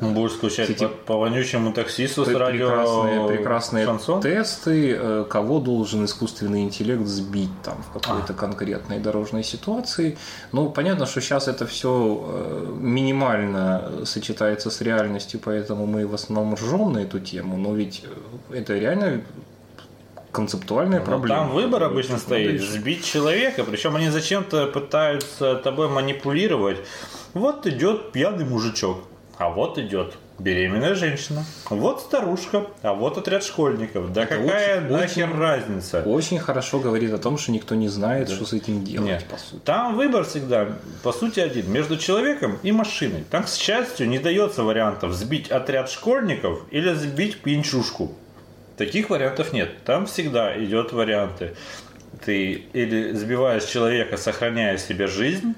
Будешь 0.00 0.32
скучать 0.32 0.70
Эти 0.70 0.86
по, 0.86 0.88
по 0.88 1.16
вонючему 1.18 1.72
таксисту 1.72 2.24
с 2.24 2.28
радио 2.28 2.68
прекрасные, 2.68 3.28
прекрасные 3.28 3.86
шансон? 3.86 4.22
тесты, 4.22 4.96
э, 4.98 5.24
кого 5.28 5.60
должен 5.60 6.04
искусственный 6.04 6.62
интеллект 6.62 7.04
сбить 7.06 7.50
там 7.62 7.82
в 7.92 7.96
А. 7.96 8.00
какой-то 8.00 8.34
конкретной 8.34 8.98
дорожной 8.98 9.44
ситуации. 9.44 10.16
Ну, 10.52 10.70
понятно, 10.70 11.06
что 11.06 11.20
сейчас 11.20 11.48
это 11.48 11.66
все 11.66 12.70
минимально 12.78 14.04
сочетается 14.04 14.70
с 14.70 14.80
реальностью, 14.80 15.40
поэтому 15.44 15.86
мы 15.86 16.06
в 16.06 16.14
основном 16.14 16.54
ржем 16.54 16.92
на 16.92 16.98
эту 16.98 17.20
тему, 17.20 17.56
но 17.56 17.74
ведь 17.74 18.02
э, 18.50 18.56
это 18.56 18.78
реально 18.78 19.22
концептуальная 20.32 21.00
проблема. 21.00 21.40
Там 21.40 21.50
выбор 21.50 21.82
обычно 21.82 22.18
стоит, 22.18 22.62
сбить 22.62 23.04
человека, 23.04 23.64
причем 23.64 23.96
они 23.96 24.10
зачем-то 24.10 24.66
пытаются 24.68 25.56
тобой 25.56 25.88
манипулировать. 25.88 26.78
Вот 27.34 27.66
идет 27.66 28.12
пьяный 28.12 28.44
мужичок, 28.44 29.04
а 29.40 29.48
вот 29.48 29.78
идет 29.78 30.18
беременная 30.38 30.94
женщина, 30.94 31.44
вот 31.70 32.00
старушка, 32.02 32.66
а 32.82 32.92
вот 32.92 33.16
отряд 33.16 33.42
школьников. 33.42 34.12
Да 34.12 34.24
Это 34.24 34.36
какая 34.36 34.76
очень- 34.82 34.92
нахер 34.92 35.28
очень- 35.30 35.38
разница? 35.38 36.02
Очень 36.02 36.38
хорошо 36.38 36.78
говорит 36.78 37.10
о 37.14 37.18
том, 37.18 37.38
что 37.38 37.50
никто 37.50 37.74
не 37.74 37.88
знает, 37.88 38.28
что 38.28 38.44
с 38.44 38.52
этим 38.52 38.84
делать, 38.84 39.08
Нет. 39.08 39.24
по 39.30 39.38
сути. 39.38 39.62
Там 39.64 39.96
выбор 39.96 40.24
всегда, 40.24 40.68
по 41.02 41.12
сути, 41.12 41.40
один. 41.40 41.72
Между 41.72 41.96
человеком 41.96 42.58
и 42.62 42.70
машиной. 42.70 43.24
Там, 43.30 43.44
к 43.44 43.48
счастью, 43.48 44.08
не 44.10 44.18
дается 44.18 44.62
вариантов 44.62 45.14
сбить 45.14 45.50
отряд 45.50 45.90
школьников 45.90 46.60
или 46.70 46.92
сбить 46.92 47.40
пьянчушку. 47.40 48.12
Таких 48.76 49.08
вариантов 49.08 49.54
нет. 49.54 49.70
Там 49.84 50.04
всегда 50.04 50.54
идет 50.62 50.92
варианты. 50.92 51.54
Ты 52.26 52.64
или 52.74 53.12
сбиваешь 53.12 53.64
человека, 53.64 54.18
сохраняя 54.18 54.76
себе 54.76 55.06
жизнь, 55.06 55.54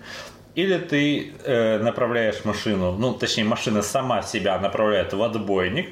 или 0.55 0.79
ты 0.79 1.33
э, 1.45 1.79
направляешь 1.79 2.45
машину, 2.45 2.93
ну, 2.93 3.15
точнее, 3.15 3.45
машина 3.45 3.83
сама 3.83 4.23
себя 4.23 4.59
направляет 4.59 5.13
в 5.13 5.23
отбойник, 5.23 5.91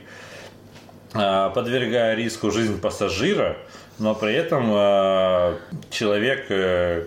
э, 1.14 1.50
подвергая 1.54 2.14
риску 2.14 2.50
жизнь 2.50 2.80
пассажира, 2.80 3.56
но 3.98 4.14
при 4.14 4.34
этом 4.34 4.70
э, 4.72 5.56
человек, 5.90 6.46
э, 6.50 7.06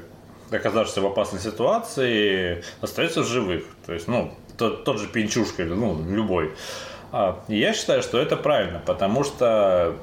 оказавшийся 0.52 1.02
в 1.02 1.06
опасной 1.06 1.40
ситуации, 1.40 2.64
остается 2.82 3.22
в 3.22 3.28
живых. 3.28 3.64
То 3.86 3.94
есть, 3.94 4.08
ну, 4.08 4.34
тот, 4.58 4.84
тот 4.84 5.00
же 5.00 5.08
пинчушка, 5.08 5.64
ну, 5.64 6.04
любой. 6.10 6.54
А, 7.12 7.44
я 7.48 7.74
считаю, 7.74 8.02
что 8.02 8.20
это 8.20 8.36
правильно, 8.36 8.82
потому 8.84 9.24
что 9.24 9.96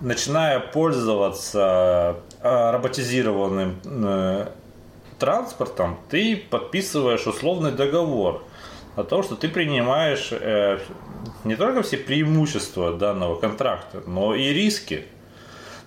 начиная 0.00 0.58
пользоваться 0.58 2.16
э, 2.40 2.70
роботизированным 2.72 3.78
э, 3.84 4.46
транспортом, 5.22 6.00
ты 6.10 6.36
подписываешь 6.36 7.28
условный 7.28 7.70
договор 7.70 8.42
о 8.96 9.04
том, 9.04 9.22
что 9.22 9.36
ты 9.36 9.48
принимаешь 9.48 10.30
э, 10.32 10.80
не 11.44 11.54
только 11.54 11.82
все 11.82 11.96
преимущества 11.96 12.92
данного 12.92 13.38
контракта, 13.38 14.02
но 14.04 14.34
и 14.34 14.48
риски. 14.48 15.04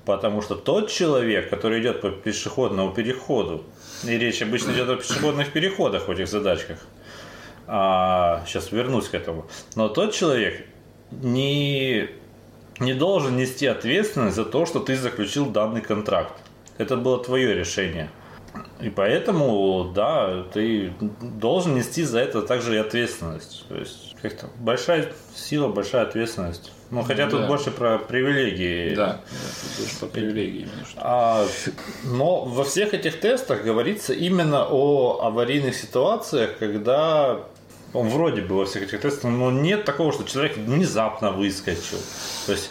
Потому 0.05 0.41
что 0.41 0.55
тот 0.55 0.89
человек, 0.89 1.49
который 1.49 1.81
идет 1.81 1.99
по 1.99 2.11
пешеходному 2.11 2.93
переходу, 2.93 3.65
и 4.05 4.17
речь 4.17 4.41
обычно 4.41 4.71
идет 4.71 4.87
о 4.87 4.95
пешеходных 4.95 5.51
переходах 5.51 6.07
в 6.07 6.11
этих 6.11 6.29
задачках, 6.29 6.79
а, 7.67 8.41
сейчас 8.47 8.71
вернусь 8.71 9.09
к 9.09 9.15
этому, 9.15 9.47
но 9.75 9.89
тот 9.89 10.13
человек 10.13 10.65
не, 11.11 12.07
не 12.79 12.93
должен 12.93 13.35
нести 13.35 13.67
ответственность 13.67 14.37
за 14.37 14.45
то, 14.45 14.65
что 14.65 14.79
ты 14.79 14.95
заключил 14.95 15.47
данный 15.47 15.81
контракт. 15.81 16.39
Это 16.77 16.95
было 16.95 17.21
твое 17.21 17.53
решение. 17.53 18.09
И 18.81 18.89
поэтому, 18.89 19.91
да, 19.95 20.43
ты 20.53 20.93
должен 21.21 21.75
нести 21.75 22.03
за 22.03 22.19
это 22.19 22.41
также 22.41 22.75
и 22.75 22.77
ответственность. 22.77 23.65
То 23.69 23.75
есть, 23.75 24.15
как-то 24.21 24.47
большая 24.59 25.11
сила, 25.35 25.67
большая 25.69 26.03
ответственность. 26.03 26.71
Ну, 26.91 27.01
хотя 27.03 27.27
тут 27.29 27.41
Да. 27.41 27.47
больше 27.47 27.71
про 27.71 27.97
привилегии. 27.97 28.93
Да, 28.95 29.05
да, 29.05 29.19
тут 29.77 29.85
больше 29.85 30.05
привилегиям. 30.13 30.69
немножко. 30.69 30.97
А, 30.97 31.45
но 32.03 32.45
во 32.45 32.63
всех 32.63 32.93
этих 32.93 33.19
тестах 33.19 33.63
говорится 33.63 34.13
именно 34.13 34.67
о 34.69 35.21
аварийных 35.23 35.75
ситуациях, 35.75 36.57
когда 36.59 37.39
он 37.93 38.09
вроде 38.09 38.41
бы 38.41 38.55
во 38.57 38.65
всех 38.65 38.83
этих 38.83 39.01
тестах, 39.01 39.23
но 39.31 39.51
нет 39.51 39.85
такого, 39.85 40.11
что 40.11 40.23
человек 40.25 40.57
внезапно 40.57 41.31
выскочил. 41.31 41.97
То 42.45 42.51
есть 42.51 42.69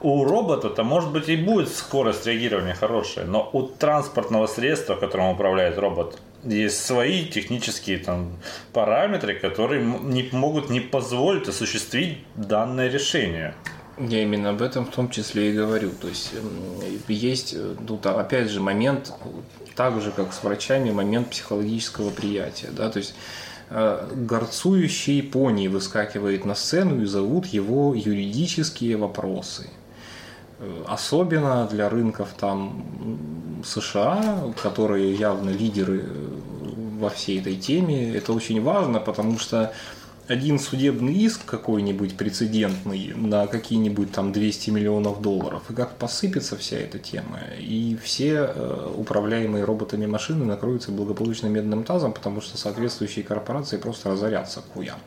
у 0.00 0.24
робота-то, 0.24 0.84
может 0.84 1.10
быть, 1.10 1.28
и 1.28 1.36
будет 1.36 1.68
скорость 1.68 2.26
реагирования 2.26 2.74
хорошая, 2.74 3.26
но 3.26 3.48
у 3.52 3.62
транспортного 3.62 4.46
средства, 4.46 4.94
которым 4.94 5.28
управляет 5.30 5.78
робот, 5.78 6.18
есть 6.44 6.84
свои 6.84 7.26
технические 7.26 7.98
там, 7.98 8.36
параметры, 8.72 9.34
которые 9.34 9.84
не 9.84 10.28
могут 10.32 10.70
не 10.70 10.80
позволить 10.80 11.48
осуществить 11.48 12.18
данное 12.36 12.88
решение. 12.88 13.54
Я 13.98 14.22
именно 14.22 14.50
об 14.50 14.62
этом 14.62 14.86
в 14.86 14.90
том 14.90 15.10
числе 15.10 15.50
и 15.50 15.52
говорю. 15.52 15.90
То 16.00 16.06
есть 16.06 16.32
м, 16.34 17.02
есть, 17.08 17.54
э, 17.54 17.74
ну, 17.88 17.98
да, 18.00 18.20
опять 18.20 18.48
же, 18.48 18.60
момент, 18.60 19.12
так 19.74 20.00
же, 20.00 20.12
как 20.12 20.32
с 20.32 20.44
врачами, 20.44 20.92
момент 20.92 21.30
психологического 21.30 22.10
приятия. 22.10 22.68
Да? 22.70 22.90
То 22.90 23.00
есть 23.00 23.14
э, 23.70 24.08
горцующий 24.14 25.20
пони 25.24 25.66
выскакивает 25.66 26.44
на 26.44 26.54
сцену 26.54 27.02
и 27.02 27.06
зовут 27.06 27.46
его 27.46 27.92
юридические 27.92 28.96
вопросы. 28.96 29.68
Э, 30.58 30.84
Особенно 30.86 31.66
для 31.66 31.88
рынков 31.88 32.30
там 32.38 32.84
США, 33.64 34.52
которые 34.62 35.14
явно 35.14 35.50
лидеры 35.50 36.04
э, 36.04 36.28
во 36.98 37.10
всей 37.10 37.40
этой 37.40 37.56
теме, 37.56 38.14
это 38.14 38.32
очень 38.32 38.62
важно, 38.62 38.98
потому 38.98 39.38
что 39.38 39.72
один 40.26 40.58
судебный 40.58 41.14
иск 41.14 41.46
какой-нибудь 41.46 42.16
прецедентный 42.16 43.14
на 43.14 43.46
какие-нибудь 43.46 44.12
там 44.12 44.32
200 44.32 44.70
миллионов 44.70 45.22
долларов, 45.22 45.62
и 45.70 45.74
как 45.74 45.96
посыпется 45.96 46.56
вся 46.56 46.76
эта 46.76 46.98
тема, 46.98 47.40
и 47.58 47.96
все 48.02 48.52
э, 48.54 48.92
управляемые 48.96 49.64
роботами 49.64 50.06
машины 50.06 50.44
накроются 50.44 50.90
благополучно 50.90 51.46
медным 51.46 51.84
тазом, 51.84 52.12
потому 52.12 52.40
что 52.40 52.58
соответствующие 52.58 53.24
корпорации 53.24 53.78
просто 53.78 54.10
разорятся 54.10 54.60
к 54.60 54.72
хуям. 54.74 54.98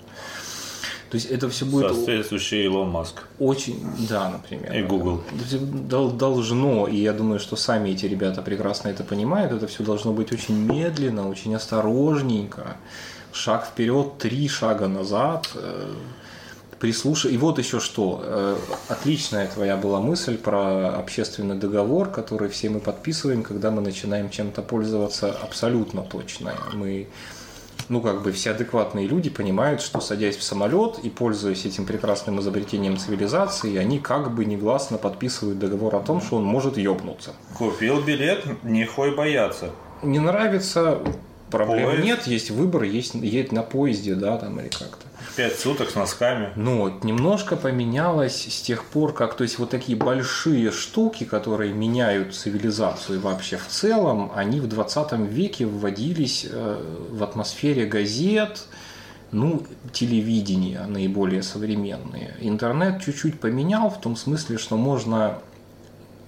То 1.12 1.18
есть 1.18 1.30
это 1.30 1.50
все 1.50 1.66
будет 1.66 1.94
Соответствующий 1.94 2.64
Илон 2.66 2.90
Маск. 2.90 3.24
очень, 3.38 3.84
да, 4.10 4.30
например. 4.30 4.74
И 4.74 4.82
Google. 4.82 5.22
Дол- 5.90 6.12
Должно, 6.12 6.88
и 6.88 6.96
я 6.96 7.12
думаю, 7.12 7.40
что 7.40 7.58
сами 7.58 7.90
эти 7.90 8.06
ребята 8.06 8.42
прекрасно 8.42 8.88
это 8.90 9.04
понимают, 9.04 9.52
это 9.52 9.68
все 9.68 9.84
должно 9.84 10.14
быть 10.14 10.32
очень 10.32 10.56
медленно, 10.56 11.28
очень 11.30 11.54
осторожненько. 11.54 12.78
Шаг 13.34 13.66
вперед, 13.66 14.18
три 14.20 14.48
шага 14.48 14.88
назад. 14.88 15.50
э, 15.56 15.92
Прислушай. 16.80 17.34
И 17.34 17.38
вот 17.38 17.60
еще 17.60 17.80
что. 17.80 18.22
э, 18.24 18.56
Отличная 18.90 19.48
твоя 19.48 19.78
была 19.78 20.00
мысль 20.00 20.38
про 20.38 20.90
общественный 20.98 21.56
договор, 21.56 22.10
который 22.10 22.48
все 22.50 22.70
мы 22.70 22.80
подписываем, 22.80 23.44
когда 23.44 23.70
мы 23.70 23.82
начинаем 23.82 24.30
чем-то 24.30 24.62
пользоваться 24.62 25.32
абсолютно 25.44 26.02
точно. 26.02 26.54
Мы 26.74 27.08
ну, 27.92 28.00
как 28.00 28.24
бы 28.24 28.32
все 28.32 28.52
адекватные 28.52 29.06
люди 29.06 29.30
понимают, 29.30 29.82
что 29.82 30.00
садясь 30.00 30.38
в 30.38 30.44
самолет 30.44 31.00
и 31.04 31.10
пользуясь 31.10 31.66
этим 31.66 31.86
прекрасным 31.86 32.40
изобретением 32.40 32.96
цивилизации, 32.96 33.76
они 33.76 34.00
как 34.00 34.34
бы 34.34 34.46
негласно 34.46 34.98
подписывают 34.98 35.60
договор 35.60 35.96
о 35.96 36.00
том, 36.00 36.22
что 36.22 36.38
он 36.38 36.46
может 36.46 36.78
ёбнуться. 36.78 37.34
Купил 37.58 38.02
билет, 38.02 38.46
нехуй 38.64 39.14
бояться. 39.14 39.72
Не 40.04 40.20
нравится, 40.20 41.00
проблем 41.52 41.90
Поезд. 41.90 42.06
нет, 42.06 42.28
есть 42.28 42.50
выбор, 42.50 42.84
есть 42.84 43.14
едь 43.14 43.52
на 43.52 43.62
поезде, 43.62 44.16
да, 44.16 44.38
там 44.38 44.58
или 44.62 44.70
как-то. 44.70 45.11
Пять 45.36 45.58
суток 45.60 45.90
с 45.90 45.96
носками. 45.96 46.50
Но 46.56 47.00
немножко 47.04 47.56
поменялось 47.56 48.48
с 48.50 48.62
тех 48.62 48.84
пор, 48.86 49.14
как, 49.14 49.36
то 49.36 49.44
есть 49.44 49.60
вот 49.60 49.70
такие 49.70 49.98
большие 49.98 50.72
штуки, 50.72 51.24
которые 51.24 51.74
меняют 51.74 52.36
цивилизацию 52.36 53.20
вообще 53.20 53.58
в 53.58 53.68
целом, 53.68 54.32
они 54.36 54.60
в 54.60 54.68
20 54.68 55.14
веке 55.30 55.66
вводились 55.66 56.46
э, 56.50 56.84
в 57.10 57.24
атмосфере 57.24 57.86
газет, 57.86 58.68
ну, 59.32 59.64
телевидения 59.94 60.86
наиболее 60.88 61.44
современные. 61.44 62.36
Интернет 62.42 63.02
чуть-чуть 63.02 63.40
поменял 63.40 63.90
в 63.90 64.02
том 64.02 64.18
смысле, 64.18 64.58
что 64.58 64.76
можно 64.76 65.40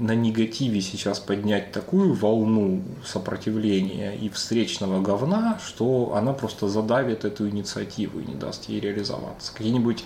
на 0.03 0.15
негативе 0.15 0.81
сейчас 0.81 1.21
поднять 1.21 1.71
такую 1.71 2.13
волну 2.13 2.83
сопротивления 3.05 4.13
и 4.13 4.27
встречного 4.27 5.01
говна, 5.01 5.59
что 5.65 6.13
она 6.15 6.33
просто 6.33 6.67
задавит 6.67 7.23
эту 7.23 7.49
инициативу 7.49 8.19
и 8.19 8.25
не 8.25 8.35
даст 8.35 8.67
ей 8.67 8.81
реализоваться. 8.81 9.53
Какие-нибудь 9.53 10.03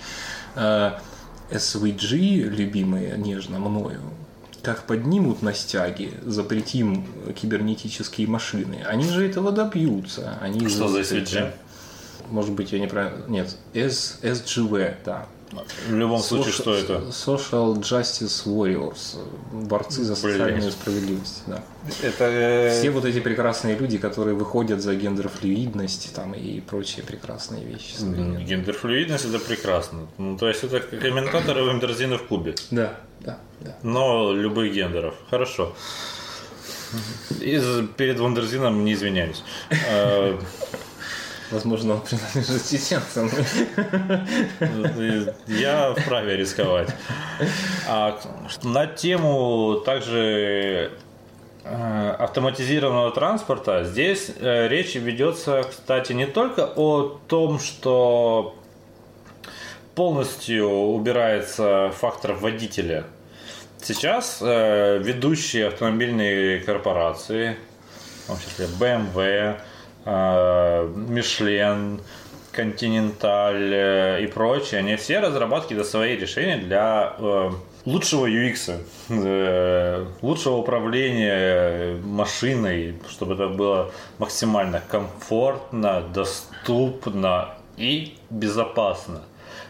э, 0.56 0.91
SVG, 1.50 2.43
любимые 2.43 3.18
нежно 3.18 3.58
мною, 3.58 4.02
как 4.62 4.84
поднимут 4.84 5.41
на 5.41 5.56
стяги, 5.56 6.14
запретим 6.24 7.08
кибернетические 7.34 8.28
машины, 8.28 8.84
они 8.86 9.10
же 9.10 9.28
этого 9.28 9.52
добьются. 9.52 10.38
Они 10.41 10.68
Что 10.70 10.89
за. 10.89 11.00
SVG? 11.00 11.54
Может 12.30 12.52
быть, 12.52 12.72
я 12.72 12.80
неправильно... 12.80 13.26
Нет, 13.28 13.56
S, 13.74 14.20
SGV, 14.22 14.98
да. 15.06 15.28
В 15.88 15.93
любом 15.95 16.20
случае, 16.22 16.52
что 16.52 16.74
Social- 16.76 16.84
это? 16.84 16.93
Social 17.10 17.74
Justice 17.76 18.45
Warriors, 18.45 19.18
борцы 19.52 20.04
за 20.04 20.14
Блин. 20.22 20.34
социальную 20.38 20.72
справедливость. 20.72 21.43
Да. 21.48 21.64
Это 22.04 22.24
э, 22.26 22.78
Все 22.80 22.89
вот 22.91 23.06
эти 23.06 23.20
прекрасные 23.20 23.78
люди, 23.78 23.98
которые 23.98 24.36
выходят 24.36 24.82
за 24.82 24.93
гендерфлюидность 24.95 26.14
там, 26.14 26.34
и 26.34 26.60
прочие 26.60 27.06
прекрасные 27.06 27.64
вещи. 27.64 27.95
гендерфлюидность 28.43 29.26
это 29.26 29.39
прекрасно. 29.39 30.08
Ну, 30.18 30.38
то 30.38 30.48
есть 30.50 30.64
это 30.64 30.80
комментаторы 30.82 31.64
Wonderzine'а 31.66 32.18
в 32.18 32.28
клубе. 32.28 32.56
Да, 32.72 33.00
да, 33.22 33.38
да. 33.62 33.76
Но 33.84 34.34
любых 34.34 34.74
гендеров. 34.74 35.16
Хорошо. 35.30 35.74
И 37.41 37.60
перед 37.98 38.20
Wonderzine'ом 38.20 38.84
не 38.86 38.93
извиняюсь. 38.93 39.43
Возможно, 41.52 41.95
он 41.95 42.02
принадлежит 42.02 42.68
чеченцам. 42.70 43.30
Я 45.48 45.93
вправе 45.93 46.36
рисковать. 46.36 46.89
А 47.88 48.20
на 48.64 48.86
тему 48.86 49.82
также 49.86 50.91
э, 51.64 52.16
автоматизированного 52.20 53.12
транспорта 53.12 53.86
здесь 53.86 54.32
э, 54.39 54.68
речь 54.68 54.95
ведется, 54.95 55.64
кстати, 55.70 56.12
не 56.12 56.26
только 56.26 56.66
о 56.76 57.18
том, 57.28 57.60
что 57.60 58.56
полностью 59.95 60.70
убирается 60.70 61.91
фактор 61.98 62.34
водителя. 62.34 63.06
Сейчас 63.82 64.39
э, 64.41 65.00
ведущие 65.02 65.68
автомобильные 65.68 66.60
корпорации, 66.60 67.56
в 68.24 68.28
том 68.28 68.38
числе 68.38 68.66
BMW, 68.66 69.60
э, 70.08 70.88
Michelin, 71.10 71.99
Continental 72.53 73.53
э, 73.53 74.24
и 74.24 74.28
прочие, 74.28 74.80
они 74.80 74.95
все 74.95 75.20
разрабатывают 75.20 75.88
свои 75.88 76.16
решения 76.16 76.58
для 76.58 77.14
э, 77.20 77.51
лучшего 77.86 78.28
UX, 78.28 78.82
лучшего 80.22 80.55
управления 80.58 81.97
машиной, 82.01 82.95
чтобы 83.10 83.36
это 83.36 83.47
было 83.47 83.91
максимально 84.18 84.82
комфортно, 84.89 86.01
доступно 86.14 87.49
и 87.78 88.16
безопасно. 88.30 89.22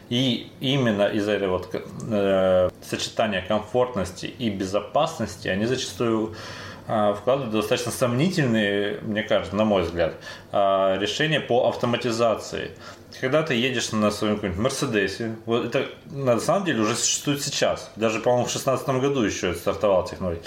И 0.10 0.50
именно 0.62 1.08
из-за 1.08 1.34
этого 1.34 1.58
вот, 1.58 1.70
э, 1.74 2.70
сочетания 2.82 3.44
комфортности 3.46 4.26
и 4.26 4.50
безопасности 4.50 5.50
они 5.50 5.66
зачастую 5.66 6.34
вкладывают 6.88 7.52
достаточно 7.52 7.92
сомнительные, 7.92 9.00
мне 9.02 9.24
кажется, 9.24 9.56
на 9.56 9.66
мой 9.66 9.84
взгляд, 9.84 10.16
э, 10.52 10.98
решения 11.00 11.40
по 11.40 11.68
автоматизации. 11.68 12.72
Когда 13.20 13.44
ты 13.44 13.56
едешь 13.56 13.92
на 13.92 14.10
своем 14.12 14.36
каком-нибудь 14.36 14.64
Мерседесе, 14.64 15.36
вот 15.46 15.66
это 15.66 15.90
на 16.06 16.40
самом 16.40 16.66
деле 16.66 16.82
уже 16.82 16.96
существует 16.96 17.42
сейчас. 17.44 17.92
Даже, 17.96 18.20
по-моему, 18.20 18.46
в 18.46 18.52
2016 18.52 19.02
году 19.02 19.22
еще 19.24 19.54
стартовал 19.54 20.06
технология 20.06 20.42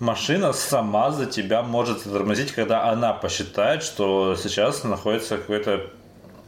машина 0.00 0.52
сама 0.52 1.12
за 1.12 1.26
тебя 1.26 1.62
может 1.62 2.02
затормозить, 2.02 2.52
когда 2.52 2.88
она 2.90 3.12
посчитает, 3.12 3.82
что 3.82 4.34
сейчас 4.34 4.82
находится 4.82 5.36
в 5.36 5.40
какой-то 5.42 5.90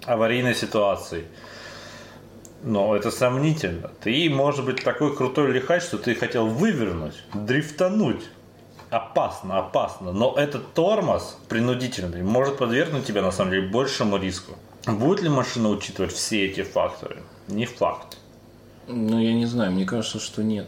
аварийной 0.06 0.54
ситуации. 0.54 1.26
Но 2.64 2.96
это 2.96 3.10
сомнительно. 3.10 3.90
Ты, 4.02 4.30
может 4.30 4.64
быть, 4.64 4.82
такой 4.82 5.14
крутой 5.16 5.52
лихач, 5.52 5.82
что 5.82 5.98
ты 5.98 6.14
хотел 6.14 6.46
вывернуть, 6.46 7.22
дрифтануть. 7.34 8.22
Опасно, 8.92 9.58
опасно. 9.58 10.12
Но 10.12 10.34
этот 10.36 10.74
тормоз 10.74 11.38
принудительный 11.48 12.22
может 12.22 12.58
подвергнуть 12.58 13.06
тебя, 13.06 13.22
на 13.22 13.32
самом 13.32 13.52
деле, 13.52 13.68
большему 13.68 14.18
риску. 14.18 14.52
Будет 14.86 15.22
ли 15.22 15.30
машина 15.30 15.70
учитывать 15.70 16.12
все 16.12 16.44
эти 16.44 16.62
факторы? 16.62 17.22
Не 17.48 17.64
факт. 17.64 18.18
Ну, 18.88 19.18
я 19.18 19.32
не 19.32 19.46
знаю, 19.46 19.72
мне 19.72 19.86
кажется, 19.86 20.20
что 20.20 20.42
нет. 20.42 20.66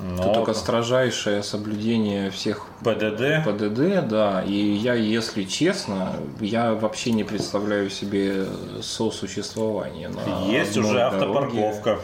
Но... 0.00 0.22
Это 0.24 0.34
только 0.34 0.54
строжайшее 0.54 1.44
соблюдение 1.44 2.30
всех 2.32 2.66
ПДД. 2.80 3.44
ПДД, 3.46 4.08
да. 4.08 4.42
И 4.42 4.54
я, 4.54 4.94
если 4.94 5.44
честно, 5.44 6.16
я 6.40 6.74
вообще 6.74 7.12
не 7.12 7.22
представляю 7.22 7.88
себе 7.88 8.46
сосуществование. 8.82 10.08
На 10.08 10.46
Есть 10.46 10.76
уже 10.76 10.94
дороге, 10.94 11.18
автопарковка. 11.18 12.00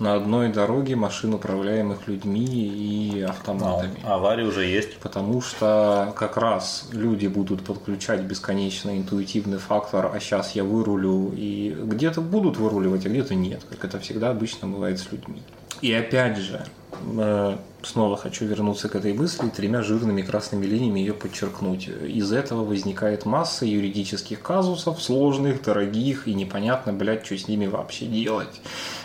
На 0.00 0.14
одной 0.14 0.48
дороге 0.48 0.96
машин, 0.96 1.34
управляемых 1.34 2.08
людьми 2.08 2.46
и 2.46 3.20
автоматами. 3.20 3.98
Но, 4.02 4.14
аварии 4.14 4.44
уже 4.44 4.64
есть. 4.64 4.96
Потому 4.96 5.42
что 5.42 6.14
как 6.16 6.38
раз 6.38 6.88
люди 6.90 7.26
будут 7.26 7.62
подключать 7.62 8.22
бесконечно 8.22 8.96
интуитивный 8.96 9.58
фактор, 9.58 10.10
а 10.12 10.18
сейчас 10.18 10.52
я 10.52 10.64
вырулю, 10.64 11.34
и 11.36 11.76
где-то 11.78 12.22
будут 12.22 12.56
выруливать, 12.56 13.04
а 13.04 13.10
где-то 13.10 13.34
нет, 13.34 13.60
как 13.68 13.84
это 13.84 14.00
всегда 14.00 14.30
обычно 14.30 14.68
бывает 14.68 14.98
с 14.98 15.12
людьми. 15.12 15.42
И 15.82 15.92
опять 15.92 16.38
же, 16.38 16.64
э, 17.18 17.56
снова 17.82 18.16
хочу 18.16 18.46
вернуться 18.46 18.88
к 18.88 18.94
этой 18.94 19.12
мысли, 19.12 19.48
тремя 19.48 19.82
жирными 19.82 20.22
красными 20.22 20.64
линиями 20.64 21.00
ее 21.00 21.14
подчеркнуть. 21.14 21.88
Из 21.88 22.32
этого 22.32 22.64
возникает 22.64 23.26
масса 23.26 23.66
юридических 23.66 24.40
казусов, 24.40 25.02
сложных, 25.02 25.62
дорогих, 25.62 26.26
и 26.26 26.34
непонятно, 26.34 26.92
блядь, 26.92 27.24
что 27.24 27.36
с 27.36 27.48
ними 27.48 27.66
вообще 27.66 28.06
делать. 28.06 28.60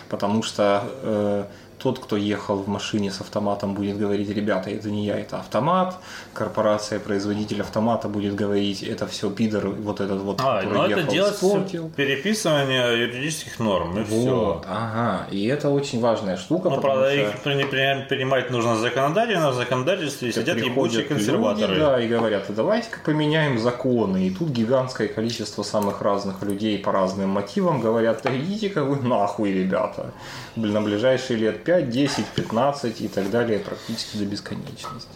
Потому 0.08 0.42
что 0.42 0.82
э, 1.02 1.44
тот, 1.86 2.00
кто 2.00 2.16
ехал 2.16 2.56
в 2.56 2.68
машине 2.68 3.12
с 3.12 3.20
автоматом, 3.20 3.74
будет 3.74 3.96
говорить, 3.96 4.28
ребята, 4.28 4.70
это 4.70 4.90
не 4.90 5.06
я, 5.06 5.20
это 5.20 5.38
автомат. 5.38 5.94
Корпорация, 6.32 6.98
производитель 6.98 7.60
автомата 7.60 8.08
будет 8.08 8.34
говорить, 8.34 8.82
это 8.82 9.06
все 9.06 9.30
пидор, 9.30 9.68
вот 9.68 10.00
этот 10.00 10.20
вот, 10.22 10.40
а, 10.40 10.62
который 10.62 10.78
ну 10.78 10.88
ехал, 10.88 11.02
это 11.02 11.12
делать 11.12 11.94
переписывание 11.94 13.02
юридических 13.02 13.60
норм, 13.60 13.98
и 13.98 14.02
вот, 14.02 14.08
все. 14.08 14.62
Ага, 14.66 15.26
и 15.30 15.46
это 15.46 15.70
очень 15.70 16.00
важная 16.00 16.36
штука. 16.36 16.70
Ну, 16.70 16.80
правда, 16.80 17.08
что... 17.12 17.50
их 17.50 18.08
принимать 18.08 18.50
нужно 18.50 18.74
законодательно, 18.76 19.52
в 19.52 19.54
законодательстве 19.54 20.32
сидят 20.32 20.58
ебучие 20.58 21.04
консерваторы. 21.04 21.74
Люди, 21.74 21.80
да, 21.80 22.00
и 22.00 22.08
говорят, 22.08 22.46
давайте-ка 22.48 22.98
поменяем 23.04 23.60
законы. 23.60 24.26
И 24.26 24.30
тут 24.30 24.48
гигантское 24.48 25.06
количество 25.06 25.62
самых 25.62 26.02
разных 26.02 26.42
людей 26.42 26.78
по 26.78 26.90
разным 26.90 27.30
мотивам 27.30 27.80
говорят, 27.80 28.22
да 28.24 28.36
идите-ка 28.36 28.82
вы 28.82 28.96
нахуй, 28.96 29.52
ребята. 29.52 30.12
Блин, 30.56 30.72
на 30.72 30.80
ближайшие 30.82 31.38
лет 31.38 31.64
5, 31.64 31.75
10, 31.82 32.24
15 32.26 33.00
и 33.00 33.08
так 33.08 33.30
далее 33.30 33.58
практически 33.58 34.18
до 34.18 34.24
бесконечности. 34.24 35.08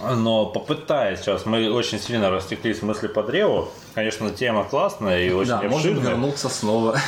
Но 0.00 0.46
попытаясь 0.46 1.20
сейчас, 1.20 1.46
мы 1.46 1.70
очень 1.70 2.00
сильно 2.00 2.30
растеклись 2.30 2.78
в 2.78 2.82
мысли 2.82 3.06
по 3.06 3.22
древу. 3.22 3.68
Конечно, 3.94 4.30
тема 4.30 4.64
классная 4.64 5.24
и 5.24 5.30
очень 5.30 5.50
да, 5.50 5.58
обширная. 5.58 5.70
можем 5.70 5.98
вернуться 5.98 6.48
снова. 6.48 6.98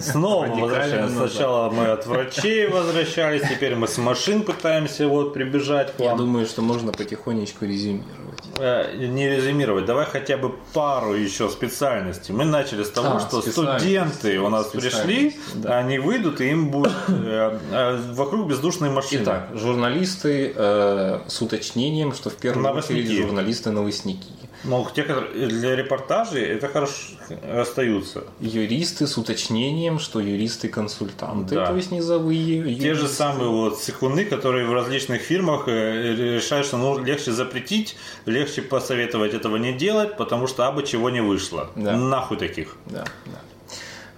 Снова 0.00 0.46
возвращаемся. 0.46 1.28
Сначала 1.28 1.70
мы 1.70 1.86
от 1.86 2.06
врачей 2.06 2.66
возвращались, 2.66 3.42
теперь 3.48 3.76
мы 3.76 3.86
с 3.86 3.98
машин 3.98 4.42
пытаемся 4.42 5.06
вот 5.06 5.32
прибежать 5.32 5.94
к 5.94 6.00
вам. 6.00 6.08
Я 6.08 6.16
думаю, 6.16 6.46
что 6.46 6.60
можно 6.60 6.92
потихонечку 6.92 7.64
резюмировать. 7.64 8.27
Э, 8.58 8.94
не 8.96 9.28
резюмировать, 9.28 9.84
давай 9.84 10.06
хотя 10.06 10.36
бы 10.36 10.54
пару 10.72 11.14
еще 11.14 11.48
специальностей. 11.48 12.34
Мы 12.34 12.44
начали 12.44 12.82
с 12.82 12.90
того, 12.90 13.16
а, 13.16 13.20
что 13.20 13.40
студенты 13.42 14.38
у 14.40 14.48
нас 14.48 14.66
пришли, 14.68 15.36
да. 15.54 15.78
они 15.78 15.98
выйдут, 15.98 16.40
и 16.40 16.50
им 16.50 16.70
будет 16.70 16.92
э, 17.08 17.58
э, 17.70 18.12
вокруг 18.12 18.48
бездушные 18.48 18.90
машины. 18.90 19.22
Итак, 19.22 19.48
журналисты 19.54 20.52
э, 20.54 21.20
с 21.26 21.42
уточнением, 21.42 22.12
что 22.14 22.30
в 22.30 22.36
первую 22.36 22.68
очередь 22.74 23.10
журналисты-новостники. 23.10 24.26
Но 24.64 24.90
те, 24.92 25.04
которые 25.04 25.46
для 25.46 25.76
репортажей, 25.76 26.42
это 26.42 26.68
хорошо 26.68 27.14
остаются. 27.54 28.24
Юристы 28.40 29.06
с 29.06 29.16
уточнением, 29.16 29.98
что 29.98 30.20
юристы-консультанты, 30.20 31.54
да. 31.54 31.66
то 31.66 31.76
есть 31.76 31.92
низовые. 31.92 32.58
Юристы. 32.58 32.82
Те 32.82 32.94
же 32.94 33.08
самые 33.08 33.50
вот 33.50 33.78
секунды, 33.78 34.24
которые 34.24 34.66
в 34.66 34.72
различных 34.72 35.22
фирмах 35.22 35.68
решают, 35.68 36.66
что 36.66 36.76
ну, 36.76 36.98
легче 36.98 37.32
запретить, 37.32 37.96
легче 38.26 38.62
посоветовать 38.62 39.32
этого 39.32 39.56
не 39.56 39.72
делать, 39.72 40.16
потому 40.16 40.48
что 40.48 40.66
абы 40.66 40.82
чего 40.82 41.08
не 41.10 41.20
вышло. 41.20 41.70
Да. 41.76 41.96
Нахуй 41.96 42.36
таких. 42.36 42.76
Да, 42.86 43.04
да. 43.26 43.40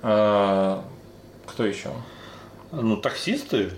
А, 0.02 0.84
кто 1.46 1.66
еще? 1.66 1.90
Ну, 2.72 2.96
таксисты. 2.96 3.70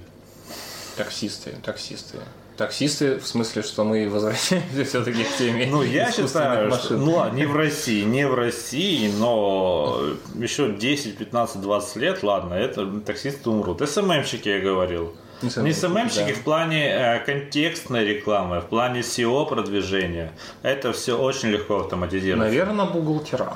Таксисты, 0.97 1.57
таксисты. 1.65 2.19
Таксисты, 2.63 3.19
в 3.19 3.27
смысле, 3.27 3.63
что 3.63 3.85
мы 3.85 4.09
возвращаемся 4.09 4.85
все-таки 4.89 5.25
к 5.25 5.37
теме 5.37 5.67
Ну, 5.67 5.83
я 5.83 6.13
считаю, 6.13 6.73
что, 6.73 6.97
ну, 6.97 7.29
не 7.33 7.45
в 7.45 7.57
России, 7.57 8.05
не 8.05 8.27
в 8.27 8.35
России, 8.35 9.11
но 9.19 10.01
еще 10.35 10.73
10, 10.73 11.19
15, 11.19 11.61
20 11.61 11.97
лет, 11.97 12.23
ладно, 12.23 12.55
это 12.55 12.87
таксисты 13.01 13.51
умрут. 13.51 13.89
СММщики, 13.89 14.49
я 14.49 14.61
говорил. 14.61 15.13
Не 15.43 15.73
СММщики 15.73 16.29
да. 16.29 16.35
в 16.35 16.45
плане 16.45 16.87
э, 16.87 17.25
контекстной 17.25 18.05
рекламы, 18.05 18.61
в 18.61 18.67
плане 18.67 19.01
SEO 19.01 19.49
продвижения. 19.49 20.31
Это 20.63 20.93
все 20.93 21.19
очень 21.19 21.49
легко 21.49 21.81
автоматизировать. 21.81 22.47
Наверное, 22.47 22.85
бухгалтера. 22.85 23.55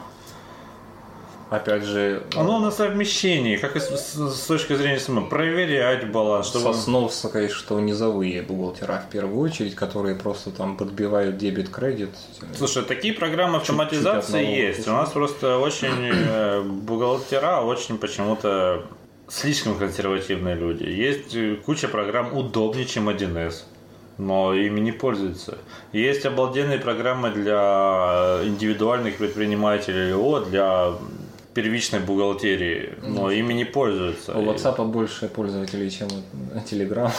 Опять 1.48 1.84
же... 1.84 2.24
Оно 2.34 2.58
на 2.58 2.72
совмещении, 2.72 3.56
как 3.56 3.76
и 3.76 3.80
с, 3.80 3.88
с 3.88 4.46
точки 4.46 4.74
зрения 4.74 4.98
SMM, 4.98 5.28
проверять 5.28 6.10
баланс. 6.10 6.48
Чтобы... 6.48 6.74
Сосновская, 6.74 7.48
что 7.48 7.78
низовые 7.78 8.42
бухгалтера 8.42 9.04
в 9.06 9.10
первую 9.12 9.40
очередь, 9.40 9.76
которые 9.76 10.16
просто 10.16 10.50
там 10.50 10.76
подбивают 10.76 11.36
дебет-кредит. 11.36 12.10
Слушай, 12.56 12.82
такие 12.82 13.14
программы 13.14 13.58
автоматизации 13.58 14.40
чуть 14.40 14.48
-чуть 14.48 14.56
есть. 14.56 14.88
У 14.88 14.92
нас 14.92 15.10
просто 15.10 15.58
очень 15.58 16.10
э, 16.10 16.62
бухгалтера 16.62 17.60
очень 17.60 17.98
почему-то 17.98 18.82
слишком 19.28 19.78
консервативные 19.78 20.56
люди. 20.56 20.82
Есть 20.82 21.36
э, 21.36 21.56
куча 21.64 21.86
программ 21.86 22.36
удобнее, 22.36 22.86
чем 22.86 23.08
1С 23.08 23.62
но 24.18 24.54
ими 24.54 24.80
не 24.80 24.92
пользуются. 24.92 25.58
Есть 25.92 26.24
обалденные 26.24 26.78
программы 26.78 27.30
для 27.30 28.40
индивидуальных 28.44 29.18
предпринимателей 29.18 30.12
ООО, 30.12 30.40
для 30.40 30.92
первичной 31.56 32.00
бухгалтерии, 32.00 32.92
но 33.02 33.30
ими 33.30 33.54
не 33.54 33.64
пользуются. 33.64 34.36
У 34.38 34.42
WhatsApp 34.42 34.84
больше 34.84 35.26
пользователей, 35.28 35.90
чем 35.90 36.08
у 36.08 36.58
Telegram. 36.58 37.10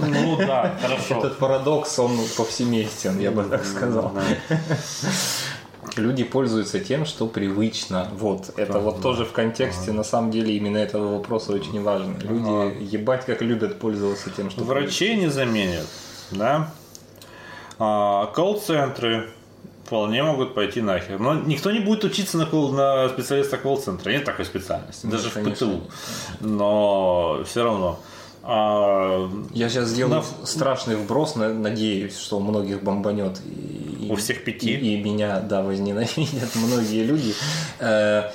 Ну 0.00 0.36
да, 0.38 0.76
хорошо. 0.82 1.18
Этот 1.18 1.38
парадокс, 1.38 1.96
он 2.00 2.18
повсеместен, 2.36 3.20
я 3.20 3.30
бы 3.30 3.44
так 3.44 3.64
сказал. 3.64 4.12
Люди 5.96 6.24
пользуются 6.24 6.80
тем, 6.80 7.06
что 7.06 7.28
привычно. 7.28 8.08
Вот. 8.18 8.50
Это 8.56 8.72
Да, 8.72 8.78
вот 8.80 8.96
да. 8.96 9.02
тоже 9.02 9.24
в 9.24 9.30
контексте, 9.30 9.92
на 9.92 10.02
самом 10.02 10.32
деле, 10.32 10.56
именно 10.56 10.78
этого 10.78 11.18
вопроса 11.18 11.52
очень 11.52 11.80
важно. 11.80 12.16
Люди 12.22 12.96
ебать 12.96 13.24
как 13.24 13.40
любят 13.40 13.78
пользоваться 13.78 14.30
тем, 14.30 14.50
что 14.50 14.64
Врачей 14.64 15.14
не 15.14 15.28
заменят, 15.28 15.86
да? 16.32 16.72
А, 17.78 18.26
колл-центры 18.34 19.28
вполне 19.86 20.22
могут 20.22 20.54
пойти 20.54 20.80
нахер. 20.82 21.18
Но 21.20 21.34
никто 21.34 21.70
не 21.70 21.78
будет 21.80 22.04
учиться 22.04 22.36
на, 22.38 22.46
на 22.46 23.08
специалиста 23.08 23.56
колл-центра. 23.56 24.10
Нет 24.10 24.24
такой 24.24 24.44
специальности. 24.44 25.06
Ну, 25.06 25.12
даже 25.12 25.30
в 25.30 25.34
конечно, 25.34 25.66
ПТУ. 25.68 25.80
Но 26.40 27.42
все 27.46 27.64
равно. 27.64 27.98
А, 28.42 29.28
Я 29.52 29.68
сейчас 29.68 29.88
сделаю 29.88 30.22
На- 30.40 30.46
страшный 30.46 30.96
вброс, 30.96 31.34
на- 31.36 31.52
надеюсь, 31.54 32.16
что 32.18 32.36
у 32.38 32.40
многих 32.40 32.82
бомбанет. 32.82 33.40
И, 33.44 34.06
и- 34.06 34.12
У 34.12 34.16
всех 34.16 34.44
пяти? 34.44 34.72
И, 34.74 34.94
и 34.98 35.02
меня, 35.02 35.40
да, 35.40 35.62
возненавидят 35.62 36.54
многие 36.54 37.02
люди. 37.04 37.34
Э, 37.80 38.30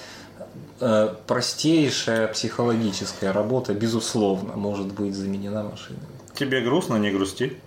э, 0.79 1.15
простейшая 1.27 2.27
психологическая 2.27 3.31
работа, 3.33 3.73
безусловно, 3.73 4.53
может 4.55 4.87
быть 4.87 5.15
заменена 5.15 5.63
машиной. 5.63 5.99
тебе 6.33 6.61
грустно, 6.61 6.95
не 6.95 7.11
грусти. 7.11 7.57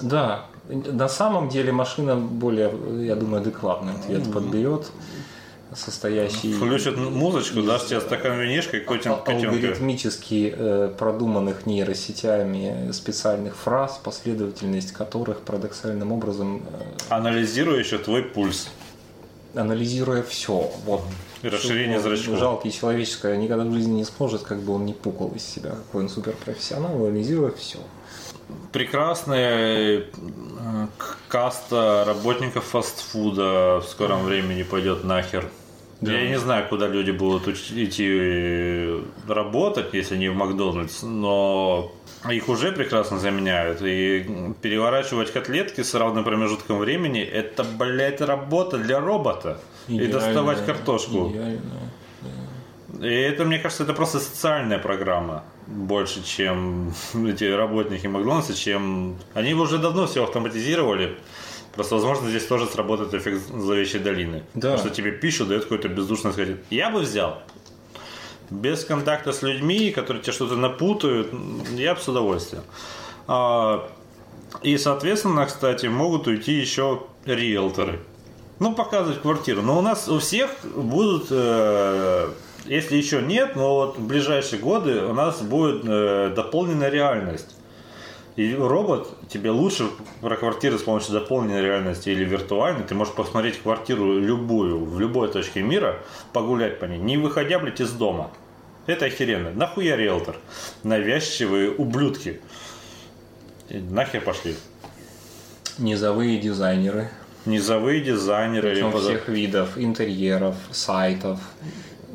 Да, 0.00 0.46
на 0.68 1.08
самом 1.08 1.48
деле 1.48 1.72
машина 1.72 2.16
более, 2.16 2.72
я 3.04 3.16
думаю, 3.16 3.40
адекватный 3.42 3.94
ответ 3.94 4.32
подберет, 4.32 4.90
состоящий 5.74 6.52
Включат 6.52 6.96
музычку, 6.98 7.62
дашь 7.62 7.86
тебе 7.86 8.00
стакан 8.00 8.38
винишка 8.38 8.76
и 8.76 8.80
котин, 8.80 9.12
а- 9.12 9.16
котенка. 9.16 9.48
алгоритмически 9.50 10.54
э, 10.56 10.92
продуманных 10.98 11.64
нейросетями 11.66 12.92
специальных 12.92 13.56
фраз, 13.56 13.98
последовательность 14.04 14.92
которых 14.92 15.40
парадоксальным 15.40 16.12
образом 16.12 16.62
э, 16.72 16.82
Анализируя 17.08 17.78
еще 17.78 17.98
твой 17.98 18.22
пульс. 18.22 18.68
анализируя 19.54 20.22
все, 20.22 20.70
вот 20.84 21.02
И 21.42 21.48
расширение 21.48 22.00
зрачков. 22.00 22.38
Жалкий 22.38 22.70
человеческое 22.70 23.36
никогда 23.38 23.64
в 23.64 23.72
жизни 23.72 23.92
не 23.94 24.04
сможет, 24.04 24.42
как 24.42 24.60
бы 24.60 24.74
он 24.74 24.84
не 24.84 24.92
пукал 24.92 25.32
из 25.34 25.42
себя, 25.42 25.70
какой 25.70 26.02
он 26.02 26.08
суперпрофессионал, 26.10 26.94
анализируя 26.96 27.50
все. 27.50 27.78
Прекрасная 28.72 30.04
э, 30.04 30.86
каста 31.28 32.04
работников 32.06 32.64
фастфуда 32.64 33.80
в 33.80 33.84
скором 33.88 34.24
времени 34.24 34.62
пойдет 34.62 35.04
нахер. 35.04 35.44
Да. 36.02 36.12
Я 36.12 36.28
не 36.28 36.38
знаю, 36.38 36.68
куда 36.68 36.88
люди 36.88 37.12
будут 37.12 37.46
идти 37.46 38.08
э, 38.08 39.02
работать, 39.28 39.94
если 39.94 40.16
не 40.16 40.28
в 40.28 40.34
Макдональдс, 40.34 41.02
но 41.02 41.92
их 42.28 42.48
уже 42.48 42.72
прекрасно 42.72 43.20
заменяют. 43.20 43.82
И 43.82 44.54
переворачивать 44.60 45.32
котлетки 45.32 45.82
с 45.82 45.94
равным 45.94 46.24
промежутком 46.24 46.78
времени– 46.78 47.20
это, 47.22 47.62
блядь, 47.62 48.20
работа 48.20 48.78
для 48.78 48.98
робота. 48.98 49.60
И 49.86 49.96
Идеально, 49.96 50.12
доставать 50.12 50.66
картошку. 50.66 51.30
идеально. 51.30 51.91
И 53.02 53.08
это, 53.08 53.44
мне 53.44 53.58
кажется, 53.58 53.82
это 53.82 53.94
просто 53.94 54.20
социальная 54.20 54.78
программа 54.78 55.42
больше, 55.66 56.24
чем 56.24 56.94
эти 57.14 57.44
работники 57.44 58.06
Макдональдса, 58.06 58.54
чем... 58.54 59.18
Они 59.34 59.50
его 59.50 59.62
уже 59.62 59.78
давно 59.78 60.06
все 60.06 60.22
автоматизировали. 60.22 61.18
Просто, 61.74 61.96
возможно, 61.96 62.28
здесь 62.28 62.46
тоже 62.46 62.66
сработает 62.66 63.12
эффект 63.14 63.42
зловещей 63.48 63.98
долины. 63.98 64.44
Да. 64.54 64.72
Потому 64.72 64.78
что 64.78 64.90
тебе 64.90 65.10
пищу 65.10 65.46
дает 65.46 65.64
какой-то 65.64 65.88
бездушный 65.88 66.32
сказать. 66.32 66.58
Я 66.70 66.90
бы 66.90 67.00
взял. 67.00 67.42
Без 68.50 68.84
контакта 68.84 69.32
с 69.32 69.42
людьми, 69.42 69.90
которые 69.90 70.22
тебе 70.22 70.32
что-то 70.32 70.56
напутают, 70.56 71.32
я 71.72 71.94
бы 71.94 72.00
с 72.00 72.06
удовольствием. 72.06 72.62
А, 73.26 73.90
И, 74.62 74.76
соответственно, 74.78 75.46
кстати, 75.46 75.86
могут 75.86 76.28
уйти 76.28 76.52
еще 76.52 77.02
риэлторы. 77.24 77.98
Ну, 78.60 78.74
показывать 78.74 79.20
квартиру. 79.22 79.62
Но 79.62 79.78
у 79.78 79.82
нас 79.82 80.08
у 80.08 80.20
всех 80.20 80.50
будут, 80.76 81.28
э, 81.30 82.28
если 82.64 82.96
еще 82.96 83.22
нет, 83.22 83.56
но 83.56 83.74
вот 83.74 83.98
в 83.98 84.06
ближайшие 84.06 84.60
годы 84.60 85.02
у 85.04 85.12
нас 85.12 85.40
будет 85.40 85.82
э, 85.84 86.32
дополненная 86.34 86.90
реальность. 86.90 87.56
И 88.36 88.54
робот 88.54 89.10
тебе 89.28 89.50
лучше 89.50 89.88
про 90.22 90.36
квартиры 90.36 90.78
с 90.78 90.82
помощью 90.82 91.12
дополненной 91.12 91.60
реальности 91.60 92.08
или 92.08 92.24
виртуальной. 92.24 92.84
Ты 92.84 92.94
можешь 92.94 93.12
посмотреть 93.12 93.60
квартиру 93.60 94.18
любую, 94.18 94.84
в 94.84 94.98
любой 94.98 95.30
точке 95.30 95.60
мира, 95.60 95.98
погулять 96.32 96.78
по 96.78 96.86
ней, 96.86 96.98
не 96.98 97.18
выходя, 97.18 97.58
блядь, 97.58 97.80
из 97.80 97.90
дома. 97.92 98.30
Это 98.86 99.04
охеренно. 99.04 99.50
Нахуя 99.50 99.96
риэлтор? 99.96 100.36
Навязчивые 100.82 101.70
ублюдки. 101.72 102.40
И 103.68 103.78
нахер 103.78 104.22
пошли. 104.22 104.56
Низовые 105.78 106.38
дизайнеры, 106.38 107.10
Низовые 107.44 108.00
дизайнеры. 108.02 108.70
причем 108.70 108.92
всех 108.92 109.28
видов, 109.28 109.76
интерьеров, 109.76 110.54
сайтов, 110.70 111.40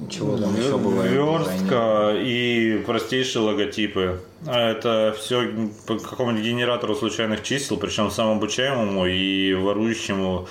чего 0.10 0.38
там 0.38 0.56
еще 0.56 0.78
бывает. 0.78 1.12
Верстка 1.12 2.14
и 2.16 2.84
простейшие 2.86 3.42
логотипы. 3.42 4.20
А 4.46 4.72
Это 4.72 5.16
все 5.18 5.52
по 5.88 5.98
какому-нибудь 5.98 6.46
генератору 6.46 6.96
случайных 6.96 7.44
чисел, 7.44 7.78
причем 7.78 8.12
самообучаемому 8.12 9.08
и 9.08 9.54
ворующему 9.54 10.48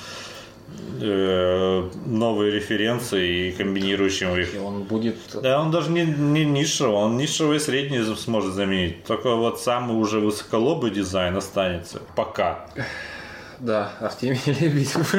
э, 1.01 1.88
новые 2.07 2.53
референции 2.53 3.49
и 3.49 3.53
комбинирующему 3.53 4.36
их. 4.36 4.55
И 4.55 4.59
он 4.59 4.82
будет 4.82 5.16
Да, 5.40 5.62
он 5.62 5.70
даже 5.70 5.90
не, 5.90 6.05
не 6.05 6.44
нишевый, 6.44 6.97
он 6.97 7.16
нишевый 7.16 7.61
средний 7.61 8.03
сможет 8.16 8.55
заменить. 8.55 9.05
Только 9.05 9.34
вот 9.34 9.61
самый 9.61 9.97
уже 9.97 10.18
высоколобый 10.18 10.90
дизайн 10.90 11.36
останется. 11.36 12.03
Пока. 12.16 12.68
Да, 13.59 13.92
Артемий 14.00 14.40
Лебедев 14.46 15.14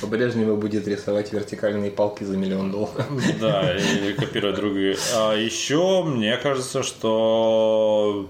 по-прежнему 0.00 0.56
будет 0.56 0.86
рисовать 0.86 1.32
вертикальные 1.32 1.90
палки 1.90 2.24
за 2.24 2.36
миллион 2.36 2.70
долларов. 2.70 3.06
Да, 3.40 3.76
или 3.76 4.12
копируя 4.12 4.54
другие. 4.54 4.96
А 5.14 5.34
еще 5.34 6.04
мне 6.04 6.36
кажется, 6.36 6.82
что 6.82 8.28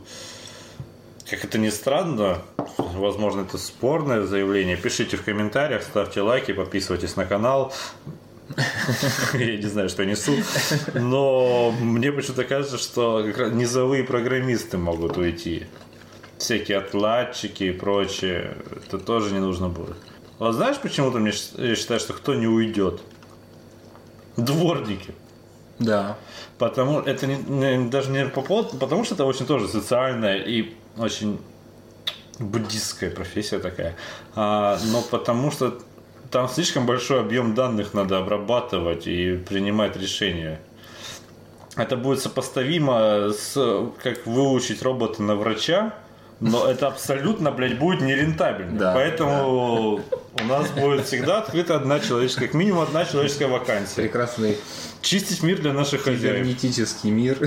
как 1.28 1.44
это 1.44 1.58
ни 1.58 1.70
странно, 1.70 2.42
возможно, 2.78 3.42
это 3.42 3.56
спорное 3.58 4.22
заявление. 4.22 4.76
Пишите 4.76 5.16
в 5.16 5.24
комментариях, 5.24 5.82
ставьте 5.82 6.20
лайки, 6.20 6.52
подписывайтесь 6.52 7.16
на 7.16 7.24
канал. 7.24 7.72
Я 9.34 9.56
не 9.56 9.66
знаю, 9.66 9.88
что 9.88 10.04
несу. 10.04 10.34
Но 10.94 11.70
мне 11.80 12.12
почему-то 12.12 12.44
кажется, 12.44 12.76
что 12.76 13.22
низовые 13.22 14.04
программисты 14.04 14.76
могут 14.76 15.16
уйти. 15.16 15.66
Всякие 16.43 16.78
отладчики 16.78 17.62
и 17.62 17.70
прочее. 17.70 18.57
Это 18.84 18.99
тоже 18.99 19.32
не 19.32 19.38
нужно 19.38 19.68
будет. 19.68 19.97
Вот 20.40 20.55
знаешь, 20.55 20.76
почему-то 20.78 21.18
мне 21.18 21.32
я 21.57 21.76
считаю, 21.76 22.01
что 22.01 22.14
кто 22.14 22.34
не 22.34 22.49
уйдет? 22.49 23.01
Дворники. 24.36 25.14
Да. 25.78 26.18
Потому 26.59 26.99
это 26.99 27.28
не, 27.28 27.36
не- 27.36 27.88
даже 27.88 28.11
не 28.11 28.26
по 28.26 28.43
поводу, 28.43 28.76
потому 28.76 29.05
что 29.05 29.14
это 29.14 29.24
очень 29.24 29.47
тоже 29.47 29.68
социальная 29.68 30.36
и 30.36 30.74
очень 30.97 31.40
буддистская 32.40 33.11
профессия 33.12 33.61
такая. 33.61 33.95
А, 34.34 34.80
но 34.90 35.01
потому 35.01 35.53
что 35.53 35.78
там 36.32 36.49
слишком 36.49 36.86
большой 36.86 37.20
объем 37.20 37.55
данных 37.55 37.95
надо 37.95 38.18
обрабатывать 38.18 39.07
и 39.07 39.36
принимать 39.36 39.97
решения. 39.97 40.61
Это 41.76 41.97
будет 41.97 42.20
сопоставимо 42.20 43.30
с 43.30 43.55
как 44.03 44.26
выучить 44.26 44.82
робота 44.82 45.22
на 45.22 45.36
врача, 45.36 45.95
но 46.43 46.66
это 46.68 46.88
абсолютно, 46.88 47.53
блядь, 47.53 47.78
будет 47.78 48.01
нерентабельно. 48.01 48.78
Да, 48.78 48.95
Поэтому 48.95 50.01
у 50.40 50.45
нас 50.45 50.68
будет 50.70 51.07
всегда 51.07 51.38
открыта 51.38 51.76
одна 51.76 52.01
человеческая, 52.01 52.47
как 52.47 52.55
минимум 52.55 52.82
одна 52.82 53.05
человеческая 53.05 53.47
вакансия. 53.49 54.03
Прекрасный 54.03 54.57
Чистить 55.03 55.43
мир 55.43 55.61
для 55.61 55.72
наших 55.72 56.03
хозяев. 56.03 56.36
кибернетический 56.36 57.11
мир 57.11 57.38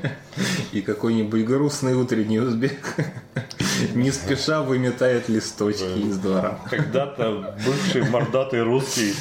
и 0.72 0.82
какой-нибудь 0.82 1.44
грустный 1.44 1.94
утренний 1.94 2.38
узбек 2.38 2.96
не 3.94 4.10
спеша 4.10 4.62
выметает 4.62 5.28
листочки 5.28 5.84
из 6.08 6.18
двора. 6.18 6.58
Когда-то 6.68 7.56
бывший 7.64 8.08
мордатый 8.08 8.62
русский 8.62 9.14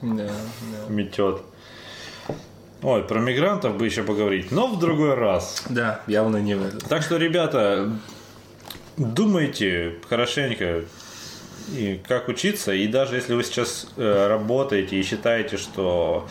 Да, 0.00 0.26
да. 0.26 0.92
метет. 0.92 1.42
Ой, 2.82 3.02
про 3.04 3.20
мигрантов 3.20 3.76
бы 3.76 3.86
еще 3.86 4.02
поговорить, 4.02 4.50
но 4.50 4.66
в 4.66 4.78
другой 4.80 5.14
раз. 5.14 5.62
Да, 5.68 6.00
явно 6.08 6.38
не 6.38 6.54
в 6.54 6.64
этот. 6.66 6.84
Так 6.88 7.02
что, 7.02 7.16
ребята, 7.16 7.92
думайте 8.96 9.94
хорошенько, 10.08 10.84
как 12.06 12.28
учиться. 12.28 12.72
И 12.72 12.86
даже 12.86 13.16
если 13.16 13.34
вы 13.34 13.44
сейчас 13.44 13.88
э, 13.96 14.26
работаете 14.28 14.96
и 14.96 15.02
считаете, 15.02 15.56
что 15.56 16.28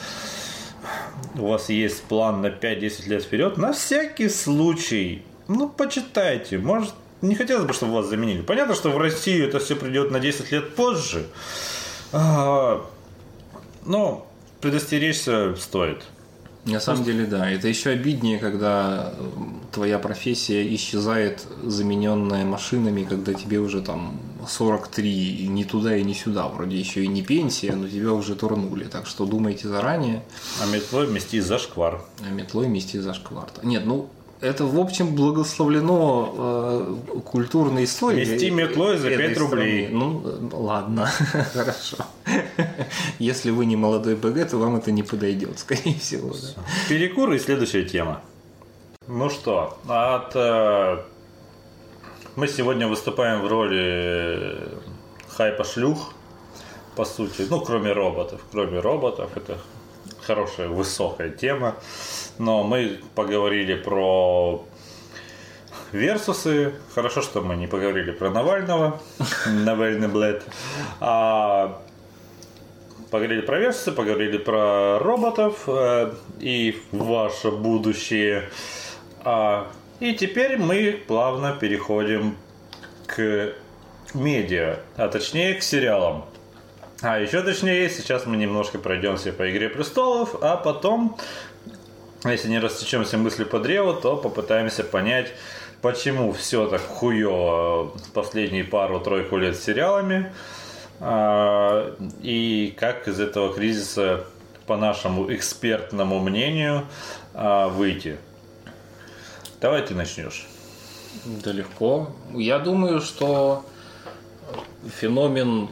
у 1.35 1.47
вас 1.47 1.69
есть 1.69 2.03
план 2.03 2.41
на 2.41 2.47
5-10 2.47 3.09
лет 3.09 3.23
вперед, 3.23 3.57
на 3.57 3.73
всякий 3.73 4.29
случай, 4.29 5.23
ну, 5.47 5.69
почитайте. 5.69 6.57
Может, 6.57 6.93
не 7.21 7.35
хотелось 7.35 7.65
бы, 7.65 7.73
чтобы 7.73 7.93
вас 7.93 8.07
заменили. 8.07 8.41
Понятно, 8.41 8.75
что 8.75 8.89
в 8.89 8.97
Россию 8.97 9.47
это 9.47 9.59
все 9.59 9.75
придет 9.75 10.11
на 10.11 10.19
10 10.19 10.51
лет 10.51 10.75
позже. 10.75 11.27
А, 12.11 12.85
но 13.85 14.27
предостеречься 14.59 15.55
стоит. 15.55 16.03
На 16.65 16.79
самом 16.79 17.03
деле, 17.03 17.25
да. 17.25 17.49
Это 17.49 17.67
еще 17.67 17.89
обиднее, 17.89 18.37
когда 18.37 19.13
твоя 19.71 19.97
профессия 19.97 20.73
исчезает, 20.75 21.45
замененная 21.63 22.45
машинами, 22.45 23.03
когда 23.03 23.33
тебе 23.33 23.59
уже 23.59 23.81
там 23.81 24.19
43, 24.47 25.43
и 25.43 25.47
ни 25.47 25.63
туда 25.63 25.95
и 25.95 26.03
ни 26.03 26.13
сюда. 26.13 26.47
Вроде 26.47 26.77
еще 26.77 27.03
и 27.03 27.07
не 27.07 27.23
пенсия, 27.23 27.73
но 27.75 27.87
тебя 27.87 28.13
уже 28.13 28.35
турнули. 28.35 28.83
Так 28.83 29.07
что 29.07 29.25
думайте 29.25 29.67
заранее. 29.67 30.23
А 30.61 30.67
метлой 30.67 31.07
мести 31.07 31.39
за 31.39 31.57
шквар. 31.57 32.03
А 32.25 32.29
метлой 32.29 32.67
мести 32.67 32.97
за 32.97 33.13
шквар. 33.13 33.49
Нет, 33.63 33.85
ну, 33.85 34.09
это, 34.41 34.65
в 34.65 34.79
общем, 34.79 35.15
благословлено 35.15 36.33
э, 36.35 37.19
культурной 37.25 37.83
историей. 37.83 38.29
Мести 38.31 38.49
метлой 38.49 38.97
за 38.97 39.09
5 39.09 39.37
рублей. 39.37 39.87
Ну, 39.89 40.23
ладно, 40.51 41.05
хорошо. 41.53 41.97
Если 43.19 43.51
вы 43.51 43.65
не 43.65 43.75
молодой 43.75 44.15
БГ, 44.15 44.49
то 44.49 44.57
вам 44.57 44.75
это 44.75 44.91
не 44.91 45.03
подойдет, 45.03 45.59
скорее 45.59 45.95
всего. 45.99 46.29
Да. 46.29 46.63
Перекур 46.89 47.31
и 47.33 47.39
следующая 47.39 47.83
тема. 47.83 48.21
Ну 49.07 49.29
что, 49.29 49.77
от... 49.87 50.35
Э, 50.35 51.03
мы 52.35 52.47
сегодня 52.47 52.87
выступаем 52.87 53.41
в 53.41 53.47
роли 53.47 54.57
хайпа 55.27 55.63
шлюх, 55.63 56.13
по 56.95 57.05
сути. 57.05 57.45
Ну, 57.49 57.61
кроме 57.61 57.93
роботов. 57.93 58.41
Кроме 58.51 58.79
роботов, 58.79 59.31
это 59.35 59.57
хорошая, 60.31 60.69
высокая 60.69 61.29
тема. 61.29 61.75
Но 62.37 62.63
мы 62.63 62.99
поговорили 63.15 63.75
про 63.75 64.65
версусы. 65.91 66.73
Хорошо, 66.95 67.21
что 67.21 67.41
мы 67.41 67.55
не 67.57 67.67
поговорили 67.67 68.11
про 68.11 68.29
Навального. 68.29 69.01
Навальный 69.45 70.07
Блэд. 70.07 70.43
А 71.01 71.81
поговорили 73.09 73.41
про 73.41 73.59
версусы, 73.59 73.91
поговорили 73.91 74.37
про 74.37 74.99
роботов 74.99 75.63
э, 75.67 76.13
и 76.39 76.81
ваше 76.93 77.51
будущее. 77.51 78.49
А, 79.25 79.67
и 79.99 80.13
теперь 80.13 80.57
мы 80.57 80.93
плавно 81.07 81.57
переходим 81.59 82.37
к 83.05 83.53
медиа, 84.13 84.77
а 84.95 85.09
точнее 85.09 85.55
к 85.55 85.61
сериалам. 85.61 86.23
А 87.01 87.19
еще 87.19 87.41
точнее, 87.41 87.89
сейчас 87.89 88.27
мы 88.27 88.37
немножко 88.37 88.77
пройдемся 88.77 89.33
по 89.33 89.49
Игре 89.49 89.69
Престолов, 89.69 90.35
а 90.39 90.55
потом, 90.55 91.17
если 92.23 92.47
не 92.47 92.59
растечемся 92.59 93.17
мысли 93.17 93.43
по 93.43 93.59
древу, 93.59 93.93
то 93.93 94.15
попытаемся 94.17 94.83
понять, 94.83 95.33
почему 95.81 96.31
все 96.31 96.67
так 96.67 96.81
хуево 96.81 97.91
последние 98.13 98.63
пару-тройку 98.63 99.37
лет 99.37 99.55
с 99.55 99.63
сериалами, 99.63 100.31
а, 100.99 101.95
и 102.21 102.71
как 102.77 103.07
из 103.07 103.19
этого 103.19 103.51
кризиса, 103.51 104.25
по 104.67 104.77
нашему 104.77 105.33
экспертному 105.33 106.19
мнению, 106.19 106.85
а, 107.33 107.67
выйти. 107.67 108.17
Давай 109.59 109.81
ты 109.81 109.95
начнешь. 109.95 110.47
Да 111.25 111.51
легко. 111.51 112.11
Я 112.31 112.59
думаю, 112.59 113.01
что 113.01 113.65
феномен 114.99 115.67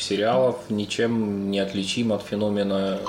сериалов 0.00 0.56
ничем 0.68 1.50
не 1.50 1.58
отличим 1.58 2.12
от 2.12 2.22
феномена 2.22 3.00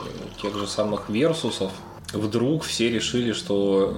тех 0.41 0.55
же 0.55 0.67
самых 0.67 1.09
версусов. 1.09 1.71
Вдруг 2.13 2.63
все 2.63 2.89
решили, 2.89 3.33
что 3.33 3.95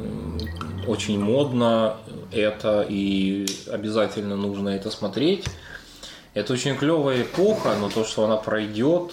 очень 0.87 1.19
модно 1.19 1.97
это 2.31 2.85
и 2.87 3.45
обязательно 3.71 4.35
нужно 4.35 4.69
это 4.69 4.89
смотреть. 4.89 5.45
Это 6.33 6.53
очень 6.53 6.75
клевая 6.75 7.23
эпоха, 7.23 7.75
но 7.79 7.89
то, 7.89 8.03
что 8.03 8.25
она 8.25 8.37
пройдет, 8.37 9.11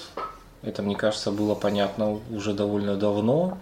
это, 0.63 0.83
мне 0.83 0.97
кажется, 0.97 1.31
было 1.31 1.55
понятно 1.55 2.21
уже 2.31 2.53
довольно 2.53 2.97
давно. 2.97 3.59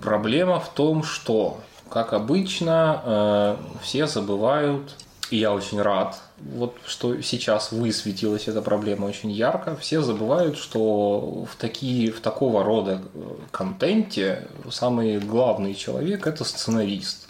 Проблема 0.00 0.60
в 0.60 0.72
том, 0.72 1.02
что, 1.02 1.58
как 1.90 2.12
обычно, 2.12 3.02
э, 3.04 3.56
все 3.82 4.06
забывают 4.06 4.94
и 5.30 5.36
я 5.36 5.52
очень 5.52 5.80
рад, 5.80 6.20
вот 6.40 6.76
что 6.86 7.20
сейчас 7.22 7.72
высветилась 7.72 8.48
эта 8.48 8.62
проблема 8.62 9.06
очень 9.06 9.30
ярко. 9.30 9.76
Все 9.76 10.02
забывают, 10.02 10.56
что 10.56 11.46
в, 11.50 11.56
такие, 11.56 12.12
в 12.12 12.20
такого 12.20 12.62
рода 12.64 13.02
э, 13.14 13.36
контенте 13.50 14.46
самый 14.70 15.18
главный 15.18 15.74
человек– 15.74 16.26
это 16.28 16.44
сценарист. 16.44 17.28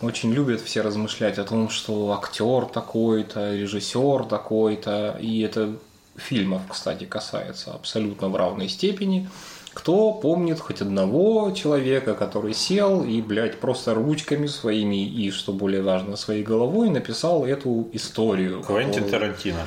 Очень 0.00 0.32
любят 0.32 0.60
все 0.60 0.82
размышлять 0.82 1.38
о 1.38 1.44
том, 1.44 1.68
что 1.68 2.12
актер 2.12 2.66
такой-то, 2.66 3.54
режиссер 3.54 4.24
такой-то, 4.24 5.16
и 5.20 5.40
это 5.40 5.76
фильмов, 6.16 6.62
кстати, 6.68 7.04
касается 7.04 7.72
абсолютно 7.72 8.28
в 8.28 8.36
равной 8.36 8.68
степени– 8.68 9.28
кто 9.74 10.12
помнит 10.12 10.60
хоть 10.60 10.80
одного 10.80 11.50
человека, 11.50 12.14
который 12.14 12.54
сел 12.54 13.04
и, 13.04 13.20
блядь, 13.20 13.58
просто 13.58 13.92
ручками 13.92 14.46
своими 14.46 15.04
и, 15.04 15.30
что 15.30 15.52
более 15.52 15.82
важно, 15.82 16.16
своей 16.16 16.44
головой 16.44 16.90
написал 16.90 17.44
эту 17.44 17.88
историю? 17.92 18.62
Квентин 18.62 19.08
Тарантино. 19.08 19.66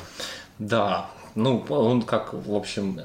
Да, 0.58 1.10
ну, 1.38 1.64
он 1.68 2.02
как, 2.02 2.32
в 2.32 2.52
общем, 2.52 3.00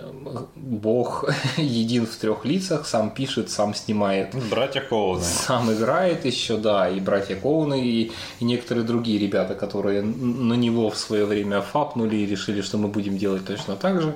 бог 0.55 1.25
един 1.57 2.07
в 2.07 2.15
трех 2.15 2.45
лицах, 2.45 2.87
сам 2.87 3.11
пишет, 3.11 3.51
сам 3.51 3.75
снимает. 3.75 4.33
Братья 4.49 4.81
Коуны. 4.81 5.21
Сам 5.21 5.71
играет 5.71 6.25
еще, 6.25 6.57
да, 6.57 6.89
и 6.89 6.99
братья 6.99 7.35
Коуны, 7.35 7.79
и, 7.85 8.11
и 8.39 8.45
некоторые 8.45 8.85
другие 8.85 9.19
ребята, 9.19 9.53
которые 9.53 10.01
на 10.01 10.55
него 10.55 10.89
в 10.89 10.97
свое 10.97 11.25
время 11.25 11.61
фапнули 11.61 12.15
и 12.15 12.25
решили, 12.25 12.61
что 12.61 12.79
мы 12.79 12.87
будем 12.87 13.19
делать 13.19 13.45
точно 13.45 13.75
так 13.75 14.01
же. 14.01 14.15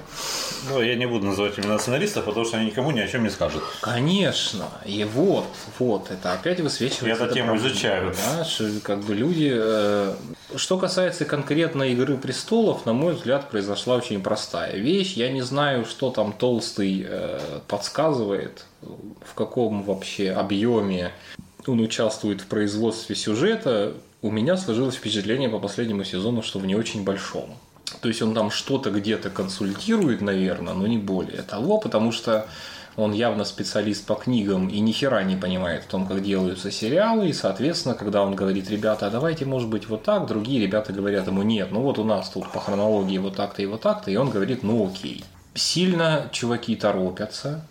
Ну, 0.70 0.82
я 0.82 0.96
не 0.96 1.06
буду 1.06 1.28
называть 1.28 1.58
именно 1.60 1.78
сценаристов, 1.78 2.26
потому 2.26 2.46
что 2.46 2.58
они 2.58 2.68
никому 2.68 2.90
ни 2.90 3.00
о 3.00 3.08
чем 3.08 3.24
не 3.24 3.30
скажут. 3.30 3.62
Конечно. 3.82 4.66
И 4.86 5.04
вот, 5.04 5.46
вот, 5.78 6.10
это 6.10 6.34
опять 6.34 6.60
высвечивается. 6.60 7.06
Я 7.06 7.26
эту 7.26 7.36
тему 7.36 7.52
проблема, 7.52 7.70
изучаю. 7.70 8.14
Да, 8.36 8.44
что, 8.46 8.68
как 8.82 9.00
бы 9.02 9.14
люди... 9.14 9.52
Э, 9.54 10.16
что 10.56 10.78
касается 10.78 11.26
конкретно 11.26 11.84
«Игры 11.84 12.18
престолов», 12.18 12.86
на 12.86 12.94
мой 12.94 13.14
взгляд, 13.14 13.50
произошла 13.50 13.96
очень 13.96 14.07
простая 14.16 14.78
вещь. 14.78 15.14
Я 15.14 15.30
не 15.30 15.42
знаю, 15.42 15.86
что 15.86 16.10
там 16.12 16.34
Толстый 16.34 17.06
э, 17.08 17.60
подсказывает, 17.68 18.66
в 18.82 19.34
каком 19.36 19.84
вообще 19.84 20.32
объеме 20.32 21.12
он 21.66 21.82
участвует 21.82 22.42
в 22.42 22.48
производстве 22.48 23.16
сюжета. 23.16 23.94
У 24.22 24.32
меня 24.32 24.58
сложилось 24.58 24.96
впечатление 24.96 25.50
по 25.50 25.60
последнему 25.60 26.04
сезону, 26.04 26.42
что 26.42 26.60
в 26.60 26.66
не 26.66 26.76
очень 26.76 27.04
большом. 27.04 27.58
То 28.02 28.08
есть 28.08 28.22
он 28.22 28.34
там 28.34 28.52
что-то 28.52 28.90
где-то 28.92 29.30
консультирует, 29.30 30.22
наверное, 30.22 30.74
но 30.74 30.88
не 30.88 30.98
более 30.98 31.42
того, 31.42 31.78
потому 31.78 32.12
что 32.12 32.48
он 32.98 33.14
явно 33.14 33.46
специалист 33.46 34.06
по 34.06 34.16
книгам 34.16 34.68
и 34.68 34.80
ни 34.80 34.92
хера 34.92 35.24
не 35.24 35.36
понимает 35.36 35.84
в 35.84 35.88
том, 35.88 36.08
как 36.08 36.24
делаются 36.24 36.72
сериалы, 36.72 37.30
и, 37.30 37.34
соответственно, 37.34 37.94
когда 37.94 38.24
он 38.24 38.36
говорит, 38.36 38.72
ребята, 38.72 39.06
а 39.08 39.10
давайте, 39.12 39.46
может 39.46 39.70
быть, 39.70 39.88
вот 39.88 40.04
так, 40.04 40.26
другие 40.26 40.60
ребята 40.60 40.92
говорят 40.92 41.28
ему, 41.28 41.44
нет, 41.44 41.72
ну 41.72 41.82
вот 41.82 42.00
у 42.00 42.04
нас 42.04 42.30
тут 42.30 42.52
по 42.52 42.60
хронологии 42.60 43.20
вот 43.20 43.36
так-то 43.36 43.62
и 43.62 43.68
вот 43.68 43.82
так-то, 43.82 44.10
и 44.10 44.16
он 44.16 44.32
говорит, 44.32 44.64
ну 44.64 44.88
окей. 44.88 45.24
Сильно 45.54 46.28
чуваки 46.32 46.76
торопятся, 46.76 47.62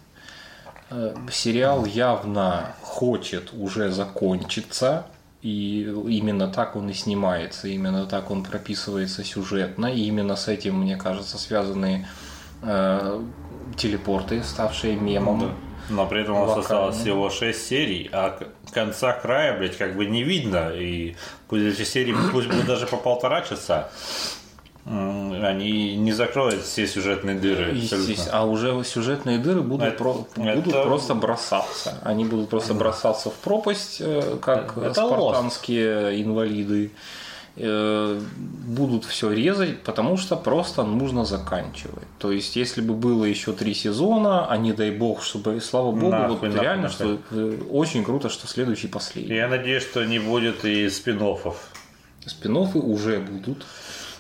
э, 0.91 1.15
сериал 1.33 1.85
явно 1.85 2.75
хочет 2.83 3.53
уже 3.53 3.91
закончиться, 3.91 5.07
и 5.43 5.83
именно 6.09 6.47
так 6.47 6.77
он 6.77 6.89
и 6.89 6.93
снимается, 6.93 7.67
именно 7.67 8.07
так 8.07 8.31
он 8.31 8.45
прописывается 8.45 9.25
сюжетно, 9.25 9.87
и 9.87 10.03
именно 10.03 10.37
с 10.37 10.47
этим, 10.47 10.83
мне 10.83 10.97
кажется, 10.97 11.37
связаны 11.37 12.07
э, 12.63 13.23
телепорты, 13.77 14.43
ставшие 14.43 14.97
мемом. 14.97 15.41
Да. 15.41 15.51
Но 15.89 16.07
при 16.07 16.23
этом 16.23 16.37
у 16.37 16.47
нас 16.47 16.59
осталось 16.59 16.97
всего 16.97 17.31
6 17.31 17.67
серий, 17.67 18.11
а 18.13 18.39
конца 18.73 19.13
края, 19.13 19.57
блядь, 19.57 19.77
как 19.77 19.97
бы 19.97 20.07
не 20.07 20.23
видно. 20.25 20.71
И 20.75 21.17
пусть 21.49 21.65
эти 21.65 21.87
серии, 21.87 22.15
пусть 22.33 22.49
будут 22.49 22.67
даже 22.67 22.87
по 22.87 22.97
полтора 22.97 23.43
часа, 23.43 23.89
они 24.85 25.97
не 25.97 26.13
закроют 26.13 26.63
все 26.63 26.87
сюжетные 26.87 27.37
дыры. 27.37 27.77
А 28.33 28.47
уже 28.47 28.85
сюжетные 28.85 29.39
дыры 29.39 29.63
будут, 29.63 29.89
это, 29.89 29.99
про, 29.99 30.13
будут 30.37 30.67
это... 30.69 30.83
просто 30.83 31.15
бросаться. 31.15 31.99
Они 32.05 32.25
будут 32.25 32.51
просто 32.51 32.75
бросаться 32.75 33.31
в 33.31 33.35
пропасть, 33.35 33.97
э, 34.01 34.39
как 34.41 34.77
это 34.79 34.95
спартанские 34.95 36.05
лост. 36.05 36.21
инвалиды. 36.21 36.93
Э, 37.59 38.21
будут 38.67 39.07
все 39.07 39.33
резать, 39.33 39.83
потому 39.83 40.19
что 40.19 40.37
просто 40.37 40.83
нужно 40.83 41.25
заканчивать. 41.25 42.07
То 42.19 42.31
есть, 42.31 42.55
если 42.55 42.83
бы 42.83 42.93
было 42.93 43.25
еще 43.25 43.53
три 43.53 43.73
сезона, 43.73 44.47
а 44.47 44.59
не 44.59 44.75
дай 44.75 44.91
бог, 44.91 45.23
чтобы, 45.23 45.59
слава 45.63 45.91
богу, 45.93 46.11
нахуй, 46.11 46.29
вот 46.29 46.43
нахуй, 46.43 46.61
реально, 46.61 46.83
нахуй. 46.83 46.95
что 46.95 47.19
э, 47.31 47.59
очень 47.71 48.05
круто, 48.05 48.29
что 48.29 48.47
следующий 48.47 48.89
последний. 48.89 49.37
Я 49.37 49.49
надеюсь, 49.49 49.85
что 49.85 50.05
не 50.05 50.19
будет 50.19 50.67
и 50.67 50.91
спин-оффов. 50.91 51.57
спин 52.27 52.57
уже 52.57 53.21
будут. 53.21 53.65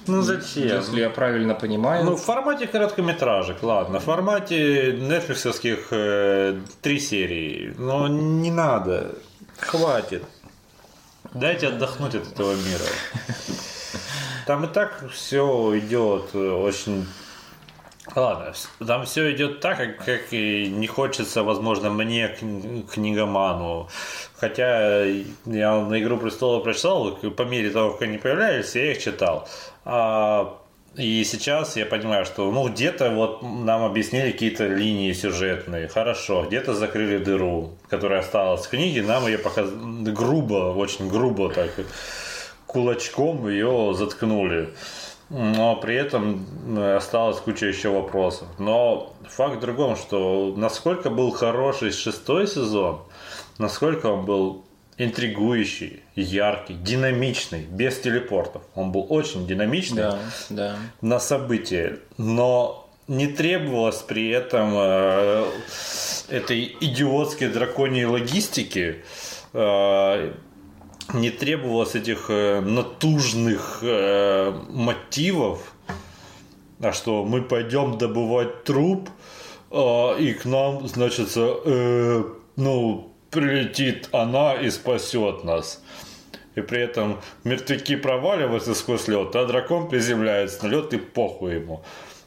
Ну 0.06 0.22
зачем? 0.22 0.62
Если 0.62 1.00
я 1.00 1.10
правильно 1.10 1.54
понимаю. 1.54 2.04
Ну, 2.04 2.16
в 2.16 2.22
формате 2.22 2.66
короткометражек, 2.66 3.62
ладно. 3.62 4.00
В 4.00 4.04
формате 4.04 4.96
нетфликсовских 4.98 5.88
э, 5.90 6.58
три 6.80 7.00
серии. 7.00 7.74
Но 7.76 8.08
не 8.08 8.50
надо. 8.50 9.14
Хватит. 9.58 10.22
Дайте 11.38 11.68
отдохнуть 11.68 12.14
от 12.14 12.32
этого 12.32 12.54
мира. 12.54 12.84
Там 14.46 14.64
и 14.64 14.68
так 14.68 15.04
все 15.12 15.78
идет 15.78 16.34
очень 16.34 17.06
Ладно, 18.14 18.54
там 18.86 19.04
все 19.04 19.32
идет 19.32 19.60
так, 19.60 19.76
как, 19.76 20.04
как 20.04 20.32
и 20.32 20.68
не 20.68 20.86
хочется, 20.86 21.42
возможно, 21.42 21.90
мне, 21.90 22.28
книгоману. 22.28 23.88
Хотя 24.36 25.04
я 25.04 25.80
на 25.80 26.00
«Игру 26.00 26.16
престолов» 26.16 26.62
прочитал, 26.62 27.16
по 27.16 27.42
мере 27.42 27.70
того, 27.70 27.92
как 27.92 28.02
они 28.02 28.18
появлялись, 28.18 28.76
я 28.76 28.92
их 28.92 29.02
читал. 29.02 29.48
А, 29.84 30.56
и 30.96 31.24
сейчас 31.24 31.76
я 31.76 31.86
понимаю, 31.86 32.24
что 32.24 32.50
ну 32.50 32.68
где-то 32.68 33.10
вот 33.10 33.42
нам 33.42 33.84
объяснили 33.84 34.32
какие-то 34.32 34.66
линии 34.66 35.12
сюжетные, 35.12 35.88
хорошо, 35.88 36.44
где-то 36.46 36.74
закрыли 36.74 37.18
дыру, 37.18 37.72
которая 37.88 38.20
осталась 38.20 38.66
в 38.66 38.70
книге, 38.70 39.02
нам 39.02 39.26
ее 39.26 39.38
показали 39.38 39.76
грубо, 40.10 40.74
очень 40.74 41.08
грубо 41.08 41.50
так, 41.50 41.70
кулачком 42.66 43.48
ее 43.48 43.94
заткнули. 43.96 44.70
Но 45.28 45.74
при 45.76 45.96
этом 45.96 46.46
осталась 46.96 47.38
куча 47.38 47.66
еще 47.66 47.88
вопросов. 47.88 48.46
Но 48.58 49.12
факт 49.28 49.56
в 49.56 49.60
другом, 49.60 49.96
что 49.96 50.54
насколько 50.56 51.10
был 51.10 51.32
хороший 51.32 51.90
шестой 51.90 52.46
сезон, 52.46 53.00
насколько 53.58 54.06
он 54.06 54.24
был 54.24 54.64
интригующий, 54.98 56.02
яркий, 56.14 56.74
динамичный, 56.74 57.62
без 57.62 57.98
телепортов. 57.98 58.62
Он 58.74 58.92
был 58.92 59.06
очень 59.08 59.46
динамичный 59.46 60.02
да, 60.02 60.18
да. 60.50 60.76
на 61.00 61.20
события, 61.20 61.98
но 62.16 62.88
не 63.08 63.26
требовалось 63.26 63.98
при 63.98 64.30
этом 64.30 64.72
э, 64.74 65.44
этой 66.28 66.76
идиотской 66.80 67.48
драконьей 67.48 68.06
логистики 68.06 69.02
э, 69.52 70.32
не 71.14 71.30
требовалось 71.30 71.94
этих 71.94 72.26
э, 72.30 72.60
натужных 72.60 73.80
э, 73.82 74.52
мотивов, 74.70 75.74
а 76.80 76.92
что 76.92 77.24
мы 77.24 77.42
пойдем 77.42 77.96
добывать 77.98 78.64
труп, 78.64 79.08
э, 79.70 80.18
и 80.18 80.32
к 80.32 80.44
нам, 80.46 80.88
значит, 80.88 81.30
э, 81.36 82.24
ну, 82.56 83.12
прилетит 83.40 84.08
она 84.12 84.54
и 84.54 84.70
спасет 84.70 85.44
нас. 85.44 85.82
И 86.54 86.60
при 86.62 86.80
этом 86.80 87.20
мертвяки 87.44 87.96
проваливаются 87.96 88.74
сквозь 88.74 89.08
лед, 89.08 89.36
а 89.36 89.44
дракон 89.44 89.88
приземляется 89.88 90.66
на 90.66 90.70
лед 90.70 90.92
и 90.94 90.96
похуй 90.96 91.56
ему. 91.56 91.82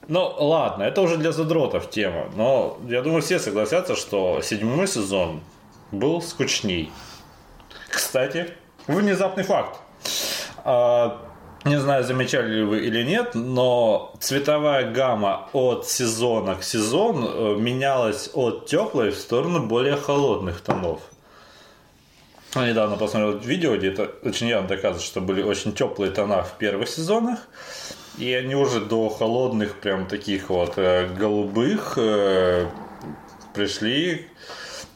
Ну, 0.07 0.33
ладно, 0.39 0.83
это 0.83 1.01
уже 1.01 1.17
для 1.17 1.31
задротов 1.31 1.89
тема. 1.89 2.29
Но 2.35 2.77
я 2.87 3.01
думаю, 3.01 3.21
все 3.21 3.39
согласятся, 3.39 3.95
что 3.95 4.41
седьмой 4.41 4.87
сезон 4.87 5.41
был 5.91 6.21
скучней. 6.21 6.91
Кстати, 7.89 8.53
Внезапный 8.89 9.43
факт. 9.43 9.79
А, 10.65 11.21
не 11.65 11.79
знаю, 11.79 12.03
замечали 12.03 12.55
ли 12.55 12.63
вы 12.63 12.79
или 12.85 13.03
нет, 13.03 13.35
но 13.35 14.13
цветовая 14.19 14.91
гамма 14.91 15.49
от 15.51 15.87
сезона 15.87 16.55
к 16.55 16.63
сезону 16.63 17.27
э, 17.27 17.59
менялась 17.59 18.29
от 18.33 18.65
теплой 18.67 19.11
в 19.11 19.17
сторону 19.17 19.65
более 19.65 19.97
холодных 19.97 20.61
тонов. 20.61 21.01
Я 22.55 22.69
недавно 22.69 22.97
посмотрел 22.97 23.37
видео, 23.37 23.75
где 23.75 23.89
это 23.89 24.09
очень 24.23 24.47
явно 24.47 24.69
доказывает, 24.69 25.03
что 25.03 25.21
были 25.21 25.43
очень 25.43 25.73
теплые 25.73 26.11
тона 26.11 26.43
в 26.43 26.57
первых 26.57 26.87
сезонах. 26.87 27.39
И 28.17 28.33
они 28.33 28.55
уже 28.55 28.81
до 28.81 29.09
холодных, 29.09 29.79
прям 29.79 30.07
таких 30.07 30.49
вот 30.49 30.73
э, 30.77 31.07
голубых 31.07 31.93
э, 31.97 32.67
пришли 33.53 34.27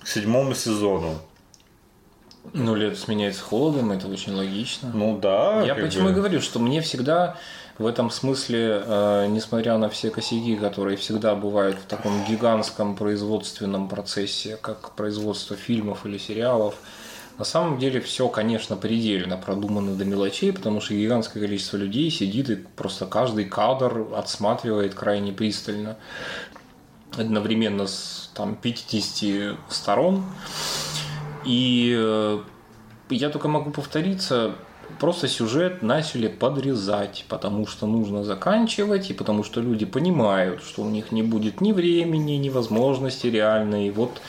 к 0.01 0.07
седьмому 0.07 0.55
сезону. 0.55 1.19
Ну, 2.51 2.75
лето 2.75 2.97
сменяется 2.97 3.41
холодом, 3.41 3.91
это 3.91 4.07
очень 4.07 4.33
логично. 4.33 4.91
Ну 4.93 5.17
да. 5.17 5.63
Я 5.63 5.75
почему 5.75 6.05
бы... 6.05 6.11
и 6.11 6.13
говорю, 6.13 6.41
что 6.41 6.59
мне 6.59 6.81
всегда 6.81 7.37
в 7.77 7.87
этом 7.87 8.11
смысле, 8.11 8.83
э, 8.85 9.27
несмотря 9.29 9.77
на 9.77 9.89
все 9.89 10.11
косяки, 10.11 10.55
которые 10.55 10.97
всегда 10.97 11.33
бывают 11.35 11.77
в 11.77 11.85
таком 11.85 12.23
гигантском 12.25 12.95
производственном 12.95 13.87
процессе, 13.87 14.57
как 14.61 14.91
производство 14.91 15.55
фильмов 15.55 16.05
или 16.05 16.17
сериалов, 16.17 16.75
на 17.39 17.45
самом 17.45 17.79
деле 17.79 17.99
все, 17.99 18.27
конечно, 18.27 18.75
предельно 18.75 19.37
продумано 19.37 19.95
до 19.95 20.05
мелочей, 20.05 20.53
потому 20.53 20.81
что 20.81 20.93
гигантское 20.93 21.41
количество 21.41 21.77
людей 21.77 22.11
сидит 22.11 22.49
и 22.51 22.55
просто 22.55 23.07
каждый 23.07 23.45
кадр 23.45 24.05
отсматривает 24.15 24.93
крайне 24.93 25.33
пристально, 25.33 25.97
одновременно 27.17 27.87
с 27.87 28.29
там, 28.35 28.55
50 28.55 29.57
сторон. 29.69 30.23
И 31.45 31.93
э, 31.97 32.39
я 33.09 33.29
только 33.29 33.47
могу 33.47 33.71
повториться, 33.71 34.55
просто 34.99 35.27
сюжет 35.27 35.81
начали 35.81 36.27
подрезать, 36.27 37.25
потому 37.29 37.67
что 37.67 37.87
нужно 37.87 38.23
заканчивать, 38.23 39.09
и 39.09 39.13
потому 39.13 39.43
что 39.43 39.61
люди 39.61 39.85
понимают, 39.85 40.63
что 40.63 40.83
у 40.83 40.89
них 40.89 41.11
не 41.11 41.23
будет 41.23 41.61
ни 41.61 41.71
времени, 41.71 42.33
ни 42.33 42.49
возможности 42.49 43.27
реальной. 43.27 43.89
Вот 43.91 44.21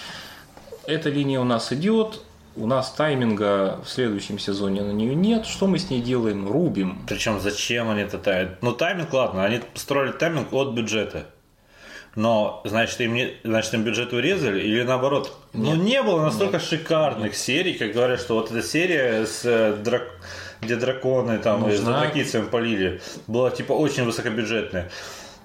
эта 0.87 1.11
линия 1.11 1.41
у 1.41 1.45
нас 1.45 1.73
идет, 1.73 2.21
у 2.57 2.67
нас 2.67 2.93
тайминга 2.93 3.81
в 3.85 3.89
следующем 3.89 4.39
сезоне 4.39 4.83
на 4.83 4.93
нее 4.93 5.15
нет. 5.15 5.47
Что 5.47 5.67
мы 5.67 5.79
с 5.79 5.91
ней 5.91 6.01
делаем? 6.01 6.49
Рубим. 6.49 7.03
Причем 7.09 7.41
зачем 7.41 7.91
они 7.91 8.03
это 8.03 8.19
тайминг? 8.19 8.59
Ну, 8.61 8.73
тайминг, 8.73 9.13
ладно, 9.13 9.45
они 9.45 9.61
строили 9.75 10.13
тайминг 10.13 10.53
от 10.53 10.73
бюджета. 10.73 11.27
Но, 12.15 12.61
значит, 12.65 13.01
им, 13.01 13.15
не, 13.15 13.35
значит, 13.43 13.75
им 13.75 13.83
бюджет 13.83 14.13
урезали 14.13 14.61
или 14.63 14.83
наоборот? 14.83 15.37
Ну, 15.53 15.65
Нет. 15.65 15.77
Ну, 15.77 15.83
не 15.83 16.03
было 16.03 16.23
настолько 16.23 16.59
Нет. 16.59 16.63
шикарных 16.63 17.33
Нет. 17.33 17.37
серий, 17.37 17.75
как 17.75 17.93
говорят, 17.93 18.21
что 18.21 18.35
вот 18.35 18.51
эта 18.51 18.63
серия 18.63 19.27
с 19.27 19.41
э, 19.45 19.77
драк... 19.83 20.03
где 20.61 20.77
драконы 20.77 21.39
там 21.39 21.63
Нужна... 21.63 21.77
с 21.77 21.81
дракицами 21.81 22.47
полили, 22.47 23.01
была 23.27 23.51
типа 23.51 23.73
очень 23.73 24.05
высокобюджетная. 24.05 24.91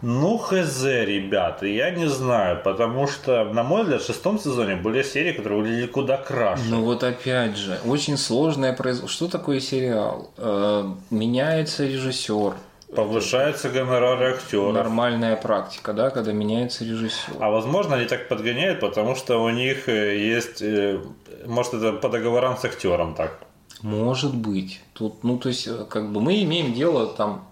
Ну, 0.01 0.37
хз, 0.37 0.83
ребята, 0.85 1.65
я 1.65 1.89
не 1.91 2.07
знаю, 2.07 2.61
потому 2.63 3.05
что, 3.05 3.43
на 3.43 3.63
мой 3.63 3.83
взгляд, 3.83 4.01
в 4.01 4.05
шестом 4.05 4.39
сезоне 4.39 4.77
были 4.77 5.03
серии, 5.03 5.33
которые 5.33 5.59
выглядели 5.61 5.87
куда 5.87 6.15
краше. 6.15 6.63
Ну 6.69 6.83
вот 6.83 7.03
опять 7.03 7.57
же, 7.57 7.79
очень 7.85 8.17
сложное 8.17 8.71
производство. 8.71 9.27
Что 9.27 9.37
такое 9.37 9.59
сериал? 9.59 10.31
Э, 10.37 10.85
меняется 11.09 11.85
режиссер, 11.85 12.53
Повышается 12.95 13.69
гонорары 13.69 14.31
актеров. 14.31 14.73
Нормальная 14.73 15.35
практика, 15.35 15.93
да, 15.93 16.09
когда 16.09 16.31
меняется 16.31 16.83
режиссер. 16.83 17.33
А 17.39 17.49
возможно, 17.51 17.95
они 17.95 18.05
так 18.05 18.27
подгоняют, 18.27 18.79
потому 18.79 19.15
что 19.15 19.43
у 19.43 19.49
них 19.49 19.87
э, 19.87 20.17
есть, 20.17 20.61
э, 20.63 20.99
может, 21.45 21.75
это 21.75 21.93
по 21.93 22.09
договорам 22.09 22.57
с 22.57 22.65
актером 22.65 23.13
так. 23.13 23.39
Может 23.83 24.35
быть. 24.35 24.81
Тут, 24.93 25.23
ну, 25.23 25.37
то 25.37 25.49
есть, 25.49 25.67
э, 25.67 25.85
как 25.87 26.11
бы 26.11 26.19
мы 26.19 26.41
имеем 26.41 26.73
дело 26.73 27.05
там 27.07 27.45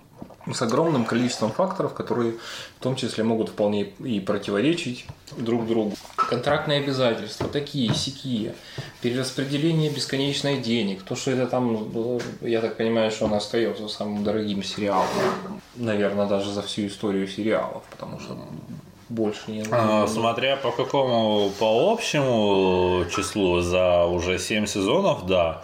с 0.51 0.61
огромным 0.61 1.05
количеством 1.05 1.51
факторов, 1.51 1.93
которые 1.93 2.33
в 2.79 2.83
том 2.83 2.95
числе 2.95 3.23
могут 3.23 3.49
вполне 3.49 3.83
и 3.83 4.19
противоречить 4.19 5.05
друг 5.37 5.67
другу. 5.67 5.93
Контрактные 6.27 6.79
обязательства, 6.79 7.47
такие, 7.47 7.93
сякие, 7.93 8.53
перераспределение 9.01 9.89
бесконечных 9.89 10.61
денег, 10.61 11.03
то, 11.03 11.15
что 11.15 11.31
это 11.31 11.47
там, 11.47 11.87
я 12.41 12.61
так 12.61 12.77
понимаю, 12.77 13.11
что 13.11 13.25
он 13.25 13.33
остается 13.33 13.87
самым 13.87 14.23
дорогим 14.23 14.63
сериалом, 14.63 15.07
наверное, 15.75 16.27
даже 16.27 16.51
за 16.51 16.61
всю 16.61 16.87
историю 16.87 17.27
сериалов, 17.27 17.83
потому 17.89 18.19
что 18.19 18.37
больше 19.09 19.51
не 19.51 19.63
а, 19.71 20.05
Смотря 20.07 20.57
по 20.57 20.71
какому, 20.71 21.49
по 21.59 21.93
общему 21.93 23.05
числу 23.15 23.61
за 23.61 24.05
уже 24.05 24.37
7 24.37 24.65
сезонов, 24.65 25.25
да 25.25 25.63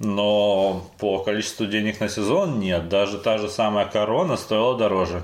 но 0.00 0.86
по 0.98 1.18
количеству 1.18 1.66
денег 1.66 2.00
на 2.00 2.08
сезон 2.08 2.58
нет. 2.58 2.88
Даже 2.88 3.18
та 3.18 3.36
же 3.36 3.48
самая 3.48 3.84
корона 3.84 4.36
стоила 4.38 4.76
дороже. 4.76 5.22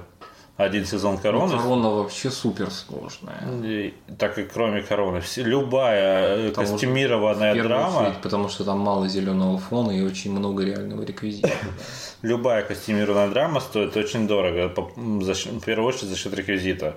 Один 0.57 0.87
сезон 0.87 1.19
короны. 1.19 1.53
Ну, 1.53 1.59
корона 1.59 1.91
вообще 1.91 2.31
супер 2.31 2.71
сложная. 2.71 3.43
И, 3.63 3.93
так 4.19 4.39
и 4.39 4.45
кроме 4.45 4.81
короны. 4.81 5.21
Все, 5.21 5.43
любая 5.43 6.49
потому 6.49 6.73
костюмированная 6.73 7.63
драма. 7.63 7.99
Очередь, 7.99 8.23
потому 8.23 8.49
что 8.49 8.65
там 8.65 8.79
мало 8.79 9.07
зеленого 9.07 9.59
фона 9.59 9.91
и 9.91 10.01
очень 10.01 10.33
много 10.33 10.65
реального 10.65 11.03
реквизита. 11.03 11.51
Любая 12.23 12.63
костюмированная 12.63 13.29
драма 13.29 13.61
стоит 13.61 13.97
очень 13.99 14.27
дорого. 14.27 14.73
В 14.97 15.61
первую 15.61 15.89
очередь 15.89 16.09
за 16.09 16.17
счет 16.17 16.33
реквизита. 16.33 16.97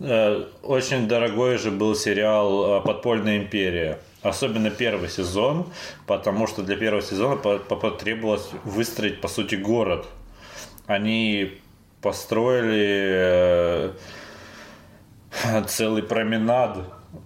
Э, 0.00 0.44
очень 0.62 1.06
дорогой 1.06 1.58
же 1.58 1.70
был 1.70 1.94
сериал 1.94 2.82
«Подпольная 2.82 3.36
империя». 3.36 3.98
Особенно 4.22 4.70
первый 4.70 5.10
сезон, 5.10 5.66
потому 6.06 6.46
что 6.46 6.62
для 6.62 6.76
первого 6.76 7.02
сезона 7.02 7.36
потребовалось 7.36 8.48
выстроить, 8.64 9.20
по 9.20 9.28
сути, 9.28 9.54
город. 9.54 10.06
Они 10.86 11.60
построили 12.00 13.92
э, 15.42 15.62
целый 15.68 16.02
променад 16.02 16.78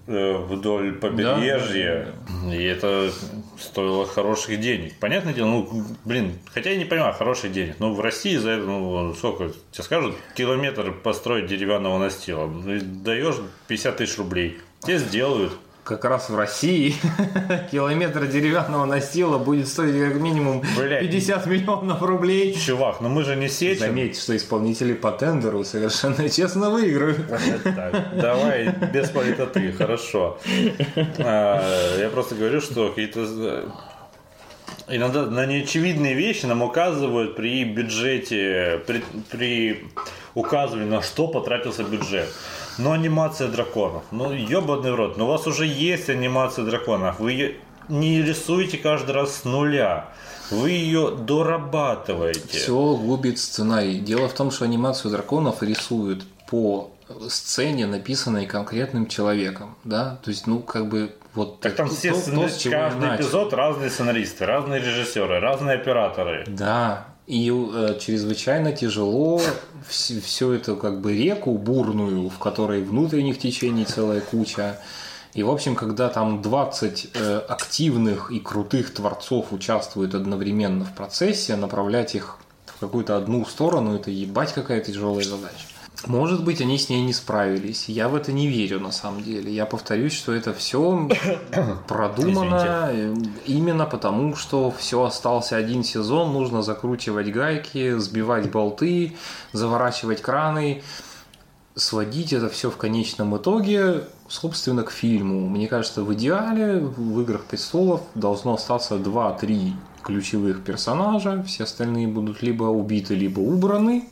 э, 0.07 0.37
вдоль 0.37 0.95
побережья, 0.95 2.15
да, 2.45 2.55
и 2.55 2.63
это 2.63 3.11
стоило 3.59 4.07
хороших 4.07 4.61
денег. 4.61 4.95
Понятное 4.99 5.35
дело, 5.35 5.49
ну, 5.49 5.85
блин, 6.05 6.39
хотя 6.53 6.71
я 6.71 6.77
не 6.77 6.85
понимаю, 6.85 7.13
хороших 7.15 7.53
денег, 7.53 7.77
но 7.79 7.93
в 7.93 8.01
России 8.01 8.37
за 8.37 8.51
это, 8.51 8.65
ну, 8.65 9.15
сколько, 9.15 9.51
тебе 9.73 9.85
скажут, 9.85 10.17
километр 10.35 10.93
построить 10.93 11.47
деревянного 11.47 11.99
настила, 11.99 12.49
даешь 12.49 13.37
50 13.69 13.97
тысяч 13.97 14.19
рублей, 14.19 14.59
тебе 14.83 14.99
сделают. 14.99 15.53
Как 15.91 16.05
раз 16.05 16.31
в 16.31 16.37
России 16.37 16.95
километр 17.73 18.27
деревянного 18.27 18.85
настила 18.85 19.39
будет 19.39 19.67
стоить 19.67 20.01
как 20.01 20.21
минимум 20.21 20.63
Блядь. 20.79 21.01
50 21.01 21.47
миллионов 21.47 22.01
рублей. 22.01 22.55
Чувак, 22.55 23.01
ну 23.01 23.09
мы 23.09 23.25
же 23.25 23.35
не 23.35 23.49
сечем. 23.49 23.81
Заметьте, 23.81 24.21
что 24.21 24.37
исполнители 24.37 24.93
по 24.93 25.11
тендеру 25.11 25.65
совершенно 25.65 26.29
честно 26.31 26.71
выиграют. 26.71 27.19
Так, 27.65 28.17
давай 28.17 28.73
без 28.93 29.11
политоты, 29.11 29.73
хорошо. 29.73 30.39
А, 31.19 31.99
Я 31.99 32.09
просто 32.09 32.37
говорю, 32.37 32.61
что 32.61 32.91
какие-то 32.91 33.27
э, 33.27 33.69
иногда 34.89 35.27
на 35.27 35.45
неочевидные 35.45 36.15
вещи 36.15 36.47
нам 36.47 36.63
указывают 36.63 37.35
при 37.35 37.65
бюджете, 37.65 38.81
при, 38.87 39.03
при 39.29 39.85
указывании 40.35 40.89
на 40.89 41.03
что 41.03 41.27
потратился 41.27 41.83
бюджет. 41.83 42.29
Ну, 42.79 42.93
анимация 42.93 43.49
драконов. 43.49 44.03
Ну, 44.11 44.33
ебаный 44.33 44.93
в 44.93 44.95
рот. 44.95 45.17
Но 45.17 45.25
у 45.25 45.29
вас 45.29 45.47
уже 45.47 45.67
есть 45.67 46.09
анимация 46.09 46.65
драконов. 46.65 47.19
Вы 47.21 47.33
ее 47.33 47.55
не 47.89 48.23
рисуете 48.23 48.79
каждый 48.79 49.13
раз 49.13 49.37
с 49.37 49.45
нуля. 49.45 50.09
Вы 50.51 50.71
ее 50.71 51.11
дорабатываете. 51.11 52.41
Все 52.59 52.97
губит 52.97 53.39
сценарий. 53.39 53.99
Дело 54.01 54.29
в 54.29 54.33
том, 54.33 54.51
что 54.51 54.65
анимацию 54.65 55.11
драконов 55.11 55.63
рисуют 55.63 56.25
по 56.49 56.91
сцене, 57.29 57.87
написанной 57.87 58.47
конкретным 58.47 59.07
человеком, 59.09 59.77
да, 59.83 60.19
то 60.23 60.31
есть, 60.31 60.47
ну, 60.47 60.61
как 60.61 60.89
бы 60.89 61.13
вот 61.35 61.61
Так 61.61 61.75
там 61.75 61.89
то- 61.89 61.95
все 61.95 62.11
то- 62.13 62.19
сцена- 62.19 62.43
то, 62.43 62.49
с 62.49 62.57
чего 62.57 62.73
и 62.75 62.77
каждый 62.77 63.17
эпизод 63.17 63.53
разные 63.53 63.91
сценаристы, 63.91 64.47
разные 64.47 64.81
режиссеры, 64.81 65.41
разные 65.41 65.77
операторы. 65.77 66.45
Да, 66.47 67.07
и 67.27 67.51
э, 67.51 67.99
чрезвычайно 68.01 68.73
тяжело 68.73 69.41
все 69.89 70.53
это 70.53 70.75
как 70.75 71.01
бы 71.01 71.17
реку 71.17 71.57
бурную, 71.57 72.29
в 72.29 72.39
которой 72.39 72.83
внутренних 72.83 73.39
течений 73.39 73.85
целая 73.85 74.21
куча. 74.21 74.81
И, 75.33 75.45
в 75.45 75.51
общем, 75.51 75.77
когда 75.77 76.09
там 76.09 76.43
20 76.43 77.11
э, 77.15 77.39
активных 77.49 78.33
и 78.33 78.41
крутых 78.41 78.93
творцов 78.93 79.53
участвуют 79.53 80.15
одновременно 80.15 80.85
в 80.85 80.93
процессе, 80.95 81.55
направлять 81.55 82.17
их 82.17 82.39
в 82.67 82.81
какую-то 82.81 83.17
одну 83.17 83.45
сторону, 83.45 83.95
это 83.95 84.11
ебать 84.11 84.53
какая 84.53 84.81
тяжелая 84.81 85.25
задача. 85.25 85.70
Может 86.07 86.45
быть, 86.45 86.61
они 86.61 86.79
с 86.79 86.89
ней 86.89 87.03
не 87.03 87.13
справились. 87.13 87.89
Я 87.89 88.09
в 88.09 88.15
это 88.15 88.33
не 88.33 88.47
верю 88.47 88.81
на 88.81 88.91
самом 88.91 89.23
деле. 89.23 89.53
Я 89.53 89.67
повторюсь, 89.67 90.15
что 90.15 90.33
это 90.33 90.55
все 90.55 91.09
продумано 91.89 92.89
э, 92.91 93.15
именно 93.45 93.85
потому, 93.85 94.35
что 94.35 94.71
все 94.71 95.05
остался 95.05 95.57
один 95.57 95.85
сезон, 95.85 96.33
нужно 96.33 96.63
закручивать 96.63 97.31
гайки, 97.31 97.99
сбивать 97.99 98.51
болты, 98.51 99.17
заворачивать 99.53 100.23
краны, 100.23 100.83
сводить 101.75 102.33
это 102.33 102.49
все 102.49 102.71
в 102.71 102.77
конечном 102.77 103.37
итоге, 103.37 104.05
собственно, 104.29 104.83
к 104.83 104.91
фильму. 104.91 105.49
Мне 105.49 105.69
кажется, 105.69 106.03
в 106.03 106.13
идеале 106.15 106.81
в 106.81 107.21
«Играх 107.21 107.45
престолов» 107.45 108.03
должно 108.15 108.55
остаться 108.55 108.97
2-3 108.97 109.73
ключевых 110.03 110.65
персонажа, 110.65 111.43
все 111.47 111.65
остальные 111.65 112.09
будут 112.09 112.43
либо 112.43 112.65
убиты, 112.65 113.15
либо 113.15 113.41
убраны, 113.41 114.09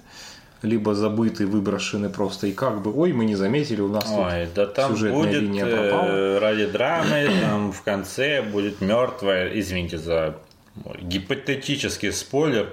либо 0.63 0.95
забыты, 0.95 1.47
выброшены 1.47 2.09
просто, 2.09 2.47
и 2.47 2.53
как 2.53 2.83
бы, 2.83 2.93
ой, 2.95 3.13
мы 3.13 3.25
не 3.25 3.37
заметили, 3.37 3.81
у 3.81 3.89
нас 3.89 4.05
тут 4.05 4.19
Ой, 4.19 4.49
да 4.55 4.67
там 4.67 4.93
сюжетная 4.93 5.23
будет 5.23 5.43
линия 5.43 5.67
э, 5.67 5.91
пропала. 5.91 6.41
ради 6.41 6.67
драмы, 6.67 7.31
там 7.41 7.73
в 7.73 7.83
конце 7.83 8.43
будет 8.43 8.81
мертвая, 8.81 9.51
извините 9.59 9.99
за 9.99 10.37
гипотетический 11.01 12.13
спойлер, 12.13 12.71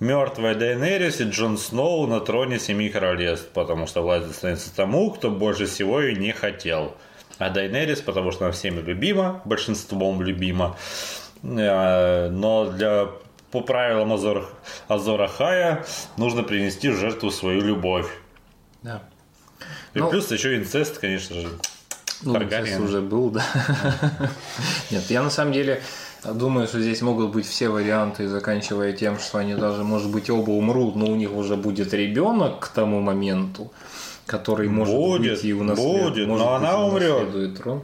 мертвая 0.00 0.54
Дейенерис 0.54 1.20
и 1.20 1.24
Джон 1.24 1.58
Сноу 1.58 2.06
на 2.06 2.20
троне 2.20 2.58
Семи 2.58 2.88
Королевств, 2.88 3.48
потому 3.54 3.86
что 3.86 4.02
власть 4.02 4.26
достанется 4.26 4.74
тому, 4.74 5.10
кто 5.10 5.30
больше 5.30 5.66
всего 5.66 6.00
ее 6.00 6.16
не 6.16 6.32
хотел. 6.32 6.94
А 7.38 7.50
Дейенерис, 7.50 8.00
потому 8.00 8.32
что 8.32 8.44
она 8.44 8.52
всеми 8.52 8.80
любима, 8.80 9.42
большинством 9.44 10.22
любима, 10.22 10.76
Э, 11.44 12.28
но 12.30 12.70
для 12.70 13.08
по 13.54 13.60
правилам 13.60 14.12
Азор, 14.12 14.48
Азора 14.88 15.28
Хая 15.28 15.84
нужно 16.16 16.42
принести 16.42 16.88
в 16.88 16.96
жертву 16.96 17.30
свою 17.30 17.60
любовь. 17.62 18.08
Да. 18.82 19.00
И 19.94 20.00
Ну, 20.00 20.10
плюс 20.10 20.28
еще 20.32 20.56
инцест, 20.56 20.98
конечно 20.98 21.40
же. 21.40 21.48
Ну, 22.22 22.36
инцест 22.42 22.80
уже 22.80 23.00
был, 23.00 23.30
да. 23.30 23.44
Нет, 24.90 25.04
я 25.08 25.22
на 25.22 25.30
самом 25.30 25.52
деле 25.52 25.80
думаю, 26.24 26.66
что 26.66 26.80
здесь 26.80 27.00
могут 27.00 27.30
быть 27.30 27.46
все 27.46 27.68
варианты, 27.68 28.26
заканчивая 28.26 28.92
тем, 28.92 29.20
что 29.20 29.38
они 29.38 29.54
даже, 29.54 29.84
может 29.84 30.10
быть, 30.10 30.28
оба 30.30 30.50
умрут, 30.50 30.96
но 30.96 31.06
у 31.06 31.14
них 31.14 31.32
уже 31.32 31.54
будет 31.54 31.94
ребенок 31.94 32.58
к 32.58 32.68
тому 32.68 33.00
моменту, 33.00 33.72
который 34.26 34.68
может 34.68 34.96
Будет, 34.96 35.34
быть 35.36 35.44
и 35.44 35.52
унаследует. 35.52 36.14
будет, 36.14 36.26
может 36.28 36.44
но 36.46 36.58
быть, 36.58 36.68
она 36.68 36.84
умрет. 36.84 37.56
трон. 37.62 37.82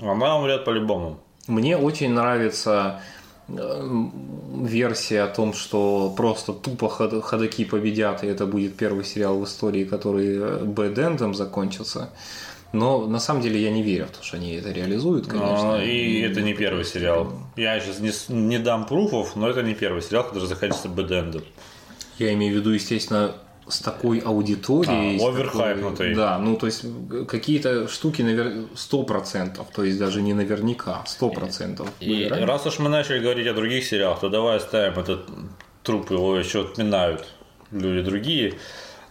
Она 0.00 0.38
умрет 0.38 0.64
по-любому. 0.64 1.20
Мне 1.46 1.76
очень 1.76 2.10
нравится 2.12 3.00
версия 3.48 5.22
о 5.22 5.28
том, 5.28 5.52
что 5.52 6.12
просто 6.16 6.52
тупо 6.52 6.88
ход- 6.88 7.22
ходаки 7.22 7.64
победят, 7.64 8.24
и 8.24 8.26
это 8.26 8.46
будет 8.46 8.76
первый 8.76 9.04
сериал 9.04 9.38
в 9.38 9.44
истории, 9.44 9.84
который 9.84 10.36
э, 10.36 10.64
бэд-эндом 10.64 11.34
закончится. 11.34 12.10
Но 12.72 13.06
на 13.06 13.20
самом 13.20 13.42
деле 13.42 13.62
я 13.62 13.70
не 13.70 13.82
верю 13.82 14.06
в 14.06 14.10
то, 14.10 14.22
что 14.24 14.36
они 14.36 14.54
это 14.54 14.72
реализуют, 14.72 15.26
конечно. 15.28 15.76
А, 15.76 15.82
И 15.82 16.20
это 16.20 16.42
не 16.42 16.52
первый 16.52 16.84
сериал. 16.84 17.32
Я 17.54 17.78
сейчас 17.80 18.00
не, 18.00 18.10
не 18.34 18.58
дам 18.58 18.86
пруфов, 18.86 19.36
но 19.36 19.48
это 19.48 19.62
не 19.62 19.74
первый 19.74 20.02
сериал, 20.02 20.24
который 20.24 20.46
заканчивается 20.48 20.88
бэдэндом. 20.88 21.42
Я 22.18 22.32
имею 22.34 22.54
в 22.54 22.56
виду, 22.58 22.70
естественно, 22.70 23.36
с 23.68 23.80
такой 23.80 24.18
аудиторией. 24.18 25.16
А, 25.16 25.18
с 25.18 25.24
оверхайпнутой. 25.24 26.08
такой- 26.10 26.14
Да, 26.14 26.38
ну 26.38 26.56
то 26.56 26.66
есть 26.66 26.84
какие-то 27.28 27.88
штуки 27.88 28.22
навер... 28.22 28.66
100%, 28.74 29.64
то 29.74 29.84
есть 29.84 29.98
даже 29.98 30.22
не 30.22 30.34
наверняка, 30.34 31.04
100%. 31.06 31.86
И 32.00 32.10
выбирают. 32.24 32.48
раз 32.48 32.66
уж 32.66 32.78
мы 32.78 32.88
начали 32.88 33.18
говорить 33.18 33.46
о 33.48 33.54
других 33.54 33.84
сериалах, 33.84 34.20
то 34.20 34.28
давай 34.28 34.56
оставим 34.58 34.98
этот 34.98 35.28
труп, 35.82 36.10
его 36.10 36.36
еще 36.36 36.62
отминают 36.62 37.26
люди 37.72 38.02
другие. 38.02 38.54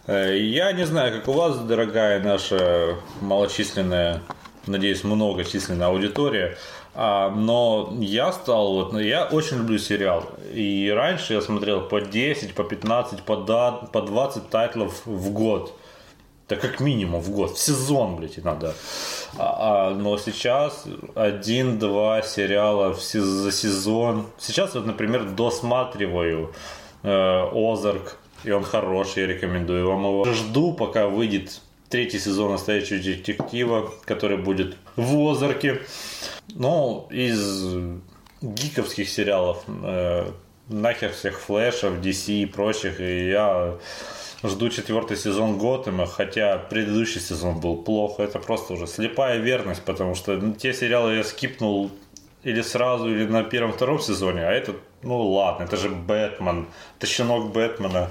Э, 0.06 0.36
Я 0.38 0.72
не 0.72 0.86
знаю, 0.86 1.12
как 1.18 1.28
у 1.28 1.32
вас, 1.32 1.58
дорогая 1.58 2.22
наша 2.22 2.96
малочисленная, 3.20 4.22
надеюсь, 4.66 5.04
многочисленная 5.04 5.88
аудитория, 5.88 6.56
но 6.96 7.92
я 8.00 8.32
стал, 8.32 8.72
вот, 8.72 8.92
ну, 8.92 8.98
я 8.98 9.26
очень 9.26 9.58
люблю 9.58 9.78
сериал. 9.78 10.24
И 10.54 10.90
раньше 10.94 11.34
я 11.34 11.40
смотрел 11.42 11.82
по 11.82 12.00
10, 12.00 12.54
по 12.54 12.64
15, 12.64 13.22
по, 13.22 13.36
да- 13.36 13.72
по 13.92 14.00
20 14.00 14.48
тайтлов 14.48 15.02
в 15.04 15.30
год. 15.32 15.74
Да 16.48 16.56
как 16.56 16.80
минимум 16.80 17.20
в 17.20 17.30
год, 17.30 17.50
в 17.50 17.58
сезон, 17.58 18.16
блядь, 18.16 18.38
иногда. 18.38 18.72
А, 19.36 19.88
а, 19.88 19.94
но 19.94 20.16
сейчас 20.16 20.84
один-два 21.16 22.22
сериала 22.22 22.94
в 22.94 23.02
се- 23.02 23.20
за 23.20 23.50
сезон. 23.52 24.26
Сейчас 24.38 24.74
вот, 24.74 24.86
например, 24.86 25.24
досматриваю 25.24 26.52
э, 27.02 27.48
Озарк, 27.52 28.16
и 28.44 28.52
он 28.52 28.62
хороший, 28.64 29.22
я 29.22 29.26
рекомендую 29.26 29.86
вам 29.88 30.02
его. 30.04 30.24
Жду, 30.32 30.72
пока 30.72 31.08
выйдет 31.08 31.60
третий 31.88 32.18
сезон 32.18 32.52
настоящего 32.52 32.98
детектива, 33.02 33.92
который 34.04 34.36
будет 34.36 34.76
в 34.96 35.30
Озарке. 35.30 35.80
Ну, 36.48 37.06
из 37.10 37.76
гиковских 38.42 39.08
сериалов 39.08 39.64
э, 39.66 40.30
нахер 40.68 41.12
всех 41.12 41.40
флешев, 41.40 41.94
DC 41.94 42.42
и 42.42 42.46
прочих, 42.46 43.00
и 43.00 43.28
я 43.28 43.76
жду 44.42 44.68
четвертый 44.68 45.16
сезон 45.16 45.58
Готэма, 45.58 46.06
хотя 46.06 46.58
предыдущий 46.58 47.20
сезон 47.20 47.60
был 47.60 47.76
плохо, 47.76 48.22
это 48.22 48.38
просто 48.38 48.74
уже 48.74 48.86
слепая 48.86 49.38
верность, 49.38 49.82
потому 49.82 50.14
что 50.14 50.36
ну, 50.36 50.52
те 50.52 50.72
сериалы 50.72 51.16
я 51.16 51.24
скипнул 51.24 51.90
или 52.42 52.62
сразу, 52.62 53.08
или 53.08 53.26
на 53.26 53.42
первом-втором 53.42 53.98
сезоне, 53.98 54.46
а 54.46 54.52
этот, 54.52 54.76
ну 55.02 55.20
ладно, 55.30 55.64
это 55.64 55.76
же 55.76 55.88
Бэтмен, 55.88 56.68
это 56.98 57.06
щенок 57.06 57.52
Бэтмена. 57.52 58.10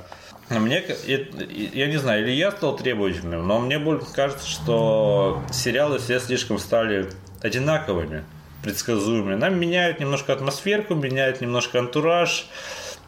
А 0.49 0.59
Мне, 0.59 0.83
я 1.07 1.87
не 1.87 1.97
знаю, 1.97 2.23
или 2.23 2.31
я 2.31 2.51
стал 2.51 2.75
требовательным, 2.75 3.47
но 3.47 3.59
мне 3.59 3.79
больше 3.79 4.05
кажется, 4.13 4.47
что 4.47 5.41
сериалы 5.51 5.97
все 5.97 6.19
слишком 6.19 6.59
стали 6.59 7.09
одинаковыми, 7.41 8.23
предсказуемыми. 8.61 9.35
Нам 9.35 9.59
меняют 9.59 9.99
немножко 9.99 10.33
атмосферку, 10.33 10.93
меняют 10.93 11.41
немножко 11.41 11.79
антураж. 11.79 12.47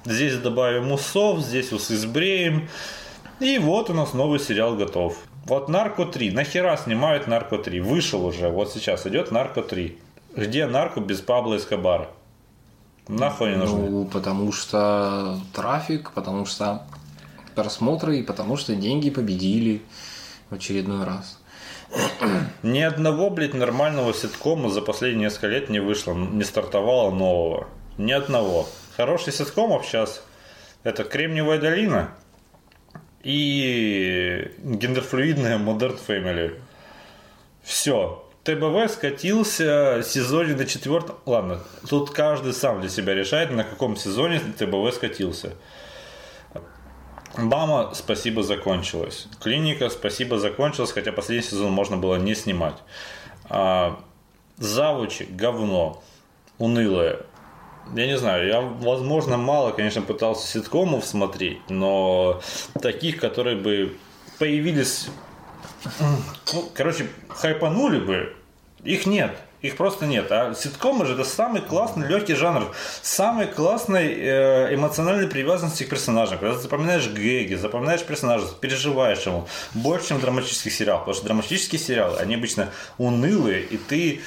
Здесь 0.04 0.38
добавим 0.38 0.92
усов, 0.92 1.42
здесь 1.42 1.72
усы 1.72 1.96
сбреем. 1.96 2.70
И 3.40 3.60
вот 3.60 3.92
у 3.92 3.94
нас 3.94 4.14
новый 4.14 4.40
сериал 4.40 4.76
готов. 4.76 5.18
Вот 5.46 5.70
Нарко 5.70 6.06
3. 6.06 6.32
Нахера 6.32 6.76
снимают 6.76 7.28
Нарко 7.28 7.60
3? 7.60 7.80
Вышел 7.82 8.26
уже. 8.26 8.50
Вот 8.50 8.72
сейчас 8.72 9.06
идет 9.06 9.32
Нарко 9.32 9.62
3. 9.62 9.98
Где 10.36 10.66
Нарко 10.66 11.02
без 11.02 11.22
Пабло 11.22 11.56
Эскобара? 11.56 12.10
Нахуй 13.08 13.52
не 13.52 13.58
нужны. 13.58 13.90
Ну, 13.90 14.06
потому 14.06 14.52
что 14.52 15.40
трафик, 15.54 16.12
потому 16.12 16.46
что 16.46 16.84
просмотры 17.58 18.20
и 18.20 18.24
потому 18.24 18.56
что 18.56 18.76
деньги 18.76 19.10
победили 19.10 19.82
в 20.50 20.56
очередной 20.56 21.04
раз. 21.04 21.40
Ни 22.64 22.82
одного, 22.82 23.30
блядь, 23.32 23.56
нормального 23.56 24.14
ситкома 24.14 24.70
за 24.70 24.82
последние 24.82 25.26
несколько 25.26 25.48
лет 25.48 25.70
не 25.70 25.80
вышло, 25.80 26.14
не 26.14 26.44
стартовало 26.44 27.12
нового. 27.12 27.68
Ни 27.98 28.12
одного. 28.12 28.70
Хороший 28.96 29.34
ситкомов 29.34 29.86
сейчас 29.86 30.24
это 30.84 31.04
Кремниевая 31.04 31.60
долина 31.60 32.12
и 33.24 34.52
гендерфлюидная 34.60 35.58
Modern 35.58 36.00
Family. 36.08 36.60
Все. 37.64 38.24
ТБВ 38.44 38.90
скатился 38.90 40.02
в 40.02 40.04
сезоне 40.04 40.56
на 40.56 40.66
четвертом... 40.66 41.18
Ладно, 41.26 41.60
тут 41.90 42.12
каждый 42.12 42.54
сам 42.54 42.80
для 42.80 42.90
себя 42.90 43.14
решает, 43.14 43.52
на 43.52 43.66
каком 43.66 43.98
сезоне 43.98 44.40
ТБВ 44.40 44.94
скатился. 44.96 45.54
Бама, 47.38 47.92
спасибо, 47.94 48.42
закончилась. 48.42 49.28
Клиника, 49.40 49.90
спасибо, 49.90 50.40
закончилась, 50.40 50.92
хотя 50.92 51.12
последний 51.12 51.46
сезон 51.46 51.72
можно 51.72 51.96
было 51.96 52.16
не 52.16 52.34
снимать. 52.34 52.78
А, 53.50 54.00
завучи, 54.58 55.28
говно, 55.30 56.02
унылое. 56.58 57.22
Я 57.96 58.08
не 58.08 58.18
знаю, 58.18 58.48
я, 58.48 58.62
возможно, 58.62 59.38
мало, 59.38 59.72
конечно, 59.72 60.02
пытался 60.02 60.48
ситкомов 60.48 61.06
смотреть, 61.06 61.70
но 61.70 62.42
таких, 62.82 63.18
которые 63.20 63.56
бы 63.56 63.96
появились, 64.40 65.08
ну, 66.54 66.70
короче, 66.74 67.08
хайпанули 67.30 68.00
бы, 68.00 68.36
их 68.84 69.06
нет. 69.06 69.38
Их 69.68 69.76
просто 69.76 70.06
нет. 70.06 70.32
А 70.32 70.54
ситкомы 70.54 71.06
же 71.06 71.14
это 71.14 71.26
самый 71.26 71.62
классный 71.62 72.08
легкий 72.08 72.36
жанр, 72.36 72.74
самый 73.02 73.48
классной 73.48 74.14
э, 74.14 74.74
эмоциональной 74.74 75.28
привязанности 75.28 75.84
к 75.84 75.90
персонажам. 75.90 76.38
Когда 76.38 76.56
ты 76.56 76.62
запоминаешь 76.62 77.10
гэги, 77.10 77.56
запоминаешь 77.56 78.02
персонажа, 78.04 78.46
переживаешь 78.62 79.26
ему 79.26 79.46
больше, 79.74 80.08
чем 80.08 80.22
драматический 80.22 80.72
сериал. 80.72 81.00
Потому 81.00 81.16
что 81.16 81.26
драматические 81.26 81.80
сериалы, 81.80 82.18
они 82.18 82.36
обычно 82.36 82.70
унылые, 82.98 83.62
и 83.62 83.76
ты 83.76 84.22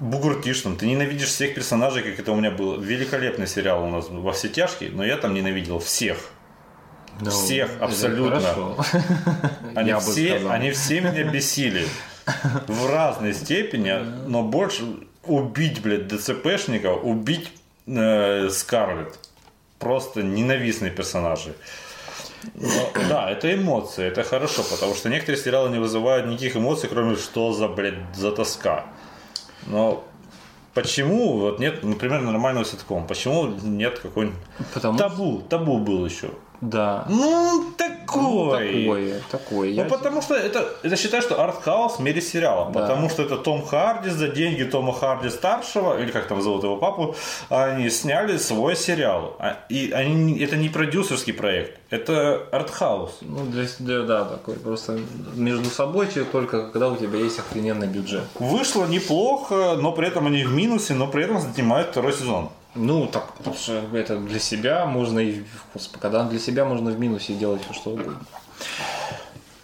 бугуртишь 0.00 0.62
там, 0.62 0.76
ты 0.76 0.86
ненавидишь 0.86 1.28
всех 1.28 1.54
персонажей, 1.54 2.02
как 2.02 2.18
это 2.18 2.32
у 2.32 2.34
меня 2.34 2.50
был. 2.50 2.80
Великолепный 2.80 3.46
сериал 3.46 3.84
у 3.84 3.86
нас 3.86 4.06
во 4.08 4.32
все 4.32 4.48
тяжкие, 4.48 4.90
но 4.90 5.04
я 5.04 5.18
там 5.18 5.34
ненавидел 5.34 5.78
всех. 5.78 6.18
Ну, 7.20 7.30
всех, 7.30 7.70
абсолютно. 7.80 8.74
Они 9.76 9.94
все, 10.00 10.48
они 10.50 10.72
все 10.72 11.00
меня 11.00 11.22
бесили 11.22 11.86
в 12.68 12.90
разной 12.90 13.34
степени, 13.34 13.92
но 14.26 14.42
больше 14.42 14.84
убить, 15.24 15.82
блядь, 15.82 16.08
ДЦПшника, 16.08 16.92
убить 16.92 17.50
э, 17.86 18.48
Скарлетт. 18.50 19.18
Просто 19.78 20.22
ненавистные 20.22 20.90
персонажи. 20.90 21.54
Но, 22.54 22.90
да, 23.08 23.30
это 23.30 23.54
эмоции, 23.54 24.06
это 24.06 24.22
хорошо, 24.22 24.62
потому 24.70 24.94
что 24.94 25.08
некоторые 25.08 25.42
сериалы 25.42 25.70
не 25.70 25.78
вызывают 25.78 26.26
никаких 26.26 26.56
эмоций, 26.56 26.88
кроме 26.88 27.16
что 27.16 27.52
за, 27.52 27.68
блядь, 27.68 28.14
за 28.14 28.32
тоска. 28.32 28.84
Но 29.66 30.04
почему 30.74 31.38
вот 31.38 31.58
нет, 31.58 31.82
например, 31.82 32.20
нормального 32.20 32.64
ситкома? 32.64 33.06
Почему 33.06 33.46
нет 33.46 33.98
какой-нибудь 33.98 34.38
Потому... 34.74 34.98
табу? 34.98 35.40
Табу 35.48 35.78
был 35.78 36.04
еще. 36.04 36.30
Да. 36.64 37.04
Ну, 37.08 37.64
такой. 37.76 38.22
Ну, 38.22 38.50
такое, 38.50 39.20
такое. 39.30 39.68
Ну, 39.70 39.74
Я... 39.74 39.84
потому 39.84 40.22
что 40.22 40.34
это, 40.34 40.66
это 40.82 40.96
считаю, 40.96 41.22
что 41.22 41.42
артхаус 41.42 41.98
в 41.98 42.00
мире 42.00 42.22
сериала. 42.22 42.70
Да. 42.72 42.80
Потому 42.80 43.10
что 43.10 43.22
это 43.22 43.36
Том 43.36 43.64
Харди 43.64 44.10
за 44.10 44.28
деньги 44.28 44.62
Тома 44.64 44.92
Харди 44.92 45.28
старшего, 45.28 46.00
или 46.00 46.10
как 46.10 46.26
там 46.26 46.40
зовут 46.40 46.64
его 46.64 46.76
папу, 46.76 47.14
они 47.50 47.90
сняли 47.90 48.38
свой 48.38 48.76
сериал. 48.76 49.36
А, 49.38 49.58
и 49.68 49.90
они, 49.90 50.38
это 50.38 50.56
не 50.56 50.68
продюсерский 50.68 51.34
проект, 51.34 51.78
это 51.90 52.48
артхаус. 52.50 53.18
Ну, 53.20 53.44
для, 53.46 53.66
для, 53.78 54.02
да, 54.02 54.24
такой 54.24 54.54
просто 54.54 54.98
между 55.34 55.68
собой 55.68 56.06
только 56.32 56.70
когда 56.70 56.88
у 56.88 56.96
тебя 56.96 57.18
есть 57.18 57.38
охрененный 57.38 57.88
бюджет. 57.88 58.24
Вышло 58.38 58.86
неплохо, 58.86 59.76
но 59.78 59.92
при 59.92 60.08
этом 60.08 60.26
они 60.26 60.44
в 60.44 60.52
минусе, 60.52 60.94
но 60.94 61.08
при 61.08 61.24
этом 61.24 61.40
снимают 61.54 61.90
второй 61.90 62.12
сезон. 62.12 62.48
Ну, 62.74 63.06
так, 63.06 63.34
потому 63.34 63.56
что 63.56 63.84
это 63.92 64.18
для 64.18 64.38
себя 64.38 64.84
можно 64.86 65.20
и, 65.20 65.42
господи, 65.72 66.02
когда 66.02 66.24
для 66.24 66.38
себя 66.38 66.64
можно 66.64 66.90
в 66.90 66.98
минусе 66.98 67.34
делать 67.34 67.62
все 67.62 67.72
что 67.72 67.90
угодно. 67.90 68.20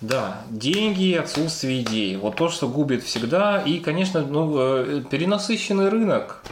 Да, 0.00 0.42
деньги 0.48 1.14
отсутствие 1.14 1.82
идей. 1.82 2.16
Вот 2.16 2.36
то, 2.36 2.48
что 2.48 2.68
губит 2.68 3.02
всегда. 3.02 3.60
И, 3.60 3.80
конечно, 3.80 4.22
ну, 4.22 4.56
э, 4.58 5.02
перенасыщенный 5.10 5.90
рынок. 5.90 6.42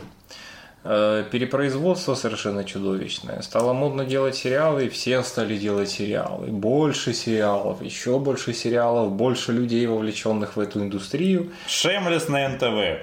Э, 0.85 1.25
перепроизводство 1.31 2.15
совершенно 2.15 2.65
чудовищное. 2.65 3.41
Стало 3.43 3.73
модно 3.73 4.05
делать 4.05 4.37
сериалы, 4.37 4.87
и 4.87 4.89
все 4.89 5.23
стали 5.23 5.57
делать 5.57 5.91
сериалы. 5.91 6.47
Больше 6.49 7.15
сериалов, 7.15 7.83
еще 7.83 8.19
больше 8.19 8.53
сериалов, 8.53 9.13
больше 9.13 9.53
людей, 9.53 9.87
вовлеченных 9.87 10.57
в 10.57 10.61
эту 10.61 10.81
индустрию. 10.81 11.51
Шемлес 11.67 12.29
на 12.29 12.49
НТВ. 12.49 13.03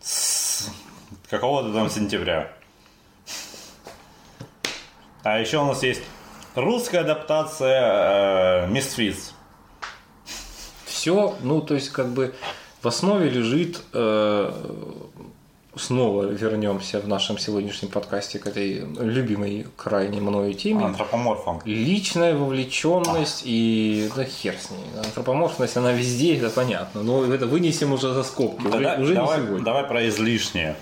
С 0.00 0.70
какого-то 1.30 1.72
там 1.72 1.88
сентября. 1.88 2.52
А 5.24 5.40
еще 5.40 5.58
у 5.58 5.64
нас 5.64 5.82
есть 5.82 6.02
русская 6.54 6.98
адаптация 6.98 8.66
э, 8.66 8.70
Misfits. 8.70 9.32
Все, 10.84 11.34
ну, 11.40 11.60
то 11.62 11.74
есть, 11.74 11.88
как 11.88 12.08
бы 12.10 12.34
в 12.82 12.88
основе 12.88 13.30
лежит 13.30 13.80
э, 13.94 14.52
снова 15.76 16.24
вернемся 16.24 17.00
в 17.00 17.08
нашем 17.08 17.38
сегодняшнем 17.38 17.88
подкасте 17.88 18.38
к 18.38 18.46
этой 18.46 18.86
любимой 19.00 19.66
крайне 19.76 20.20
мною 20.20 20.52
теме. 20.52 20.84
Антропоморфом. 20.84 21.62
Личная 21.64 22.36
вовлеченность 22.36 23.42
и 23.46 24.10
да 24.14 24.24
хер 24.24 24.56
с 24.58 24.70
ней. 24.70 24.84
Антропоморфность, 25.02 25.76
она 25.78 25.92
везде, 25.92 26.36
это 26.36 26.50
понятно. 26.50 27.02
Но 27.02 27.24
это 27.24 27.46
вынесем 27.46 27.94
уже 27.94 28.12
за 28.12 28.22
скобки. 28.24 28.66
Да, 28.66 28.76
уже, 28.76 29.02
уже 29.02 29.14
давай, 29.14 29.40
не 29.40 29.46
сегодня. 29.46 29.64
давай 29.64 29.84
про 29.84 30.06
излишнее. 30.06 30.76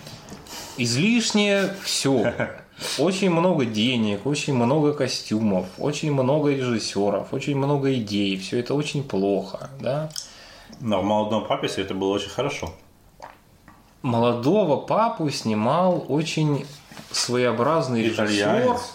Излишнее 0.76 1.74
все. 1.84 2.34
Очень 2.98 3.30
много 3.30 3.64
денег, 3.64 4.26
очень 4.26 4.54
много 4.54 4.92
костюмов, 4.92 5.66
очень 5.78 6.12
много 6.12 6.50
режиссеров, 6.50 7.32
очень 7.32 7.56
много 7.56 7.94
идей. 7.94 8.36
Все 8.38 8.58
это 8.60 8.74
очень 8.74 9.04
плохо, 9.04 9.70
да? 9.80 10.10
Но 10.80 11.00
в 11.00 11.04
молодом 11.04 11.46
папе 11.46 11.68
все 11.68 11.82
это 11.82 11.94
было 11.94 12.14
очень 12.14 12.30
хорошо. 12.30 12.72
Молодого 14.02 14.78
папу 14.78 15.30
снимал 15.30 16.04
очень 16.08 16.66
своеобразный 17.10 18.08
Итальянец. 18.08 18.94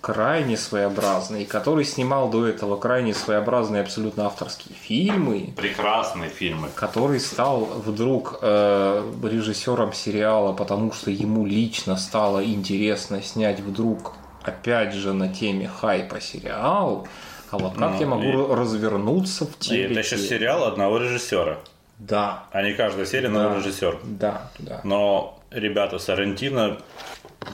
Крайне 0.00 0.56
своеобразный, 0.56 1.44
который 1.44 1.84
снимал 1.84 2.30
до 2.30 2.46
этого 2.46 2.76
крайне 2.76 3.14
своеобразные 3.14 3.82
абсолютно 3.82 4.26
авторские 4.26 4.74
фильмы. 4.74 5.52
Прекрасные 5.56 6.30
фильмы. 6.30 6.68
Который 6.74 7.20
стал 7.20 7.64
вдруг 7.64 8.38
э, 8.40 9.12
режиссером 9.22 9.92
сериала, 9.92 10.52
потому 10.52 10.92
что 10.92 11.10
ему 11.10 11.44
лично 11.46 11.96
стало 11.96 12.44
интересно 12.44 13.22
снять 13.22 13.60
вдруг, 13.60 14.14
опять 14.42 14.94
же, 14.94 15.12
на 15.12 15.28
теме 15.28 15.68
хайпа 15.68 16.20
сериал. 16.20 17.06
А 17.50 17.58
вот 17.58 17.74
как 17.74 17.92
ну, 17.92 18.00
я 18.00 18.06
могу 18.06 18.52
и... 18.52 18.54
развернуться 18.54 19.44
в 19.44 19.58
телеке? 19.58 19.90
это 19.90 20.00
еще 20.00 20.18
сериал 20.18 20.64
одного 20.64 20.98
режиссера. 20.98 21.58
Да. 21.98 22.44
А 22.52 22.62
не 22.62 22.72
каждая 22.72 23.04
серия 23.04 23.28
да. 23.28 23.42
новый 23.42 23.58
режиссер. 23.58 23.98
Да, 24.04 24.50
да. 24.58 24.80
Но 24.84 25.38
ребята 25.50 25.98
Сарантино 25.98 26.78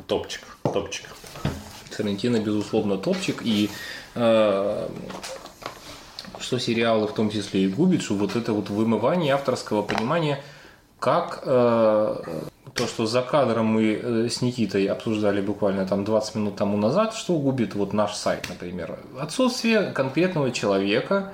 топчик, 0.06 0.42
топчик. 0.62 1.06
Тарантино, 1.96 2.38
безусловно, 2.40 2.96
топчик. 2.96 3.42
И 3.44 3.70
э, 4.14 4.88
что 6.40 6.58
сериалы 6.58 7.06
в 7.06 7.14
том 7.14 7.30
числе 7.30 7.64
и 7.64 7.68
губит, 7.68 8.02
что 8.02 8.14
вот 8.14 8.36
это 8.36 8.52
вот 8.52 8.70
вымывание 8.70 9.34
авторского 9.34 9.82
понимания, 9.82 10.42
как 10.98 11.42
э, 11.44 12.16
то, 12.74 12.86
что 12.86 13.06
за 13.06 13.22
кадром 13.22 13.66
мы 13.66 13.92
э, 13.92 14.28
с 14.28 14.42
Никитой 14.42 14.86
обсуждали 14.86 15.40
буквально 15.40 15.86
там 15.86 16.04
20 16.04 16.34
минут 16.36 16.56
тому 16.56 16.76
назад, 16.76 17.14
что 17.14 17.36
губит 17.38 17.74
вот 17.74 17.92
наш 17.92 18.14
сайт, 18.14 18.48
например. 18.48 18.98
Отсутствие 19.18 19.92
конкретного 19.92 20.50
человека, 20.50 21.32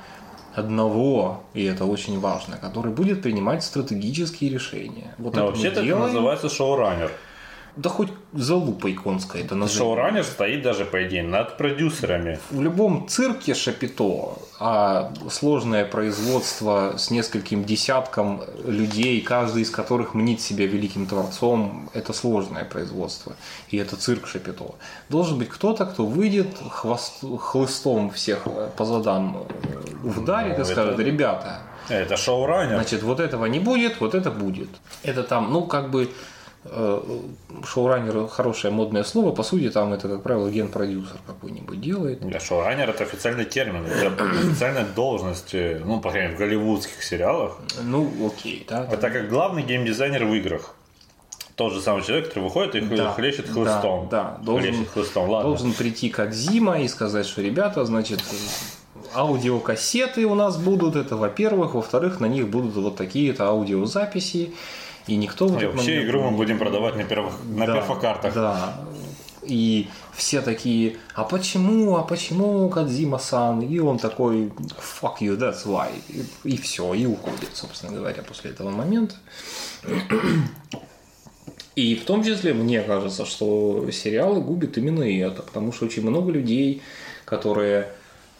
одного, 0.54 1.42
и 1.54 1.64
это 1.64 1.84
очень 1.84 2.20
важно, 2.20 2.56
который 2.56 2.92
будет 2.92 3.22
принимать 3.22 3.64
стратегические 3.64 4.50
решения. 4.50 5.14
Вот 5.18 5.34
Но 5.34 5.46
вообще-то 5.46 5.82
это 5.82 5.96
называется 5.96 6.48
шоураннер. 6.48 7.10
Да 7.76 7.88
хоть 7.88 8.10
залупой 8.34 8.92
конской 8.92 9.40
это 9.40 9.54
назовем. 9.54 9.78
Шоураннер 9.78 10.24
стоит 10.24 10.62
даже, 10.62 10.84
по 10.84 11.06
идее, 11.06 11.22
над 11.22 11.56
продюсерами. 11.56 12.38
В 12.50 12.60
любом 12.60 13.08
цирке 13.08 13.54
шапито, 13.54 14.34
а 14.60 15.10
сложное 15.30 15.86
производство 15.86 16.96
с 16.98 17.10
нескольким 17.10 17.64
десятком 17.64 18.42
людей, 18.66 19.22
каждый 19.22 19.62
из 19.62 19.70
которых 19.70 20.12
мнит 20.12 20.42
себя 20.42 20.66
великим 20.66 21.06
творцом, 21.06 21.88
это 21.94 22.12
сложное 22.12 22.64
производство. 22.64 23.36
И 23.70 23.78
это 23.78 23.96
цирк 23.96 24.26
шапито. 24.26 24.74
Должен 25.08 25.38
быть 25.38 25.48
кто-то, 25.48 25.86
кто 25.86 26.04
выйдет 26.04 26.48
хвост, 26.70 27.24
хлыстом 27.40 28.10
всех 28.10 28.46
по 28.76 28.84
задам 28.84 29.46
вдарит 30.02 30.58
ну, 30.58 30.64
и 30.64 30.66
скажет, 30.66 30.94
это... 30.94 31.02
ребята, 31.02 31.60
это 31.88 32.18
шоураннер. 32.18 32.74
Значит, 32.74 33.02
вот 33.02 33.18
этого 33.18 33.46
не 33.46 33.60
будет, 33.60 33.98
вот 34.00 34.14
это 34.14 34.30
будет. 34.30 34.68
Это 35.02 35.22
там, 35.22 35.50
ну, 35.50 35.64
как 35.64 35.90
бы 35.90 36.10
Э, 36.10 36.41
шоураннер 36.64 38.28
хорошее 38.28 38.72
модное 38.72 39.02
слово, 39.02 39.32
по 39.32 39.42
сути, 39.42 39.68
там 39.70 39.92
это, 39.92 40.08
как 40.08 40.22
правило, 40.22 40.48
ген-продюсер 40.48 41.16
какой-нибудь 41.26 41.80
делает. 41.80 42.20
Для 42.20 42.38
шоураннер 42.38 42.90
это 42.90 43.02
официальный 43.02 43.44
термин, 43.44 43.84
это 43.84 44.24
официальная 44.24 44.86
должность, 44.86 45.54
ну, 45.54 46.00
по 46.00 46.10
крайней 46.10 46.28
мере, 46.28 46.36
в 46.36 46.38
голливудских 46.38 47.02
сериалах. 47.02 47.58
Ну, 47.82 48.10
окей, 48.26 48.64
да. 48.68 48.86
Это 48.90 49.10
как 49.10 49.28
главный 49.28 49.62
геймдизайнер 49.62 50.24
в 50.24 50.34
играх. 50.34 50.74
Тот 51.56 51.72
же 51.72 51.80
самый 51.80 52.02
человек, 52.02 52.28
который 52.28 52.44
выходит 52.44 52.74
и 52.76 52.80
да, 52.80 53.12
хлещет 53.12 53.48
хлыстом. 53.48 54.08
Да, 54.08 54.36
да. 54.38 54.44
Должен, 54.44 54.70
хлещет 54.70 54.88
хлыстом. 54.88 55.28
Ладно. 55.28 55.48
должен 55.48 55.72
прийти 55.74 56.08
как 56.08 56.32
Зима 56.32 56.78
и 56.78 56.88
сказать, 56.88 57.26
что 57.26 57.42
ребята, 57.42 57.84
значит, 57.84 58.20
аудиокассеты 59.14 60.24
у 60.26 60.34
нас 60.34 60.56
будут, 60.56 60.96
это 60.96 61.16
во-первых. 61.16 61.74
Во-вторых, 61.74 62.20
на 62.20 62.26
них 62.26 62.48
будут 62.48 62.74
вот 62.74 62.96
такие-то 62.96 63.48
аудиозаписи. 63.48 64.54
И 65.06 65.16
никто 65.16 65.46
в 65.46 65.60
И 65.60 65.66
вообще 65.66 66.04
игру 66.04 66.22
мы 66.22 66.36
будем 66.36 66.58
продавать 66.58 66.96
на, 66.96 67.04
первых, 67.04 67.34
на 67.44 67.66
Да, 67.66 67.74
перфокартах. 67.76 68.34
Да. 68.34 68.74
И 69.42 69.88
все 70.14 70.40
такие, 70.40 70.96
а 71.14 71.24
почему, 71.24 71.96
а 71.96 72.02
почему 72.02 72.68
Кадзима-сан? 72.68 73.60
И 73.62 73.78
он 73.80 73.98
такой, 73.98 74.52
fuck 75.00 75.18
you, 75.20 75.36
that's 75.36 75.66
why. 75.66 75.90
И, 76.44 76.56
все, 76.56 76.94
и 76.94 77.06
уходит, 77.06 77.50
собственно 77.54 77.92
говоря, 77.92 78.22
после 78.22 78.52
этого 78.52 78.70
момента. 78.70 79.16
И 81.74 81.96
в 81.96 82.04
том 82.04 82.22
числе 82.22 82.52
мне 82.52 82.82
кажется, 82.82 83.24
что 83.24 83.88
сериалы 83.90 84.40
губят 84.40 84.76
именно 84.76 85.02
и 85.02 85.18
это, 85.18 85.42
потому 85.42 85.72
что 85.72 85.86
очень 85.86 86.02
много 86.02 86.30
людей, 86.30 86.82
которые 87.24 87.88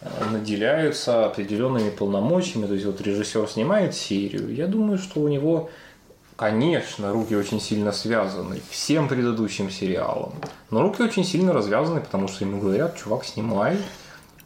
э, 0.01 0.07
наделяются 0.31 1.25
определенными 1.25 1.89
полномочиями, 1.89 2.67
то 2.67 2.73
есть 2.73 2.85
вот 2.85 3.01
режиссер 3.01 3.49
снимает 3.49 3.95
серию, 3.95 4.53
я 4.53 4.67
думаю, 4.67 4.99
что 4.99 5.19
у 5.19 5.27
него 5.27 5.71
Конечно, 6.43 7.13
руки 7.13 7.37
очень 7.37 7.61
сильно 7.61 7.93
связаны 7.93 8.59
всем 8.69 9.07
предыдущим 9.07 9.71
сериалам. 9.71 10.33
Но 10.71 10.81
руки 10.81 11.01
очень 11.01 11.23
сильно 11.23 11.53
развязаны, 11.53 12.01
потому 12.01 12.27
что 12.27 12.43
ему 12.43 12.59
говорят, 12.59 12.97
чувак, 12.97 13.23
снимай, 13.23 13.77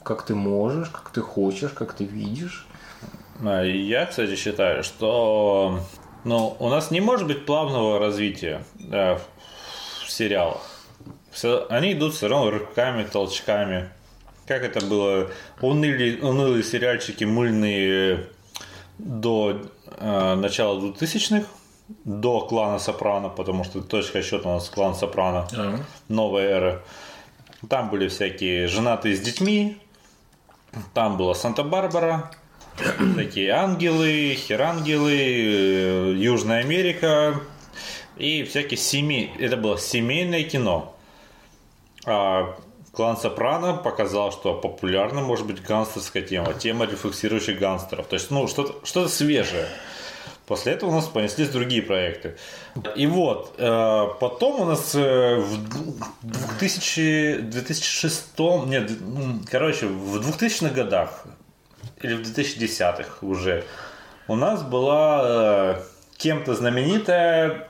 как 0.04 0.24
ты 0.24 0.36
можешь, 0.36 0.90
как 0.90 1.10
ты 1.10 1.22
хочешь, 1.22 1.72
как 1.72 1.94
ты 1.94 2.04
видишь. 2.04 2.68
А, 3.44 3.64
Я, 3.64 4.06
кстати, 4.06 4.36
считаю, 4.36 4.84
что 4.84 5.80
ну, 6.24 6.56
у 6.60 6.70
нас 6.70 6.92
не 6.92 7.02
может 7.02 7.26
быть 7.26 7.48
плавного 7.48 7.98
развития 7.98 8.64
да, 8.76 9.20
в 10.06 10.12
сериалах. 10.12 10.62
Всё- 11.32 11.66
Они 11.72 11.94
идут 11.94 12.14
все 12.14 12.28
равно 12.28 12.52
рывками, 12.52 13.06
толчками. 13.06 13.90
Как 14.46 14.62
это 14.64 14.86
было? 14.86 15.32
Унылые, 15.62 16.22
унылые 16.22 16.62
сериальчики 16.64 17.24
мыльные 17.24 18.28
до 19.00 19.64
э, 20.00 20.36
начала 20.36 20.80
2000-х, 20.80 21.48
до 22.04 22.42
клана 22.42 22.80
Сопрано, 22.80 23.30
потому 23.30 23.64
что 23.64 23.82
точка 23.82 24.22
счета 24.22 24.50
у 24.50 24.54
нас 24.54 24.70
клан 24.70 24.96
Сопрано, 24.96 25.48
новая 26.08 26.50
эра. 26.50 26.84
Там 27.70 27.90
были 27.90 28.08
всякие 28.08 28.68
женатые 28.68 29.16
с 29.16 29.20
детьми, 29.20 29.78
там 30.94 31.18
была 31.18 31.34
Санта-Барбара, 31.34 32.30
такие 33.16 33.52
ангелы, 33.52 34.36
херангелы, 34.36 35.18
э, 35.18 36.14
Южная 36.18 36.60
Америка 36.60 37.42
и 38.18 38.44
всякие 38.44 38.78
семей. 38.78 39.32
Это 39.40 39.58
было 39.58 39.78
семейное 39.78 40.44
кино. 40.44 40.96
А 42.06 42.56
клан 42.92 43.18
Сопрано 43.18 43.74
показал, 43.74 44.32
что 44.32 44.54
популярна 44.54 45.22
может 45.22 45.48
быть 45.48 45.62
гангстерская 45.62 46.24
тема, 46.24 46.54
тема 46.54 46.86
рефлексирующих 46.86 47.60
гангстеров. 47.60 48.08
То 48.08 48.16
есть, 48.16 48.32
ну, 48.32 48.48
что-то 48.48 48.86
что 48.86 49.08
свежее. 49.08 49.68
После 50.48 50.72
этого 50.72 50.92
у 50.92 50.94
нас 50.94 51.06
понеслись 51.08 51.50
другие 51.50 51.82
проекты. 51.82 52.38
И 52.96 53.06
вот, 53.06 53.56
э, 53.58 54.08
потом 54.20 54.62
у 54.62 54.66
нас 54.66 54.96
э, 54.96 55.36
в 55.36 55.58
2000, 56.22 57.40
2006, 57.42 58.40
нет, 58.66 58.90
короче, 59.52 59.88
в 59.88 60.16
2000-х 60.26 60.74
годах 60.74 61.26
или 62.02 62.14
в 62.14 62.22
2010-х 62.22 63.26
уже 63.26 63.66
у 64.30 64.36
нас 64.36 64.64
была 64.64 65.22
э, 65.24 65.82
кем-то 66.16 66.56
знаменитая 66.56 67.68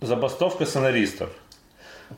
забастовка 0.00 0.64
сценаристов 0.64 1.30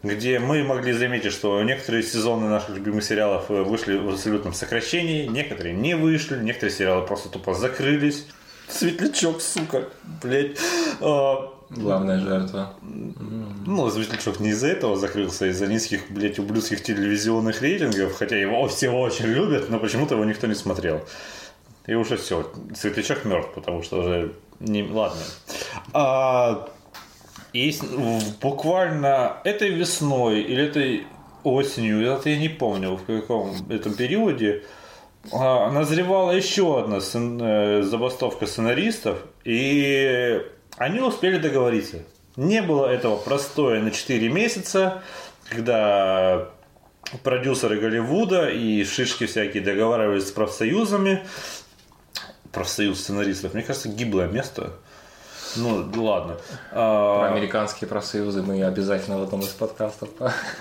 где 0.03 0.39
мы 0.39 0.63
могли 0.65 0.93
заметить, 0.93 1.33
что 1.33 1.63
некоторые 1.63 2.03
сезоны 2.03 2.49
наших 2.49 2.71
любимых 2.71 3.05
сериалов 3.05 3.49
вышли 3.49 3.97
в 3.97 4.11
абсолютном 4.11 4.53
сокращении, 4.53 5.27
некоторые 5.27 5.75
не 5.75 5.95
вышли, 5.95 6.37
некоторые 6.37 6.75
сериалы 6.75 7.07
просто 7.07 7.29
тупо 7.29 7.55
закрылись. 7.55 8.27
Светлячок, 8.69 9.41
сука, 9.41 9.89
блядь. 10.23 10.57
А, 11.01 11.53
Главная 11.71 12.21
жертва. 12.21 12.75
ну, 12.83 13.91
Светлячок 13.91 14.39
не 14.41 14.51
из-за 14.51 14.69
этого 14.69 14.97
закрылся, 14.97 15.45
а 15.47 15.49
из-за 15.49 15.67
низких, 15.67 16.11
блядь, 16.11 16.39
ублюдских 16.39 16.83
телевизионных 16.83 17.61
рейтингов, 17.63 18.15
хотя 18.15 18.37
его 18.37 18.67
все 18.69 18.91
очень 18.91 19.27
любят, 19.27 19.69
но 19.71 19.79
почему-то 19.81 20.15
его 20.15 20.25
никто 20.25 20.47
не 20.47 20.55
смотрел. 20.55 21.05
И 21.87 21.95
уже 21.95 22.17
все, 22.17 22.51
Светлячок 22.75 23.25
мертв, 23.25 23.51
потому 23.55 23.83
что 23.83 24.01
уже 24.01 24.33
не... 24.61 24.83
Ладно. 24.85 25.21
А, 25.93 26.69
в- 27.53 28.39
буквально 28.41 29.37
этой 29.45 29.71
весной 29.71 30.41
или 30.43 30.65
этой 30.65 31.07
осенью, 31.43 32.05
это 32.07 32.29
я 32.31 32.39
не 32.39 32.49
помню, 32.49 32.97
в 32.97 33.05
каком 33.05 33.53
этом 33.71 33.95
периоде, 33.95 34.65
назревала 35.33 36.33
еще 36.33 36.81
одна 36.81 36.99
э, 36.99 37.83
забастовка 37.83 38.47
сценаристов, 38.47 39.19
и 39.45 40.43
они 40.77 41.01
успели 41.01 41.39
договориться. 41.39 41.99
Не 42.37 42.63
было 42.63 42.87
этого 42.87 43.17
простоя 43.17 43.81
на 43.81 43.91
4 43.91 44.29
месяца, 44.29 45.03
когда 45.49 46.49
продюсеры 47.23 47.81
Голливуда 47.81 48.51
и 48.51 48.85
шишки 48.85 49.27
всякие 49.27 49.63
договаривались 49.63 50.29
с 50.29 50.33
профсоюзами. 50.33 51.25
Профсоюз 52.53 53.01
сценаристов, 53.01 53.55
мне 53.55 53.63
кажется, 53.63 53.89
гиблое 53.89 54.29
место. 54.29 54.73
Ну, 55.57 55.91
ладно. 55.97 56.37
А, 56.73 57.21
Про 57.21 57.35
американские 57.35 57.89
профсоюзы 57.89 58.43
мы 58.43 58.63
обязательно 58.65 59.19
в 59.19 59.23
одном 59.23 59.41
из 59.41 59.49
подкастов. 59.49 60.09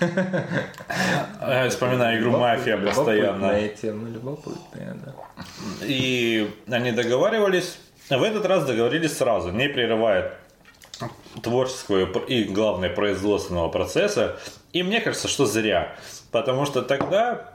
я 0.00 1.68
вспоминаю 1.70 2.20
игру 2.20 2.32
«Мафия» 2.32 2.76
постоянно. 2.76 3.46
Любопытная 3.46 3.68
тема, 3.68 4.08
любопытная, 4.08 4.96
да. 5.04 5.14
И 5.82 6.54
они 6.70 6.92
договаривались. 6.92 7.78
В 8.08 8.22
этот 8.22 8.46
раз 8.46 8.64
договорились 8.64 9.16
сразу, 9.16 9.50
не 9.50 9.68
прерывая 9.68 10.32
творческого 11.42 12.18
и, 12.20 12.44
главное, 12.44 12.88
производственного 12.88 13.68
процесса. 13.68 14.36
И 14.72 14.82
мне 14.82 15.00
кажется, 15.00 15.28
что 15.28 15.46
зря. 15.46 15.96
Потому 16.30 16.66
что 16.66 16.82
тогда 16.82 17.52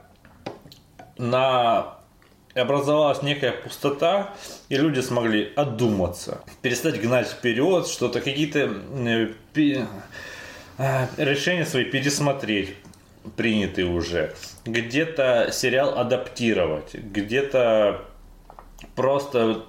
на 1.18 2.01
образовалась 2.54 3.22
некая 3.22 3.52
пустота, 3.52 4.34
и 4.70 4.78
люди 4.78 5.00
смогли 5.00 5.52
одуматься, 5.56 6.42
перестать 6.62 7.02
гнать 7.02 7.28
вперед, 7.28 7.88
что-то 7.88 8.22
какие-то 8.22 8.72
э, 8.96 9.30
э, 10.78 11.08
решения 11.18 11.66
свои 11.66 11.86
пересмотреть 11.86 12.76
принятые 13.36 13.88
уже, 13.88 14.34
где-то 14.66 15.50
сериал 15.52 15.98
адаптировать, 15.98 16.94
где-то 16.96 18.02
просто 18.96 19.66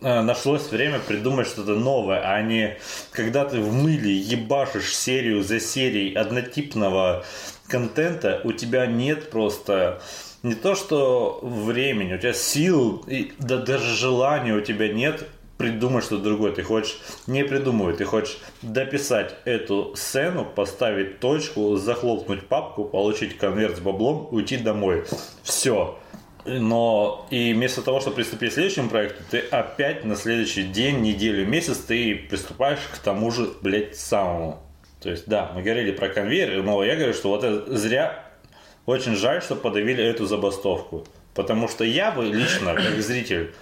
э, 0.00 0.20
нашлось 0.22 0.70
время 0.70 1.00
придумать 1.00 1.48
что-то 1.48 1.74
новое, 1.74 2.20
а 2.20 2.40
не 2.42 2.78
когда 3.10 3.44
ты 3.44 3.60
в 3.60 3.72
мыле 3.72 4.16
ебашишь 4.16 4.96
серию 4.96 5.42
за 5.42 5.60
серией 5.60 6.14
однотипного 6.14 7.24
контента, 7.66 8.40
у 8.44 8.52
тебя 8.52 8.86
нет 8.86 9.30
просто 9.30 10.00
не 10.44 10.54
то 10.54 10.74
что 10.74 11.40
времени, 11.42 12.14
у 12.14 12.18
тебя 12.18 12.34
сил, 12.34 13.02
и, 13.08 13.32
да 13.38 13.56
даже 13.56 13.96
желания 13.96 14.52
у 14.52 14.60
тебя 14.60 14.92
нет 14.92 15.26
придумать 15.56 16.04
что-то 16.04 16.24
другое. 16.24 16.52
Ты 16.52 16.62
хочешь 16.62 17.00
не 17.26 17.44
придумывать, 17.44 17.96
ты 17.96 18.04
хочешь 18.04 18.38
дописать 18.60 19.34
эту 19.46 19.96
сцену, 19.96 20.44
поставить 20.44 21.18
точку, 21.18 21.76
захлопнуть 21.76 22.46
папку, 22.46 22.84
получить 22.84 23.38
конверт 23.38 23.78
с 23.78 23.80
баблом, 23.80 24.28
уйти 24.30 24.58
домой. 24.58 25.04
Все. 25.42 25.98
Но 26.44 27.26
и 27.30 27.54
вместо 27.54 27.80
того, 27.80 28.00
чтобы 28.00 28.16
приступить 28.16 28.50
к 28.50 28.54
следующему 28.54 28.90
проекту, 28.90 29.22
ты 29.30 29.38
опять 29.38 30.04
на 30.04 30.14
следующий 30.14 30.64
день, 30.64 31.00
неделю, 31.00 31.46
месяц 31.46 31.78
ты 31.78 32.14
приступаешь 32.28 32.80
к 32.92 32.98
тому 32.98 33.30
же, 33.30 33.48
блядь, 33.62 33.96
самому. 33.96 34.60
То 35.00 35.10
есть, 35.10 35.26
да, 35.26 35.52
мы 35.54 35.62
говорили 35.62 35.92
про 35.92 36.10
конвейер, 36.10 36.62
но 36.62 36.84
я 36.84 36.96
говорю, 36.96 37.14
что 37.14 37.30
вот 37.30 37.44
это 37.44 37.74
зря 37.76 38.23
очень 38.86 39.14
жаль, 39.14 39.42
что 39.42 39.56
подавили 39.56 40.04
эту 40.04 40.26
забастовку. 40.26 41.04
Потому 41.34 41.68
что 41.68 41.84
я 41.84 42.10
бы 42.10 42.24
лично, 42.24 42.74
как 42.74 43.00
зритель, 43.00 43.54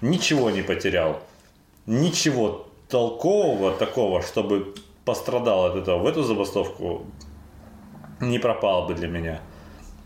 ничего 0.00 0.50
не 0.50 0.62
потерял. 0.62 1.20
Ничего 1.86 2.66
толкового 2.88 3.72
такого, 3.72 4.22
чтобы 4.22 4.74
пострадал 5.04 5.66
от 5.66 5.76
этого 5.76 5.98
в 5.98 6.06
эту 6.06 6.22
забастовку, 6.22 7.06
не 8.20 8.38
пропало 8.38 8.86
бы 8.86 8.94
для 8.94 9.08
меня. 9.08 9.40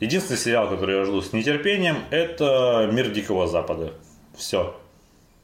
Единственный 0.01 0.37
сериал, 0.37 0.69
который 0.69 0.97
я 0.97 1.05
жду 1.05 1.21
с 1.21 1.33
нетерпением, 1.33 1.97
это 2.11 2.89
«Мир 2.93 3.11
Дикого 3.11 3.47
Запада». 3.47 3.93
Все. 4.37 4.77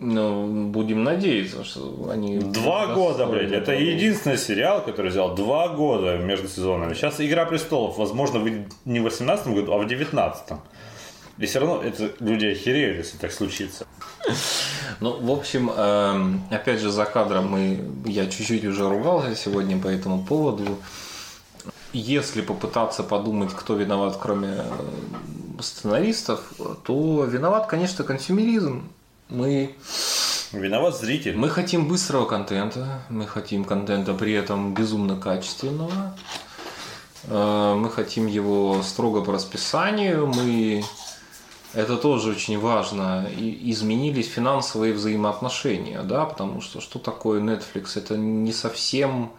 Ну, 0.06 0.66
будем 0.66 1.02
надеяться, 1.02 1.64
что 1.64 2.10
они... 2.10 2.38
Два 2.38 2.94
года, 2.94 3.24
блядь. 3.24 3.52
Это 3.52 3.72
единственный 3.72 4.36
сериал, 4.36 4.84
который 4.84 5.10
взял 5.10 5.34
два 5.34 5.68
года 5.68 6.18
между 6.18 6.46
сезонами. 6.46 6.92
Сейчас 6.92 7.20
«Игра 7.20 7.46
престолов», 7.46 7.96
возможно, 7.96 8.38
выйдет 8.38 8.66
не 8.84 9.00
в 9.00 9.04
18 9.04 9.48
году, 9.48 9.72
а 9.72 9.78
в 9.78 9.86
19 9.86 10.58
И 11.38 11.46
все 11.46 11.58
равно 11.58 11.82
это 11.82 12.10
люди 12.20 12.46
охереют, 12.46 12.98
если 12.98 13.16
так 13.16 13.32
случится. 13.32 13.86
Ну, 15.00 15.18
в 15.18 15.30
общем, 15.30 15.70
эм, 15.70 16.42
опять 16.50 16.80
же, 16.80 16.90
за 16.90 17.06
кадром 17.06 17.48
мы, 17.48 17.80
я 18.04 18.26
чуть-чуть 18.26 18.64
уже 18.66 18.86
ругался 18.86 19.34
сегодня 19.34 19.80
по 19.80 19.88
этому 19.88 20.22
поводу. 20.22 20.78
Если 21.94 22.42
попытаться 22.42 23.02
подумать, 23.02 23.52
кто 23.54 23.74
виноват, 23.74 24.18
кроме 24.20 24.48
э, 24.48 25.62
сценаристов, 25.62 26.40
то 26.82 27.24
виноват, 27.24 27.68
конечно, 27.68 28.04
консюмеризм. 28.04 28.82
Мы 29.28 29.74
Виноват 30.52 30.96
зритель. 30.96 31.36
мы 31.36 31.48
хотим 31.48 31.88
быстрого 31.88 32.26
контента, 32.26 33.00
мы 33.08 33.26
хотим 33.26 33.64
контента 33.64 34.14
при 34.14 34.32
этом 34.32 34.74
безумно 34.74 35.16
качественного. 35.16 36.16
Э, 37.24 37.74
Мы 37.74 37.90
хотим 37.90 38.26
его 38.26 38.82
строго 38.82 39.22
по 39.22 39.32
расписанию. 39.32 40.26
Мы 40.26 40.84
это 41.72 41.96
тоже 41.96 42.30
очень 42.30 42.58
важно. 42.58 43.26
И 43.36 43.70
изменились 43.72 44.28
финансовые 44.28 44.92
взаимоотношения, 44.92 46.02
да, 46.02 46.24
потому 46.24 46.60
что 46.60 46.80
что 46.80 46.98
такое 46.98 47.40
Netflix? 47.40 47.96
Это 47.96 48.16
не 48.16 48.52
совсем 48.52 49.32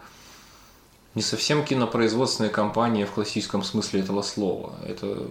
не 1.14 1.22
совсем 1.22 1.64
кинопроизводственная 1.64 2.50
компания 2.50 3.06
в 3.06 3.12
классическом 3.12 3.62
смысле 3.62 4.00
этого 4.00 4.20
слова. 4.20 4.74
Это 4.86 5.26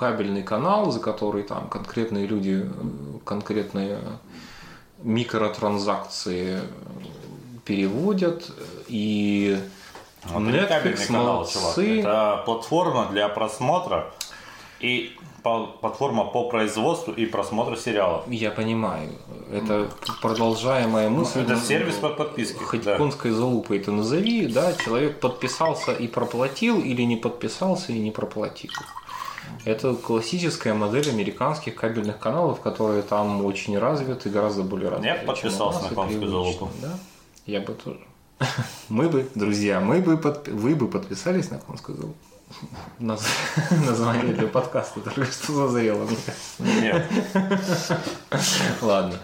кабельный 0.00 0.42
канал, 0.42 0.90
за 0.90 0.98
который 0.98 1.42
там 1.42 1.68
конкретные 1.68 2.26
люди, 2.26 2.66
конкретные 3.26 3.98
микротранзакции 5.02 6.60
переводят. 7.66 8.50
И 8.88 9.60
кабельный 10.24 10.60
Netflix 10.62 11.06
канал, 11.06 11.46
чувак. 11.46 11.62
молодцы. 11.62 12.00
Это 12.00 12.42
платформа 12.46 13.08
для 13.10 13.28
просмотра 13.28 14.10
и 14.80 15.16
платформа 15.42 16.24
по 16.24 16.48
производству 16.48 17.12
и 17.12 17.26
просмотру 17.26 17.76
сериалов. 17.76 18.24
Я 18.28 18.50
понимаю. 18.50 19.10
Это 19.52 19.90
продолжаемая 20.22 21.10
мысль. 21.10 21.40
Это 21.40 21.54
Ну, 21.54 21.60
сервис 21.60 21.96
по 21.96 22.08
подписке. 22.08 22.64
Хоть 22.64 22.84
да. 22.84 22.96
конской 22.96 23.32
залупой 23.32 23.78
это 23.78 23.92
назови, 23.92 24.46
да, 24.46 24.72
человек 24.72 25.20
подписался 25.20 25.92
и 25.92 26.08
проплатил, 26.08 26.80
или 26.80 27.02
не 27.02 27.16
подписался 27.16 27.92
и 27.92 27.98
не 27.98 28.10
проплатил. 28.10 28.70
Это 29.64 29.94
классическая 29.94 30.74
модель 30.74 31.08
американских 31.10 31.74
кабельных 31.74 32.18
каналов, 32.18 32.60
которые 32.60 33.02
там 33.02 33.44
очень 33.44 33.78
развиты, 33.78 34.30
гораздо 34.30 34.62
более 34.62 34.88
развиты. 34.90 35.08
Я 35.18 35.26
подписался 35.26 35.82
на 35.82 35.88
привычны, 35.88 36.28
залупу. 36.28 36.70
Да? 36.82 36.98
Я 37.46 37.60
бы 37.60 37.72
тоже. 37.74 38.00
Мы 38.88 39.08
бы, 39.08 39.28
друзья, 39.34 39.80
мы 39.80 40.00
бы 40.00 40.14
подпи- 40.16 40.50
вы 40.52 40.74
бы 40.74 40.88
подписались 40.88 41.50
на 41.50 41.58
конскую 41.58 41.98
залупу. 41.98 42.16
Наз- 42.98 43.20
Название 43.86 44.32
для 44.34 44.48
подкаста 44.48 45.00
только 45.00 45.26
что 45.26 45.52
зазрело, 45.68 46.04
мне 46.04 46.16
кажется. 46.24 46.80
Нет. 46.82 47.06
Ладно, 48.82 49.14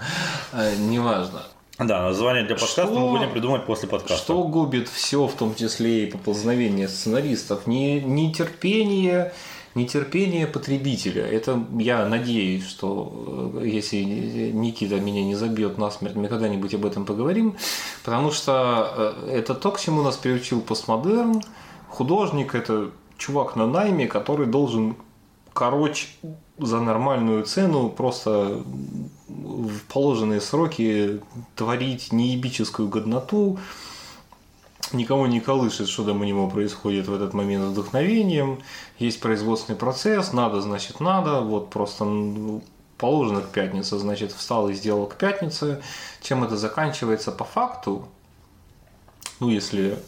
Э, 0.52 0.74
неважно. 0.76 1.42
Да, 1.78 2.02
название 2.04 2.44
для 2.44 2.54
подкаста 2.54 2.84
Что- 2.86 2.98
мы 2.98 3.10
будем 3.18 3.30
придумать 3.32 3.66
после 3.66 3.88
подкаста. 3.88 4.16
Что 4.16 4.42
губит 4.44 4.88
все, 4.88 5.26
в 5.26 5.34
том 5.34 5.54
числе 5.54 6.04
и 6.04 6.10
поползновение 6.10 6.88
сценаристов? 6.88 7.66
Не, 7.66 8.00
нетерпение, 8.00 9.32
нетерпение 9.76 10.46
потребителя. 10.46 11.24
Это 11.24 11.62
я 11.78 12.06
надеюсь, 12.08 12.66
что 12.66 13.52
э, 13.60 13.66
если 13.66 14.02
Никита 14.02 14.98
меня 14.98 15.22
не 15.22 15.34
забьет 15.34 15.78
насмерть, 15.78 16.16
мы 16.16 16.28
когда-нибудь 16.28 16.74
об 16.74 16.86
этом 16.86 17.04
поговорим. 17.04 17.56
Потому 18.04 18.30
что 18.30 19.14
э, 19.26 19.30
это 19.38 19.54
то, 19.54 19.70
к 19.70 19.78
чему 19.80 20.02
нас 20.02 20.16
приучил 20.16 20.60
постмодерн. 20.60 21.42
Художник– 21.88 22.54
это 22.54 22.90
чувак 23.18 23.54
на 23.56 23.66
найме, 23.66 24.06
который 24.06 24.46
должен 24.46 24.96
короче 25.52 26.08
за 26.58 26.80
нормальную 26.80 27.44
цену 27.44 27.90
просто 27.90 28.62
в 29.28 29.80
положенные 29.92 30.40
сроки 30.40 31.20
творить 31.54 32.12
неебическую 32.12 32.88
годноту, 32.88 33.58
никого 34.92 35.26
не 35.26 35.40
колышет, 35.40 35.88
что 35.88 36.04
там 36.04 36.20
у 36.20 36.24
него 36.24 36.48
происходит 36.48 37.08
в 37.08 37.14
этот 37.14 37.34
момент 37.34 37.64
с 37.64 37.68
вдохновением, 37.68 38.60
есть 38.98 39.20
производственный 39.20 39.76
процесс, 39.76 40.32
надо, 40.32 40.60
значит, 40.60 41.00
надо, 41.00 41.40
вот 41.40 41.70
просто 41.70 42.04
положено 42.98 43.40
к 43.40 43.50
пятнице, 43.50 43.98
значит, 43.98 44.32
встал 44.32 44.68
и 44.68 44.74
сделал 44.74 45.06
к 45.06 45.16
пятнице. 45.16 45.82
Чем 46.22 46.44
это 46.44 46.56
заканчивается 46.56 47.32
по 47.32 47.44
факту, 47.44 48.08
ну, 49.40 49.50
если 49.50 49.98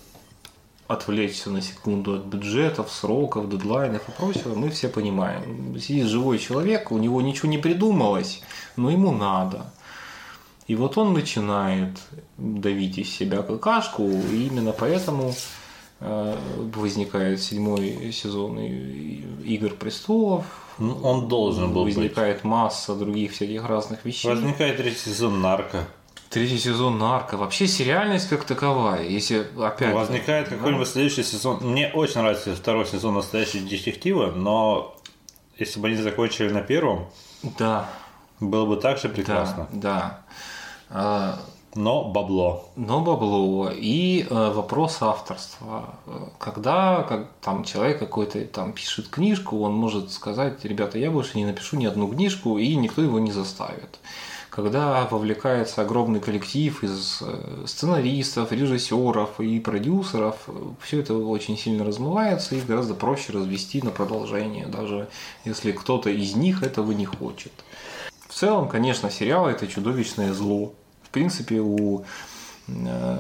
отвлечься 0.87 1.51
на 1.51 1.61
секунду 1.61 2.15
от 2.15 2.25
бюджетов, 2.25 2.91
сроков, 2.91 3.51
дедлайнов 3.51 4.09
и 4.09 4.13
прочего, 4.13 4.55
мы 4.55 4.71
все 4.71 4.89
понимаем. 4.89 5.79
Сидит 5.79 6.07
живой 6.07 6.39
человек, 6.39 6.91
у 6.91 6.99
него 6.99 7.21
ничего 7.21 7.49
не 7.49 7.59
придумалось, 7.59 8.41
но 8.77 8.91
ему 8.91 9.13
надо. 9.13 9.71
И 10.69 10.75
вот 10.77 10.97
он 10.99 11.15
начинает 11.15 11.99
давить 12.37 12.99
из 12.99 13.11
себя 13.11 13.43
какашку, 13.43 14.05
и 14.09 14.47
именно 14.47 14.73
поэтому 14.73 15.35
э, 16.01 16.37
возникает 16.75 17.41
седьмой 17.43 18.13
сезон 18.13 18.59
Игр 18.59 19.71
престолов, 19.71 20.45
Ну, 20.79 20.95
Он 21.03 21.27
должен 21.27 21.73
был 21.73 21.85
быть. 21.85 21.97
возникает 21.97 22.45
масса 22.45 22.95
других 22.95 23.33
всяких 23.33 23.67
разных 23.67 24.05
вещей. 24.05 24.29
Возникает 24.29 24.77
третий 24.77 24.99
сезон 25.11 25.41
нарко. 25.41 25.89
Третий 26.31 26.59
сезон 26.59 26.99
нарко. 26.99 27.39
Вообще 27.39 27.67
сериальность 27.67 28.29
как 28.29 28.45
таковая, 28.45 29.03
если 29.09 29.47
опять... 29.61 29.95
Возникает 29.95 30.49
какой-нибудь 30.49 30.87
следующий 30.87 31.23
сезон. 31.23 31.61
Мне 31.63 31.89
очень 31.95 32.21
нравится 32.21 32.55
второй 32.55 32.85
сезон 32.85 33.15
настоящего 33.15 33.67
детектива, 33.67 34.31
но 34.33 34.95
если 35.59 35.81
бы 35.81 35.89
они 35.89 35.97
закончили 35.97 36.51
на 36.53 36.61
первом, 36.61 37.07
Да, 37.59 37.89
было 38.41 38.67
бы 38.67 38.77
так 38.77 38.99
же 38.99 39.09
да, 39.09 39.15
прекрасно. 39.15 39.69
да. 39.73 39.97
А, 39.97 40.33
Но 41.75 42.05
бабло. 42.05 42.71
Но 42.77 43.01
бабло 43.03 43.71
и 43.71 44.27
э, 44.29 44.53
вопрос 44.53 44.99
авторства. 45.01 45.95
Когда 46.39 47.03
как, 47.03 47.29
там 47.43 47.63
человек 47.63 47.99
какой-то 47.99 48.43
там 48.47 48.73
пишет 48.73 49.09
книжку, 49.09 49.61
он 49.61 49.75
может 49.75 50.11
сказать, 50.11 50.65
ребята, 50.65 50.99
я 50.99 51.11
больше 51.11 51.37
не 51.37 51.45
напишу 51.45 51.77
ни 51.77 51.85
одну 51.85 52.09
книжку, 52.09 52.59
и 52.59 52.75
никто 52.75 53.03
его 53.03 53.19
не 53.19 53.33
заставит. 53.33 54.01
Когда 54.49 55.07
вовлекается 55.09 55.83
огромный 55.83 56.21
коллектив 56.21 56.83
из 56.83 57.21
э, 57.21 57.65
сценаристов, 57.67 58.51
режиссеров 58.51 59.39
и 59.39 59.61
продюсеров, 59.61 60.49
все 60.81 61.01
это 61.01 61.15
очень 61.15 61.59
сильно 61.59 61.85
размывается 61.85 62.57
и 62.57 62.61
гораздо 62.61 62.95
проще 62.95 63.33
развести 63.33 63.83
на 63.83 63.91
продолжение, 63.91 64.67
даже 64.67 65.07
если 65.45 65.73
кто-то 65.73 66.09
из 66.09 66.35
них 66.35 66.63
этого 66.63 66.91
не 66.93 67.05
хочет. 67.05 67.53
В 68.27 68.35
целом, 68.35 68.69
конечно, 68.69 69.11
сериал 69.11 69.49
это 69.49 69.67
чудовищное 69.67 70.33
зло. 70.33 70.73
В 71.09 71.11
принципе, 71.11 71.61
у 71.61 72.05
э, 72.69 73.19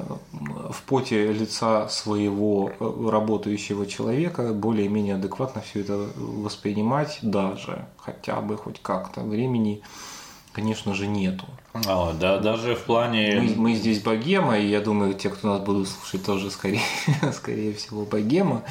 в 0.70 0.82
поте 0.82 1.32
лица 1.32 1.88
своего 1.88 2.70
э, 2.78 3.10
работающего 3.10 3.86
человека 3.86 4.52
более-менее 4.52 5.14
адекватно 5.14 5.62
все 5.62 5.80
это 5.80 6.06
воспринимать 6.16 7.18
даже, 7.22 7.86
хотя 7.96 8.42
бы 8.42 8.58
хоть 8.58 8.82
как-то. 8.82 9.22
Времени, 9.22 9.80
конечно 10.52 10.94
же, 10.94 11.06
нету. 11.06 11.46
А, 11.86 12.12
да, 12.12 12.38
даже 12.38 12.74
в 12.74 12.84
плане... 12.84 13.40
Мы, 13.40 13.54
мы 13.56 13.74
здесь 13.74 14.02
богема, 14.02 14.58
и 14.58 14.66
я 14.66 14.82
думаю, 14.82 15.14
те, 15.14 15.30
кто 15.30 15.48
нас 15.48 15.60
будут 15.62 15.88
слушать, 15.88 16.26
тоже 16.26 16.50
скорее, 16.50 16.82
скорее 17.32 17.72
всего 17.72 18.04
богема. 18.04 18.64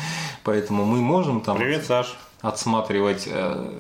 Поэтому 0.44 0.86
мы 0.86 1.02
можем 1.02 1.42
там 1.42 1.58
Привет, 1.58 1.86
Саш. 1.86 2.16
отсматривать 2.42 3.24
э, 3.26 3.72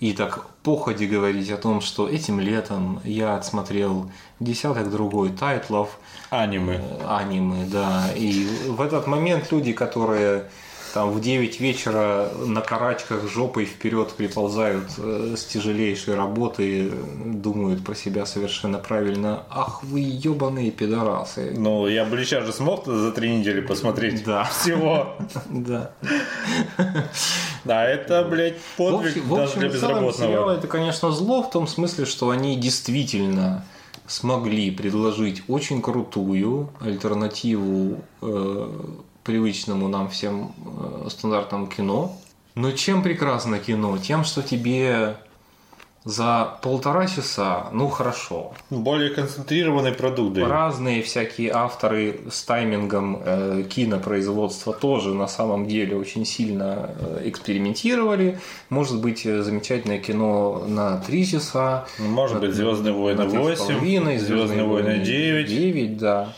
и 0.00 0.14
так 0.14 0.46
походе 0.62 1.06
говорить 1.06 1.50
о 1.50 1.58
том, 1.58 1.82
что 1.82 2.08
этим 2.08 2.40
летом 2.40 3.00
я 3.04 3.36
отсмотрел 3.36 4.10
десяток 4.40 4.90
другой 4.90 5.30
тайтлов, 5.30 5.98
Аниме. 6.30 6.80
э, 6.82 7.06
аниме, 7.06 7.66
да. 7.66 8.06
И 8.16 8.46
в 8.66 8.80
этот 8.80 9.06
момент 9.06 9.52
люди, 9.52 9.72
которые 9.72 10.44
там 10.92 11.10
в 11.10 11.20
9 11.20 11.60
вечера 11.60 12.28
на 12.46 12.60
карачках 12.60 13.28
жопой 13.28 13.64
вперед 13.64 14.12
приползают 14.12 14.86
э, 14.98 15.34
с 15.36 15.44
тяжелейшей 15.44 16.14
работы, 16.14 16.90
думают 17.24 17.84
про 17.84 17.94
себя 17.94 18.26
совершенно 18.26 18.78
правильно. 18.78 19.44
Ах 19.50 19.82
вы 19.82 20.00
ебаные 20.00 20.70
пидорасы. 20.70 21.54
Ну, 21.56 21.86
я 21.86 22.04
бы 22.04 22.16
сейчас 22.24 22.44
же 22.44 22.52
смог 22.52 22.86
за 22.86 23.12
три 23.12 23.30
недели 23.36 23.60
посмотреть 23.60 24.24
Да. 24.24 24.44
всего. 24.44 25.16
Да. 25.48 25.92
Да, 27.64 27.84
это, 27.84 28.24
блядь, 28.24 28.56
В 28.58 28.76
подвиг 28.76 29.28
даже 29.28 29.56
для 29.58 29.68
безработного. 29.68 30.56
это, 30.56 30.66
конечно, 30.66 31.10
зло 31.12 31.42
в 31.42 31.50
том 31.50 31.66
смысле, 31.66 32.06
что 32.06 32.30
они 32.30 32.56
действительно 32.56 33.64
смогли 34.06 34.70
предложить 34.70 35.42
очень 35.46 35.82
крутую 35.82 36.70
альтернативу 36.80 38.02
э, 38.22 38.68
привычному 39.24 39.88
нам 39.88 40.08
всем 40.08 40.52
э, 41.04 41.08
стандартному 41.10 41.66
кино. 41.66 42.16
Но 42.54 42.72
чем 42.72 43.02
прекрасно 43.02 43.58
кино? 43.58 43.96
Тем, 43.98 44.24
что 44.24 44.42
тебе 44.42 45.16
за 46.04 46.58
полтора 46.62 47.06
часа, 47.06 47.66
ну 47.72 47.88
хорошо, 47.88 48.54
Более 48.70 49.10
концентрированный 49.10 49.92
продукт. 49.92 50.38
Разные 50.38 51.02
всякие 51.02 51.50
авторы 51.52 52.20
с 52.30 52.42
таймингом 52.44 53.20
э, 53.22 53.64
кинопроизводства 53.68 54.72
тоже 54.72 55.12
на 55.12 55.28
самом 55.28 55.68
деле 55.68 55.96
очень 55.96 56.24
сильно 56.24 56.90
э, 56.98 57.22
экспериментировали. 57.26 58.40
Может 58.70 59.00
быть, 59.00 59.26
э, 59.26 59.42
замечательное 59.42 59.98
кино 59.98 60.64
на 60.66 60.96
3 60.98 61.26
часа. 61.26 61.86
Может 61.98 62.40
быть, 62.40 62.54
Звездные 62.54 62.94
войны 62.94 63.24
на 63.24 63.28
8, 63.28 63.58
половиной, 63.58 64.18
Звездные 64.18 64.64
войны 64.64 64.98
9. 65.04 65.46
9, 65.46 65.98
да. 65.98 66.32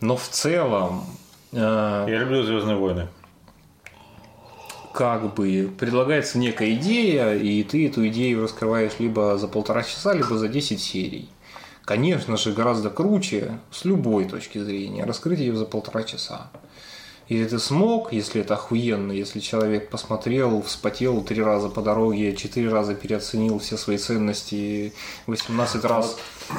Но 0.00 0.16
в 0.16 0.28
целом, 0.28 1.04
Я 1.52 2.06
люблю 2.06 2.42
Звездные 2.42 2.76
войны. 2.76 3.08
как 4.92 5.34
бы 5.34 5.70
предлагается 5.78 6.38
некая 6.38 6.72
идея, 6.72 7.34
и 7.34 7.62
ты 7.62 7.86
эту 7.86 8.06
идею 8.08 8.42
раскрываешь 8.42 8.98
либо 8.98 9.36
за 9.38 9.46
полтора 9.46 9.82
часа, 9.82 10.14
либо 10.14 10.38
за 10.38 10.48
10 10.48 10.80
серий. 10.80 11.28
Конечно 11.84 12.36
же, 12.36 12.52
гораздо 12.52 12.90
круче, 12.90 13.60
с 13.70 13.84
любой 13.84 14.24
точки 14.24 14.58
зрения, 14.58 15.04
раскрыть 15.04 15.38
ее 15.38 15.54
за 15.54 15.66
полтора 15.66 16.02
часа. 16.02 16.50
И 17.28 17.44
ты 17.44 17.58
смог, 17.58 18.12
если 18.12 18.40
это 18.40 18.54
охуенно, 18.54 19.12
если 19.12 19.40
человек 19.40 19.90
посмотрел, 19.90 20.62
вспотел 20.62 21.22
три 21.22 21.42
раза 21.42 21.68
по 21.68 21.82
дороге, 21.82 22.36
четыре 22.36 22.70
раза 22.70 22.94
переоценил 22.94 23.58
все 23.58 23.76
свои 23.76 23.98
ценности, 23.98 24.92
18 25.26 25.84
раз 25.84 26.18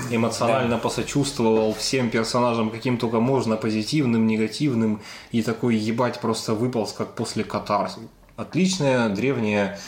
эмоционально 0.09 0.77
посочувствовал 0.77 1.73
всем 1.73 2.09
персонажам, 2.09 2.69
каким 2.69 2.97
только 2.97 3.19
можно, 3.19 3.57
позитивным, 3.57 4.27
негативным, 4.27 5.01
и 5.31 5.41
такой 5.41 5.75
ебать 5.75 6.19
просто 6.19 6.53
выполз, 6.53 6.93
как 6.93 7.15
после 7.15 7.43
катарсиса. 7.43 8.01
Отличное 8.35 9.09
древнее 9.09 9.79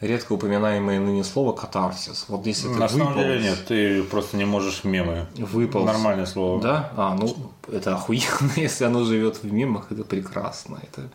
редко 0.00 0.34
упоминаемое 0.34 1.00
ныне 1.00 1.24
слово 1.24 1.52
катарсис. 1.52 2.26
Вот 2.28 2.46
если 2.46 2.68
На 2.68 2.88
самом 2.88 3.14
деле 3.14 3.40
нет, 3.40 3.64
ты 3.66 4.02
просто 4.02 4.36
не 4.36 4.44
можешь 4.44 4.84
мемы. 4.84 5.26
Выполз. 5.36 5.86
Нормальное 5.86 6.26
слово. 6.26 6.62
Да? 6.62 6.92
А, 6.96 7.14
ну, 7.14 7.34
это 7.72 7.94
охуенно, 7.94 8.52
если 8.56 8.84
оно 8.84 9.04
живет 9.04 9.42
в 9.42 9.52
мемах, 9.52 9.90
это 9.90 10.04
прекрасно. 10.04 10.78
Это 10.82 11.08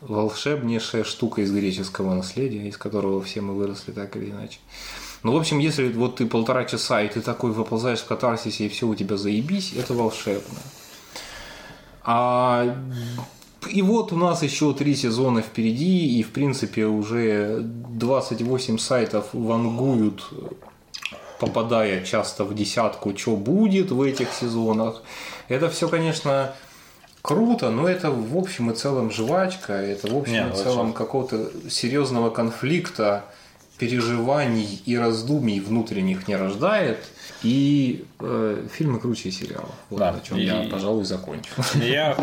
волшебнейшая 0.00 1.04
штука 1.04 1.42
из 1.42 1.52
греческого 1.52 2.14
наследия, 2.14 2.68
из 2.68 2.76
которого 2.76 3.22
все 3.22 3.40
мы 3.40 3.54
выросли 3.54 3.92
так 3.92 4.16
или 4.16 4.30
иначе. 4.30 4.58
Ну, 5.24 5.32
в 5.32 5.36
общем, 5.36 5.58
если 5.58 5.90
вот 5.90 6.16
ты 6.16 6.26
полтора 6.26 6.64
часа, 6.66 7.02
и 7.02 7.08
ты 7.08 7.22
такой 7.22 7.50
выползаешь 7.50 8.00
в 8.00 8.06
катарсисе, 8.06 8.66
и 8.66 8.68
все 8.68 8.86
у 8.86 8.94
тебя 8.94 9.16
заебись, 9.16 9.72
это 9.72 9.94
волшебно. 9.94 10.58
А 12.04 12.76
и 13.70 13.80
вот 13.80 14.12
у 14.12 14.16
нас 14.16 14.42
еще 14.42 14.74
три 14.74 14.94
сезона 14.94 15.40
впереди, 15.40 16.18
и 16.18 16.22
в 16.22 16.30
принципе 16.30 16.84
уже 16.84 17.60
28 17.62 18.76
сайтов 18.76 19.28
вангуют, 19.32 20.28
попадая 21.40 22.04
часто 22.04 22.44
в 22.44 22.54
десятку, 22.54 23.16
что 23.16 23.36
будет 23.36 23.92
в 23.92 24.02
этих 24.02 24.30
сезонах. 24.30 25.02
Это 25.48 25.70
все, 25.70 25.88
конечно, 25.88 26.54
круто, 27.22 27.70
но 27.70 27.88
это 27.88 28.10
в 28.10 28.36
общем 28.36 28.70
и 28.70 28.74
целом 28.74 29.10
жвачка, 29.10 29.72
это 29.72 30.12
в 30.12 30.18
общем 30.18 30.48
Не, 30.48 30.52
и 30.52 30.56
целом 30.56 30.92
какого-то 30.92 31.50
серьезного 31.70 32.28
конфликта 32.28 33.24
переживаний 33.78 34.80
и 34.86 34.96
раздумий 34.96 35.60
внутренних 35.60 36.28
не 36.28 36.36
рождает. 36.36 36.98
И 37.42 38.04
э, 38.20 38.66
фильмы 38.72 39.00
круче 39.00 39.30
сериалов. 39.30 39.74
Вот 39.90 39.98
Да, 39.98 40.12
на 40.12 40.20
чем 40.20 40.38
и- 40.38 40.44
я, 40.44 40.66
пожалуй, 40.70 41.04
закончу. 41.04 41.50
Я 41.74 42.16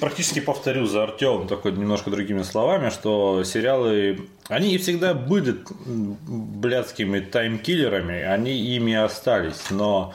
практически 0.00 0.40
повторю 0.40 0.86
за 0.86 1.02
Артем 1.02 1.46
только 1.48 1.70
немножко 1.70 2.10
другими 2.10 2.42
словами, 2.42 2.88
что 2.90 3.44
сериалы, 3.44 4.20
они 4.48 4.78
всегда 4.78 5.12
были 5.12 5.56
блядскими 5.86 7.20
таймкиллерами, 7.20 8.22
они 8.22 8.58
ими 8.58 8.94
остались, 8.94 9.70
но 9.70 10.14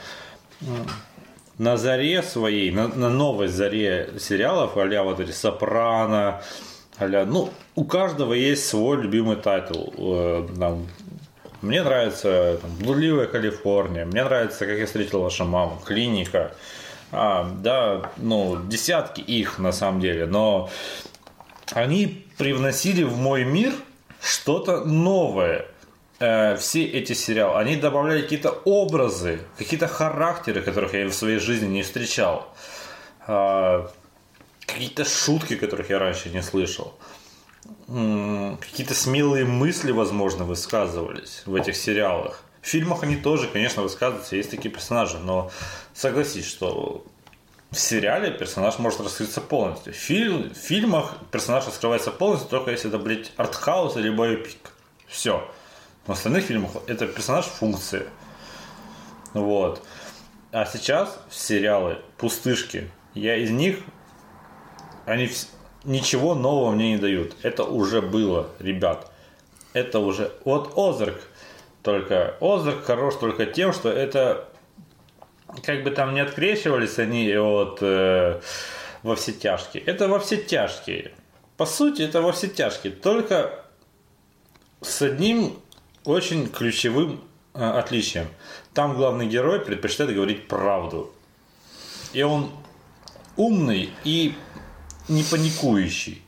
на 1.57 1.77
заре 1.77 2.23
своей, 2.23 2.71
на, 2.71 2.87
на 2.87 3.09
новой 3.09 3.47
заре 3.47 4.09
сериалов, 4.19 4.77
а 4.77 5.03
вот 5.03 5.19
эти 5.19 5.31
«Сопрано», 5.31 6.41
а 6.99 7.25
ну, 7.25 7.49
у 7.75 7.85
каждого 7.85 8.33
есть 8.33 8.67
свой 8.67 9.01
любимый 9.01 9.35
title. 9.35 9.85
Э, 9.97 10.77
мне 11.61 11.83
нравится 11.83 12.59
там, 12.61 12.71
«Блудливая 12.79 13.27
Калифорния», 13.27 14.05
мне 14.05 14.23
нравится 14.23 14.65
«Как 14.65 14.77
я 14.77 14.85
встретил 14.85 15.21
вашу 15.21 15.45
маму», 15.45 15.81
«Клиника». 15.85 16.53
А, 17.11 17.49
да, 17.61 18.11
ну, 18.17 18.57
десятки 18.67 19.21
их 19.21 19.59
на 19.59 19.71
самом 19.71 20.01
деле, 20.01 20.25
но 20.25 20.69
они 21.71 22.25
привносили 22.37 23.03
в 23.03 23.17
мой 23.17 23.45
мир 23.45 23.73
что-то 24.21 24.83
новое. 24.83 25.65
Э, 26.19 26.57
все 26.57 26.83
эти 26.83 27.13
сериалы, 27.13 27.59
они 27.59 27.75
добавляли 27.75 28.21
какие-то 28.23 28.51
образы, 28.65 29.39
какие-то 29.57 29.87
характеры, 29.87 30.61
которых 30.61 30.93
я 30.93 31.07
в 31.07 31.13
своей 31.13 31.39
жизни 31.39 31.67
не 31.67 31.83
встречал. 31.83 32.53
А, 33.27 33.89
какие-то 34.67 35.05
шутки, 35.05 35.55
которых 35.55 35.89
я 35.89 35.97
раньше 35.97 36.29
не 36.29 36.43
слышал. 36.43 36.93
Какие-то 37.87 38.93
смелые 38.93 39.45
мысли, 39.45 39.91
возможно, 39.91 40.45
высказывались 40.45 41.41
в 41.45 41.55
этих 41.55 41.75
сериалах. 41.75 42.43
В 42.61 42.67
фильмах 42.67 43.03
они 43.03 43.15
тоже, 43.15 43.47
конечно, 43.47 43.81
высказываются, 43.81 44.35
есть 44.35 44.51
такие 44.51 44.69
персонажи, 44.69 45.17
но 45.19 45.49
согласись, 45.93 46.45
что 46.45 47.05
в 47.71 47.79
сериале 47.79 48.31
персонаж 48.31 48.77
может 48.77 49.01
раскрыться 49.01 49.41
полностью. 49.41 49.93
В, 49.93 49.95
фильм- 49.95 50.53
в 50.53 50.57
фильмах 50.57 51.15
персонаж 51.31 51.65
раскрывается 51.65 52.11
полностью, 52.11 52.49
только 52.49 52.71
если 52.71 52.89
это, 52.89 52.99
блядь, 52.99 53.31
артхаус 53.37 53.95
или 53.97 54.09
боепик. 54.09 54.71
Все. 55.07 55.49
В 56.05 56.11
остальных 56.11 56.45
фильмах 56.45 56.71
это 56.87 57.07
персонаж 57.07 57.45
функция. 57.45 58.07
Вот. 59.33 59.81
А 60.51 60.65
сейчас 60.65 61.19
сериалы 61.29 62.01
пустышки. 62.17 62.89
Я 63.13 63.35
из 63.35 63.49
них 63.49 63.79
они 65.07 65.25
вс- 65.25 65.47
ничего 65.85 66.35
нового 66.35 66.71
мне 66.71 66.91
не 66.91 66.97
дают. 66.97 67.33
Это 67.41 67.63
уже 67.63 68.01
было, 68.01 68.49
ребят. 68.59 69.09
Это 69.71 69.99
уже... 69.99 70.33
Вот 70.43 70.73
Озарк. 70.77 71.15
Только 71.81 72.35
Озарк 72.41 72.83
хорош 72.83 73.15
только 73.15 73.45
тем, 73.45 73.71
что 73.73 73.89
это... 73.89 74.49
Как 75.63 75.83
бы 75.83 75.91
там 75.91 76.13
не 76.13 76.19
открещивались 76.19 76.99
они 76.99 77.33
от 77.33 77.77
э, 77.81 78.41
во 79.01 79.15
все 79.15 79.31
тяжкие. 79.31 79.81
Это 79.83 80.09
во 80.09 80.19
все 80.19 80.35
тяжкие. 80.35 81.13
По 81.55 81.65
сути, 81.65 82.01
это 82.01 82.21
во 82.21 82.33
все 82.33 82.49
тяжкие. 82.49 82.91
Только 82.91 83.63
с 84.81 85.01
одним 85.01 85.57
очень 86.03 86.49
ключевым 86.49 87.23
э, 87.53 87.63
отличием. 87.63 88.27
Там 88.73 88.97
главный 88.97 89.25
герой 89.25 89.61
предпочитает 89.61 90.13
говорить 90.13 90.49
правду. 90.49 91.13
И 92.11 92.21
он 92.23 92.51
умный 93.37 93.91
и 94.03 94.35
не 95.07 95.23
паникующий. 95.23 96.21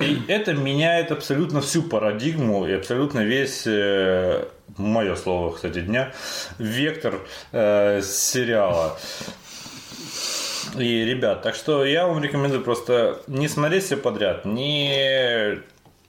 И 0.00 0.22
это 0.28 0.54
меняет 0.54 1.12
абсолютно 1.12 1.60
всю 1.60 1.82
парадигму 1.82 2.66
и 2.66 2.72
абсолютно 2.72 3.20
весь, 3.20 3.66
э, 3.66 4.46
мое 4.78 5.14
слово, 5.16 5.52
кстати, 5.54 5.80
дня, 5.80 6.12
вектор 6.58 7.20
э, 7.52 8.00
сериала. 8.02 8.98
И, 10.78 11.04
ребят, 11.04 11.42
так 11.42 11.54
что 11.54 11.84
я 11.84 12.06
вам 12.06 12.22
рекомендую 12.22 12.62
просто 12.62 13.20
не 13.26 13.48
смотреть 13.48 13.84
все 13.84 13.96
подряд, 13.96 14.44
не 14.44 15.60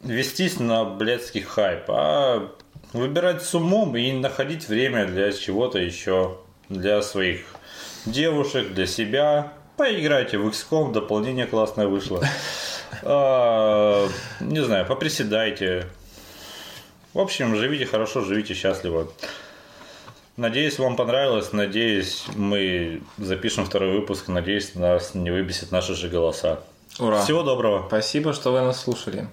вестись 0.02 0.60
на 0.60 0.86
блядский 0.86 1.42
хайп, 1.42 1.84
а 1.90 2.50
выбирать 2.94 3.44
с 3.44 3.54
умом 3.54 3.96
и 3.96 4.12
находить 4.12 4.68
время 4.68 5.06
для 5.06 5.32
чего-то 5.32 5.80
еще, 5.80 6.38
для 6.70 7.02
своих 7.02 7.46
девушек, 8.06 8.74
для 8.74 8.86
себя. 8.86 9.54
Поиграйте 9.80 10.38
в 10.38 10.46
XCOM, 10.46 10.92
дополнение 10.92 11.48
классное 11.48 11.88
вышло. 11.88 12.22
А, 13.04 14.10
Не 14.42 14.62
знаю, 14.62 14.86
поприседайте. 14.86 15.88
В 17.14 17.20
общем, 17.20 17.56
живите 17.56 17.86
хорошо, 17.86 18.22
живите 18.22 18.56
счастливо. 18.56 19.08
Надеюсь, 20.36 20.80
вам 20.80 20.98
понравилось. 20.98 21.54
Надеюсь, 21.54 22.26
мы 22.36 23.02
запишем 23.18 23.66
второй 23.66 23.92
выпуск. 23.92 24.28
Надеюсь, 24.28 24.76
нас 24.76 25.14
не 25.14 25.32
выбесит 25.32 25.72
наши 25.72 25.94
же 25.94 26.10
голоса. 26.10 26.60
Ура! 27.00 27.24
Всего 27.24 27.44
доброго. 27.44 27.86
Спасибо, 27.88 28.34
что 28.34 28.52
вы 28.52 28.60
нас 28.60 28.82
слушали. 28.82 29.30